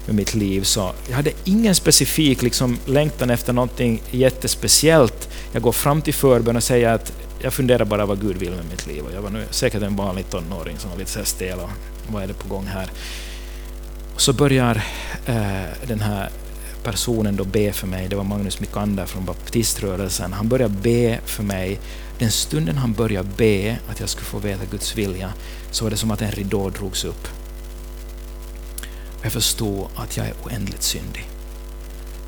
med 0.06 0.14
mitt 0.14 0.34
liv. 0.34 0.62
Så 0.62 0.92
jag 1.08 1.16
hade 1.16 1.32
ingen 1.44 1.74
specifik 1.74 2.42
liksom, 2.42 2.78
längtan 2.86 3.30
efter 3.30 3.52
någonting 3.52 4.02
jättespeciellt. 4.10 5.28
Jag 5.52 5.62
går 5.62 5.72
fram 5.72 6.02
till 6.02 6.14
förbön 6.14 6.56
och 6.56 6.62
säger 6.62 6.88
att 6.88 7.12
jag 7.40 7.52
funderar 7.52 7.84
bara 7.84 8.06
vad 8.06 8.20
Gud 8.20 8.36
vill 8.36 8.50
med 8.50 8.64
mitt 8.70 8.86
liv. 8.86 9.04
Och 9.04 9.12
jag 9.14 9.22
var 9.22 9.30
nu 9.30 9.44
säkert 9.50 9.82
en 9.82 9.96
vanlig 9.96 10.30
tonåring 10.30 10.78
som 10.78 10.90
var 10.90 10.98
lite 10.98 11.10
så 11.10 11.24
stel 11.24 11.58
och 11.58 11.70
vad 12.08 12.22
är 12.22 12.26
det 12.26 12.34
på 12.34 12.48
gång 12.48 12.66
här? 12.66 12.90
Och 14.18 14.22
så 14.22 14.32
börjar 14.32 14.84
eh, 15.26 15.86
den 15.86 16.00
här 16.00 16.30
personen 16.82 17.36
då 17.36 17.44
be 17.44 17.72
för 17.72 17.86
mig, 17.86 18.08
det 18.08 18.16
var 18.16 18.24
Magnus 18.24 18.60
Mikander 18.60 19.06
från 19.06 19.24
baptiströrelsen, 19.24 20.32
han 20.32 20.48
börjar 20.48 20.68
be 20.68 21.18
för 21.24 21.42
mig. 21.42 21.80
Den 22.18 22.30
stunden 22.30 22.76
han 22.76 22.92
började 22.92 23.28
be 23.36 23.78
att 23.90 24.00
jag 24.00 24.08
skulle 24.08 24.26
få 24.26 24.38
veta 24.38 24.64
Guds 24.64 24.96
vilja 24.96 25.32
så 25.70 25.84
var 25.84 25.90
det 25.90 25.96
som 25.96 26.10
att 26.10 26.22
en 26.22 26.30
ridå 26.30 26.70
drogs 26.70 27.04
upp. 27.04 27.28
Jag 29.22 29.32
förstod 29.32 29.88
att 29.96 30.16
jag 30.16 30.26
är 30.26 30.34
oändligt 30.44 30.82
syndig. 30.82 31.28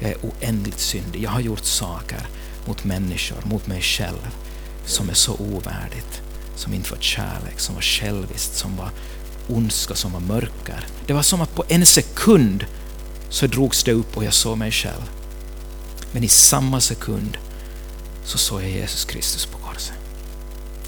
Jag 0.00 0.10
är 0.10 0.16
oändligt 0.22 0.80
syndig. 0.80 1.22
Jag 1.22 1.30
har 1.30 1.40
gjort 1.40 1.64
saker 1.64 2.26
mot 2.66 2.84
människor, 2.84 3.38
mot 3.44 3.66
mig 3.66 3.80
själv, 3.82 4.28
som 4.84 5.08
är 5.08 5.14
så 5.14 5.32
ovärdigt, 5.32 6.22
som 6.56 6.74
inte 6.74 6.90
var 6.90 7.00
kärlek, 7.00 7.60
som 7.60 7.74
var 7.74 7.82
själviskt, 7.82 8.56
som 8.56 8.76
var 8.76 8.90
ondska, 9.56 9.94
som 9.94 10.12
var 10.12 10.20
mörker. 10.20 10.86
Det 11.06 11.12
var 11.12 11.22
som 11.22 11.40
att 11.40 11.54
på 11.54 11.64
en 11.68 11.86
sekund 11.86 12.64
så 13.30 13.46
drogs 13.46 13.84
det 13.84 13.92
upp 13.92 14.16
och 14.16 14.24
jag 14.24 14.34
såg 14.34 14.58
mig 14.58 14.70
själv. 14.70 15.10
Men 16.12 16.24
i 16.24 16.28
samma 16.28 16.80
sekund 16.80 17.36
så 18.24 18.38
såg 18.38 18.62
jag 18.62 18.70
Jesus 18.70 19.04
Kristus 19.04 19.46
på 19.46 19.58
korset. 19.58 19.94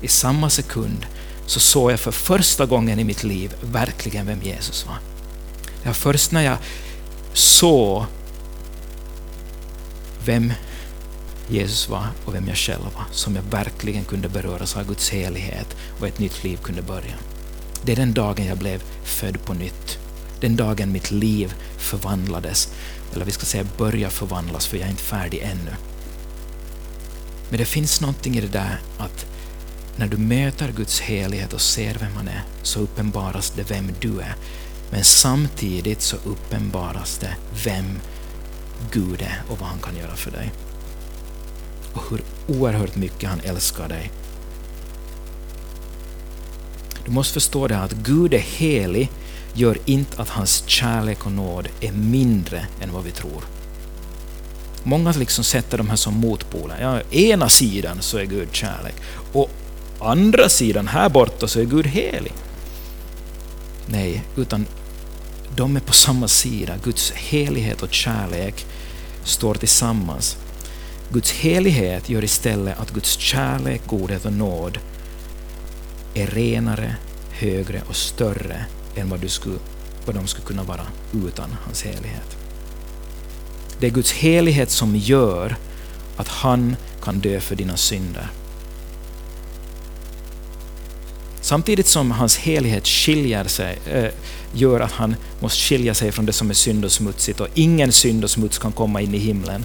I 0.01 0.09
samma 0.09 0.51
sekund 0.51 1.07
så 1.47 1.61
såg 1.61 1.93
jag 1.93 2.01
för 2.01 2.13
första 2.13 2.67
gången 2.67 2.99
i 2.99 3.05
mitt 3.05 3.25
liv 3.25 3.55
verkligen 3.63 4.27
vem 4.27 4.43
Jesus 4.43 4.87
var. 4.87 4.99
Det 5.83 5.89
var 5.89 5.95
först 5.95 6.33
när 6.33 6.43
jag 6.43 6.57
såg 7.33 8.05
vem 10.25 10.53
Jesus 11.49 11.89
var 11.89 12.07
och 12.25 12.35
vem 12.35 12.49
jag 12.49 12.57
själv 12.57 12.85
var 12.85 13.05
som 13.13 13.37
jag 13.37 13.43
verkligen 13.43 14.05
kunde 14.05 14.29
beröras 14.29 14.77
av 14.77 14.87
Guds 14.87 15.11
helighet 15.11 15.77
och 16.01 16.09
ett 16.09 16.19
nytt 16.19 16.45
liv 16.45 16.57
kunde 16.57 16.83
börja. 16.83 17.15
Det 17.85 17.93
är 17.93 17.97
den 17.97 18.13
dagen 18.13 18.47
jag 18.47 18.59
blev 18.59 18.83
född 19.05 19.45
på 19.45 19.55
nytt. 19.55 19.99
Den 20.41 20.57
dagen 20.57 20.93
mitt 20.93 21.11
liv 21.11 21.55
förvandlades, 21.79 22.69
eller 23.15 23.25
vi 23.25 23.31
ska 23.31 23.47
säga 23.47 23.67
börja 23.79 24.11
förvandlas 24.11 24.67
för 24.67 24.77
jag 24.77 24.87
är 24.87 24.91
inte 24.91 25.03
färdig 25.03 25.39
ännu. 25.39 25.73
Men 27.51 27.59
det 27.59 27.65
finns 27.65 28.01
någonting 28.01 28.37
i 28.37 28.41
det 28.41 28.53
där 28.53 28.81
att 28.99 29.27
när 29.97 30.07
du 30.07 30.17
möter 30.17 30.73
Guds 30.73 31.01
helighet 31.01 31.53
och 31.53 31.61
ser 31.61 31.95
vem 31.95 32.13
han 32.17 32.29
är 32.29 32.43
så 32.63 32.81
uppenbaras 32.81 33.53
det 33.57 33.71
vem 33.71 33.91
du 34.01 34.21
är. 34.21 34.35
Men 34.91 35.05
samtidigt 35.05 36.03
så 36.03 36.17
uppenbaras 36.17 37.19
det 37.19 37.37
vem 37.65 38.01
Gud 38.91 39.23
är 39.23 39.43
och 39.49 39.59
vad 39.59 39.69
han 39.69 39.79
kan 39.79 39.97
göra 39.97 40.17
för 40.17 40.31
dig. 40.31 40.53
Och 41.95 42.03
hur 42.11 42.23
oerhört 42.49 42.97
mycket 42.97 43.31
han 43.31 43.41
älskar 43.41 43.89
dig. 43.89 44.11
Du 47.05 47.11
måste 47.11 47.35
förstå 47.35 47.69
det 47.69 47.75
här 47.75 47.85
att 47.85 47.93
Gud 47.93 48.35
är 48.35 48.39
helig 48.39 49.11
gör 49.55 49.79
inte 49.85 50.23
att 50.23 50.29
hans 50.29 50.65
kärlek 50.67 51.27
och 51.27 51.33
nåd 51.33 51.69
är 51.81 51.93
mindre 51.93 52.67
än 52.81 52.93
vad 52.93 53.05
vi 53.05 53.11
tror. 53.11 53.43
Många 54.83 55.13
liksom 55.13 55.45
sätter 55.45 55.79
de 55.79 55.89
här 55.91 55.97
som 55.97 56.15
motpoler. 56.15 56.79
Ja, 56.81 57.01
ena 57.11 57.49
sidan 57.49 58.03
så 58.03 58.19
är 58.19 58.25
Gud 58.25 58.49
kärlek 58.53 58.95
och 59.33 59.51
andra 60.01 60.49
sidan, 60.49 60.89
här 60.89 61.09
borta, 61.09 61.49
så 61.49 61.61
är 61.61 61.65
Gud 61.65 61.87
helig. 61.87 62.33
Nej, 63.87 64.23
utan 64.37 64.67
de 65.57 65.77
är 65.77 65.81
på 65.81 65.93
samma 65.93 66.29
sida. 66.29 66.75
Guds 66.85 67.11
helighet 67.11 67.83
och 67.83 67.93
kärlek 67.93 68.67
står 69.25 69.55
tillsammans. 69.55 70.37
Guds 71.13 71.33
helighet 71.33 72.09
gör 72.09 72.25
istället 72.25 72.81
att 72.81 72.91
Guds 72.91 73.19
kärlek, 73.19 73.83
godhet 73.87 74.25
och 74.25 74.33
nåd 74.33 74.79
är 76.15 76.27
renare, 76.27 76.97
högre 77.31 77.83
och 77.89 77.97
större 77.97 78.65
än 78.97 79.09
vad, 79.09 79.21
du 79.21 79.29
skulle, 79.29 79.59
vad 80.07 80.15
de 80.15 80.27
skulle 80.27 80.47
kunna 80.47 80.63
vara 80.63 80.87
utan 81.27 81.57
hans 81.65 81.83
helighet. 81.83 82.37
Det 83.81 83.87
är 83.87 83.91
Guds 83.91 84.13
helighet 84.13 84.71
som 84.71 84.97
gör 84.97 85.57
att 86.17 86.29
han 86.29 86.77
kan 87.03 87.19
dö 87.19 87.41
för 87.41 87.57
dina 87.57 87.77
synder. 87.77 88.29
Samtidigt 91.41 91.87
som 91.87 92.11
hans 92.11 92.37
helighet 92.37 92.87
skiljer 92.87 93.45
sig, 93.45 93.79
äh, 93.87 94.11
gör 94.55 94.81
att 94.81 94.93
han 94.93 95.17
måste 95.41 95.59
skilja 95.59 95.95
sig 95.95 96.13
från 96.13 96.27
det 96.27 96.33
som 96.33 96.51
är 96.51 96.55
synd 96.55 96.85
och 96.85 96.93
smutsigt 96.93 97.41
och 97.41 97.49
ingen 97.55 97.93
synd 97.93 98.25
och 98.25 98.31
smuts 98.31 98.59
kan 98.59 98.73
komma 98.73 99.01
in 99.01 99.15
i 99.15 99.19
himlen, 99.19 99.65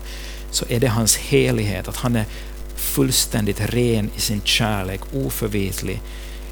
så 0.51 0.65
är 0.69 0.79
det 0.79 0.87
hans 0.87 1.17
helighet, 1.17 1.87
att 1.87 1.95
han 1.95 2.15
är 2.15 2.25
fullständigt 2.75 3.61
ren 3.61 4.09
i 4.15 4.21
sin 4.21 4.41
kärlek, 4.43 5.01
oförvitlig 5.13 6.01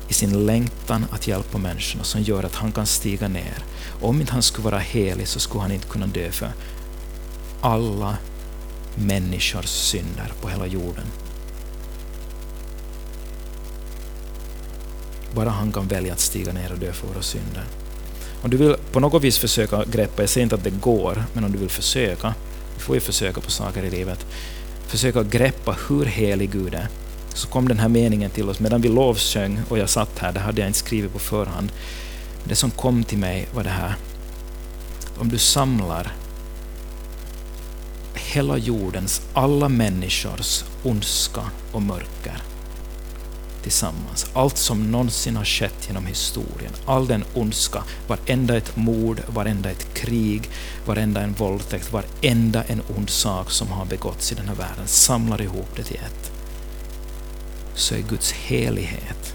i 0.10 0.14
sin 0.14 0.46
längtan 0.46 1.06
att 1.12 1.28
hjälpa 1.28 1.58
människorna 1.58 2.04
som 2.04 2.22
gör 2.22 2.44
att 2.44 2.56
han 2.56 2.72
kan 2.72 2.86
stiga 2.86 3.28
ner. 3.28 3.64
Om 4.02 4.22
inte 4.22 4.34
han 4.34 4.44
skulle 4.44 4.66
vara 4.66 4.80
helig 4.80 5.28
så 5.28 5.40
skulle 5.40 5.62
han 5.62 5.72
inte 5.72 5.88
kunna 5.88 6.08
dö 6.08 6.32
för 6.32 6.52
alla 7.62 8.18
människors 8.96 9.70
synder 9.70 10.32
på 10.42 10.50
hela 10.50 10.68
jorden. 10.68 11.06
Bara 15.36 15.50
han 15.50 15.72
kan 15.72 15.88
välja 15.88 16.14
att 16.14 16.20
stiga 16.20 16.54
ner 16.54 16.72
och 16.72 16.80
dö 16.80 16.94
för 16.94 17.08
våra 17.08 17.22
synder. 17.22 17.64
Om 18.42 18.50
du 18.50 18.58
vill 18.58 18.76
på 18.92 19.00
något 19.00 19.24
vis 19.24 19.38
försöka 19.38 19.84
greppa, 19.86 20.22
jag 20.22 20.30
säger 20.30 20.44
inte 20.44 20.56
att 20.56 20.64
det 20.64 20.82
går, 20.82 21.24
men 21.34 21.44
om 21.44 21.52
du 21.52 21.58
vill 21.58 21.70
försöka, 21.70 22.34
du 22.76 22.84
får 22.84 22.96
ju 22.96 23.02
försöka 23.02 23.42
på 23.42 23.52
saker 23.52 23.84
i 23.84 23.90
livet, 23.90 24.26
försöka 24.88 25.24
greppa 25.24 25.76
hur 25.90 26.06
helig 26.06 26.52
Gud 26.52 26.74
är, 26.74 26.88
så 27.36 27.48
kom 27.48 27.68
den 27.68 27.80
här 27.80 27.90
meningen 27.90 28.32
till 28.32 28.50
oss 28.50 28.60
medan 28.60 28.82
vi 28.82 28.90
lovsjöng 28.90 29.60
och 29.70 29.78
jag 29.78 29.90
satt 29.90 30.20
här, 30.20 30.32
det 30.32 30.40
hade 30.40 30.62
jag 30.62 30.70
inte 30.70 30.80
skrivit 30.80 31.14
på 31.14 31.20
förhand. 31.20 31.72
Det 32.44 32.56
som 32.56 32.72
kom 32.72 33.04
till 33.04 33.18
mig 33.18 33.48
var 33.54 33.64
det 33.64 33.70
här, 33.70 33.96
om 35.20 35.30
du 35.30 35.38
samlar 35.38 36.12
hela 38.14 38.58
jordens 38.58 39.22
alla 39.34 39.70
människors 39.70 40.64
ondska 40.84 41.42
och 41.72 41.82
mörker 41.82 42.42
tillsammans. 43.64 44.28
Allt 44.34 44.58
som 44.58 44.92
någonsin 44.92 45.36
har 45.36 45.46
skett 45.46 45.88
genom 45.88 46.06
historien, 46.06 46.72
all 46.86 47.08
den 47.08 47.24
ondska, 47.34 47.84
varenda 48.08 48.58
ett 48.58 48.76
mord, 48.76 49.22
varenda 49.28 49.72
ett 49.72 49.94
krig, 49.94 50.50
varenda 50.86 51.22
en 51.22 51.34
våldtäkt, 51.34 51.94
varenda 51.94 52.64
en 52.64 52.82
ond 52.98 53.10
sak 53.10 53.52
som 53.52 53.68
har 53.68 53.86
begåtts 53.86 54.32
i 54.32 54.36
den 54.36 54.48
här 54.48 54.56
världen, 54.56 54.88
samlar 54.88 55.42
ihop 55.42 55.70
det 55.76 55.84
till 55.84 55.96
ett. 55.96 56.35
Så 57.76 57.96
är 57.96 58.00
Guds 58.00 58.32
helighet 58.32 59.34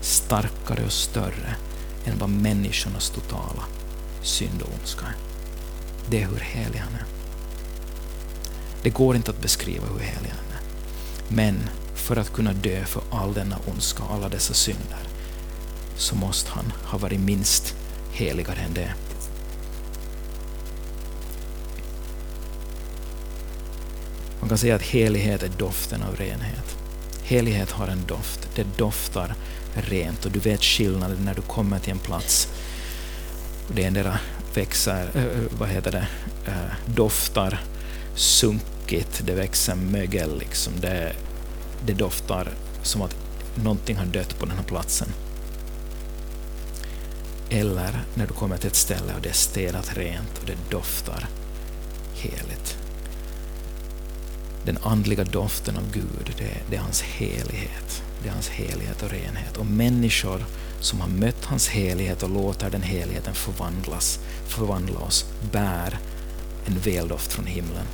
starkare 0.00 0.84
och 0.84 0.92
större 0.92 1.56
än 2.04 2.18
vad 2.18 2.30
människornas 2.30 3.10
totala 3.10 3.64
synd 4.22 4.62
och 4.62 4.72
ondska 4.80 5.06
är. 5.06 5.14
Det 6.10 6.22
är 6.22 6.26
hur 6.26 6.40
helig 6.40 6.78
han 6.78 6.94
är. 6.94 7.04
Det 8.82 8.90
går 8.90 9.16
inte 9.16 9.30
att 9.30 9.42
beskriva 9.42 9.86
hur 9.86 10.00
helig 10.00 10.30
han 10.30 10.52
är. 10.52 10.60
Men 11.28 11.68
för 11.94 12.16
att 12.16 12.32
kunna 12.32 12.52
dö 12.52 12.84
för 12.84 13.02
all 13.10 13.34
denna 13.34 13.58
ondska 13.66 14.02
och 14.02 14.14
alla 14.14 14.28
dessa 14.28 14.54
synder 14.54 15.08
så 15.96 16.14
måste 16.14 16.50
han 16.50 16.72
ha 16.84 16.98
varit 16.98 17.20
minst 17.20 17.74
heligare 18.12 18.58
än 18.58 18.74
det. 18.74 18.94
Man 24.40 24.48
kan 24.48 24.58
säga 24.58 24.74
att 24.74 24.82
helighet 24.82 25.42
är 25.42 25.50
doften 25.58 26.02
av 26.02 26.16
renhet. 26.16 26.76
Helighet 27.26 27.70
har 27.70 27.88
en 27.88 28.06
doft. 28.06 28.48
Det 28.54 28.66
doftar 28.76 29.34
rent 29.74 30.24
och 30.24 30.32
du 30.32 30.38
vet 30.38 30.62
skillnaden 30.62 31.24
när 31.24 31.34
du 31.34 31.42
kommer 31.42 31.78
till 31.78 31.92
en 31.92 31.98
plats 31.98 32.48
det 33.68 33.84
endera 33.84 34.18
växer, 34.54 35.10
äh, 35.14 35.58
vad 35.58 35.68
heter 35.68 35.92
det, 35.92 36.06
äh, 36.46 36.94
doftar 36.94 37.60
sunkigt, 38.14 39.22
det 39.26 39.34
växer 39.34 39.74
mögel 39.74 40.38
liksom. 40.38 40.72
Det, 40.80 41.12
det 41.86 41.92
doftar 41.92 42.48
som 42.82 43.02
att 43.02 43.16
någonting 43.54 43.96
har 43.96 44.06
dött 44.06 44.38
på 44.38 44.46
den 44.46 44.56
här 44.56 44.64
platsen. 44.64 45.08
Eller 47.50 48.00
när 48.14 48.26
du 48.26 48.34
kommer 48.34 48.56
till 48.56 48.66
ett 48.66 48.76
ställe 48.76 49.14
och 49.16 49.22
det 49.22 49.28
är 49.28 49.32
städat 49.32 49.96
rent 49.96 50.38
och 50.40 50.46
det 50.46 50.70
doftar 50.70 51.28
heligt. 52.14 52.75
Den 54.66 54.78
andliga 54.82 55.24
doften 55.24 55.76
av 55.76 55.92
Gud, 55.92 56.34
det, 56.38 56.70
det 56.70 56.76
är 56.76 56.80
hans 56.80 57.02
helighet. 57.02 58.02
det 58.22 58.28
är 58.28 58.32
hans 58.32 58.48
helighet 58.48 59.02
och 59.02 59.10
renhet. 59.10 59.56
Och 59.56 59.66
människor 59.66 60.44
som 60.80 61.00
har 61.00 61.08
mött 61.08 61.44
hans 61.44 61.68
helighet 61.68 62.22
och 62.22 62.30
låter 62.30 62.70
den 62.70 62.82
heligheten 62.82 63.34
förvandlas, 63.34 64.18
förvandla 64.48 64.98
oss, 64.98 65.24
bär 65.52 65.98
en 66.66 66.78
väldoft 66.78 67.32
från 67.32 67.46
himlen. 67.46 67.86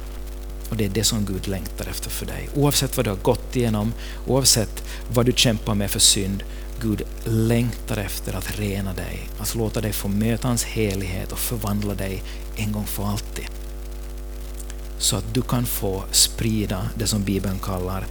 Och 0.71 0.77
det 0.77 0.85
är 0.85 0.89
det 0.89 1.05
som 1.05 1.25
Gud 1.25 1.49
längtar 1.49 1.87
efter 1.87 2.11
för 2.11 2.27
dig. 2.27 2.49
Oavsett 2.55 2.97
vad 2.97 3.07
du 3.07 3.11
har 3.11 3.17
gått 3.17 3.57
igenom, 3.57 3.93
oavsett 4.27 4.83
vad 5.15 5.27
du 5.27 5.33
kämpar 5.33 5.75
med 5.75 5.91
för 5.91 6.01
synd, 6.01 6.43
Gud 6.81 7.03
längtar 7.25 7.97
efter 7.97 8.37
att 8.37 8.59
rena 8.59 8.93
dig, 8.95 9.29
att 9.39 9.55
låta 9.55 9.81
dig 9.81 9.93
få 9.93 10.09
möta 10.09 10.49
hans 10.49 10.65
helighet 10.65 11.33
och 11.33 11.39
förvandla 11.39 11.95
dig 11.95 12.23
en 12.57 12.73
gång 12.73 12.87
för 12.87 13.05
alltid. 13.05 13.52
Så 15.03 15.17
att 15.17 15.35
du 15.35 15.43
kan 15.43 15.67
få 15.67 16.05
sprida 16.11 16.89
det 16.99 17.07
som 17.07 17.23
Bibeln 17.23 17.59
kallar 17.59 18.07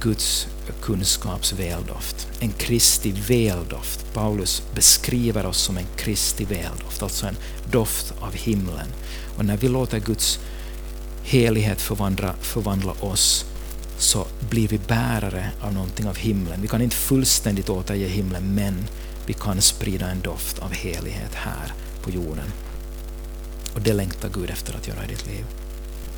Guds 0.00 0.46
kunskaps 0.82 1.52
väldoft. 1.52 2.28
En 2.40 2.52
Kristi 2.52 3.12
väldoft. 3.28 4.14
Paulus 4.14 4.62
beskriver 4.74 5.46
oss 5.46 5.58
som 5.58 5.76
en 5.76 5.86
Kristi 5.96 6.44
väldoft, 6.44 7.02
alltså 7.02 7.26
en 7.26 7.36
doft 7.70 8.14
av 8.20 8.34
himlen. 8.34 8.86
Och 9.38 9.44
när 9.44 9.56
vi 9.56 9.68
låter 9.68 10.00
Guds 10.00 10.38
helighet 11.22 11.80
förvandla, 11.80 12.34
förvandla 12.40 12.92
oss 12.92 13.44
så 13.98 14.26
blir 14.50 14.68
vi 14.68 14.78
bärare 14.78 15.50
av 15.62 15.72
någonting 15.72 16.08
av 16.08 16.16
himlen. 16.16 16.62
Vi 16.62 16.68
kan 16.68 16.82
inte 16.82 16.96
fullständigt 16.96 17.68
återge 17.68 18.08
himlen, 18.08 18.54
men 18.54 18.74
vi 19.26 19.32
kan 19.32 19.62
sprida 19.62 20.10
en 20.10 20.20
doft 20.20 20.58
av 20.58 20.72
helighet 20.72 21.34
här 21.34 21.72
på 22.02 22.10
jorden. 22.10 22.52
Och 23.74 23.80
det 23.80 23.92
längtar 23.92 24.28
Gud 24.28 24.50
efter 24.50 24.74
att 24.74 24.88
göra 24.88 25.04
i 25.04 25.08
ditt 25.08 25.26
liv. 25.26 25.44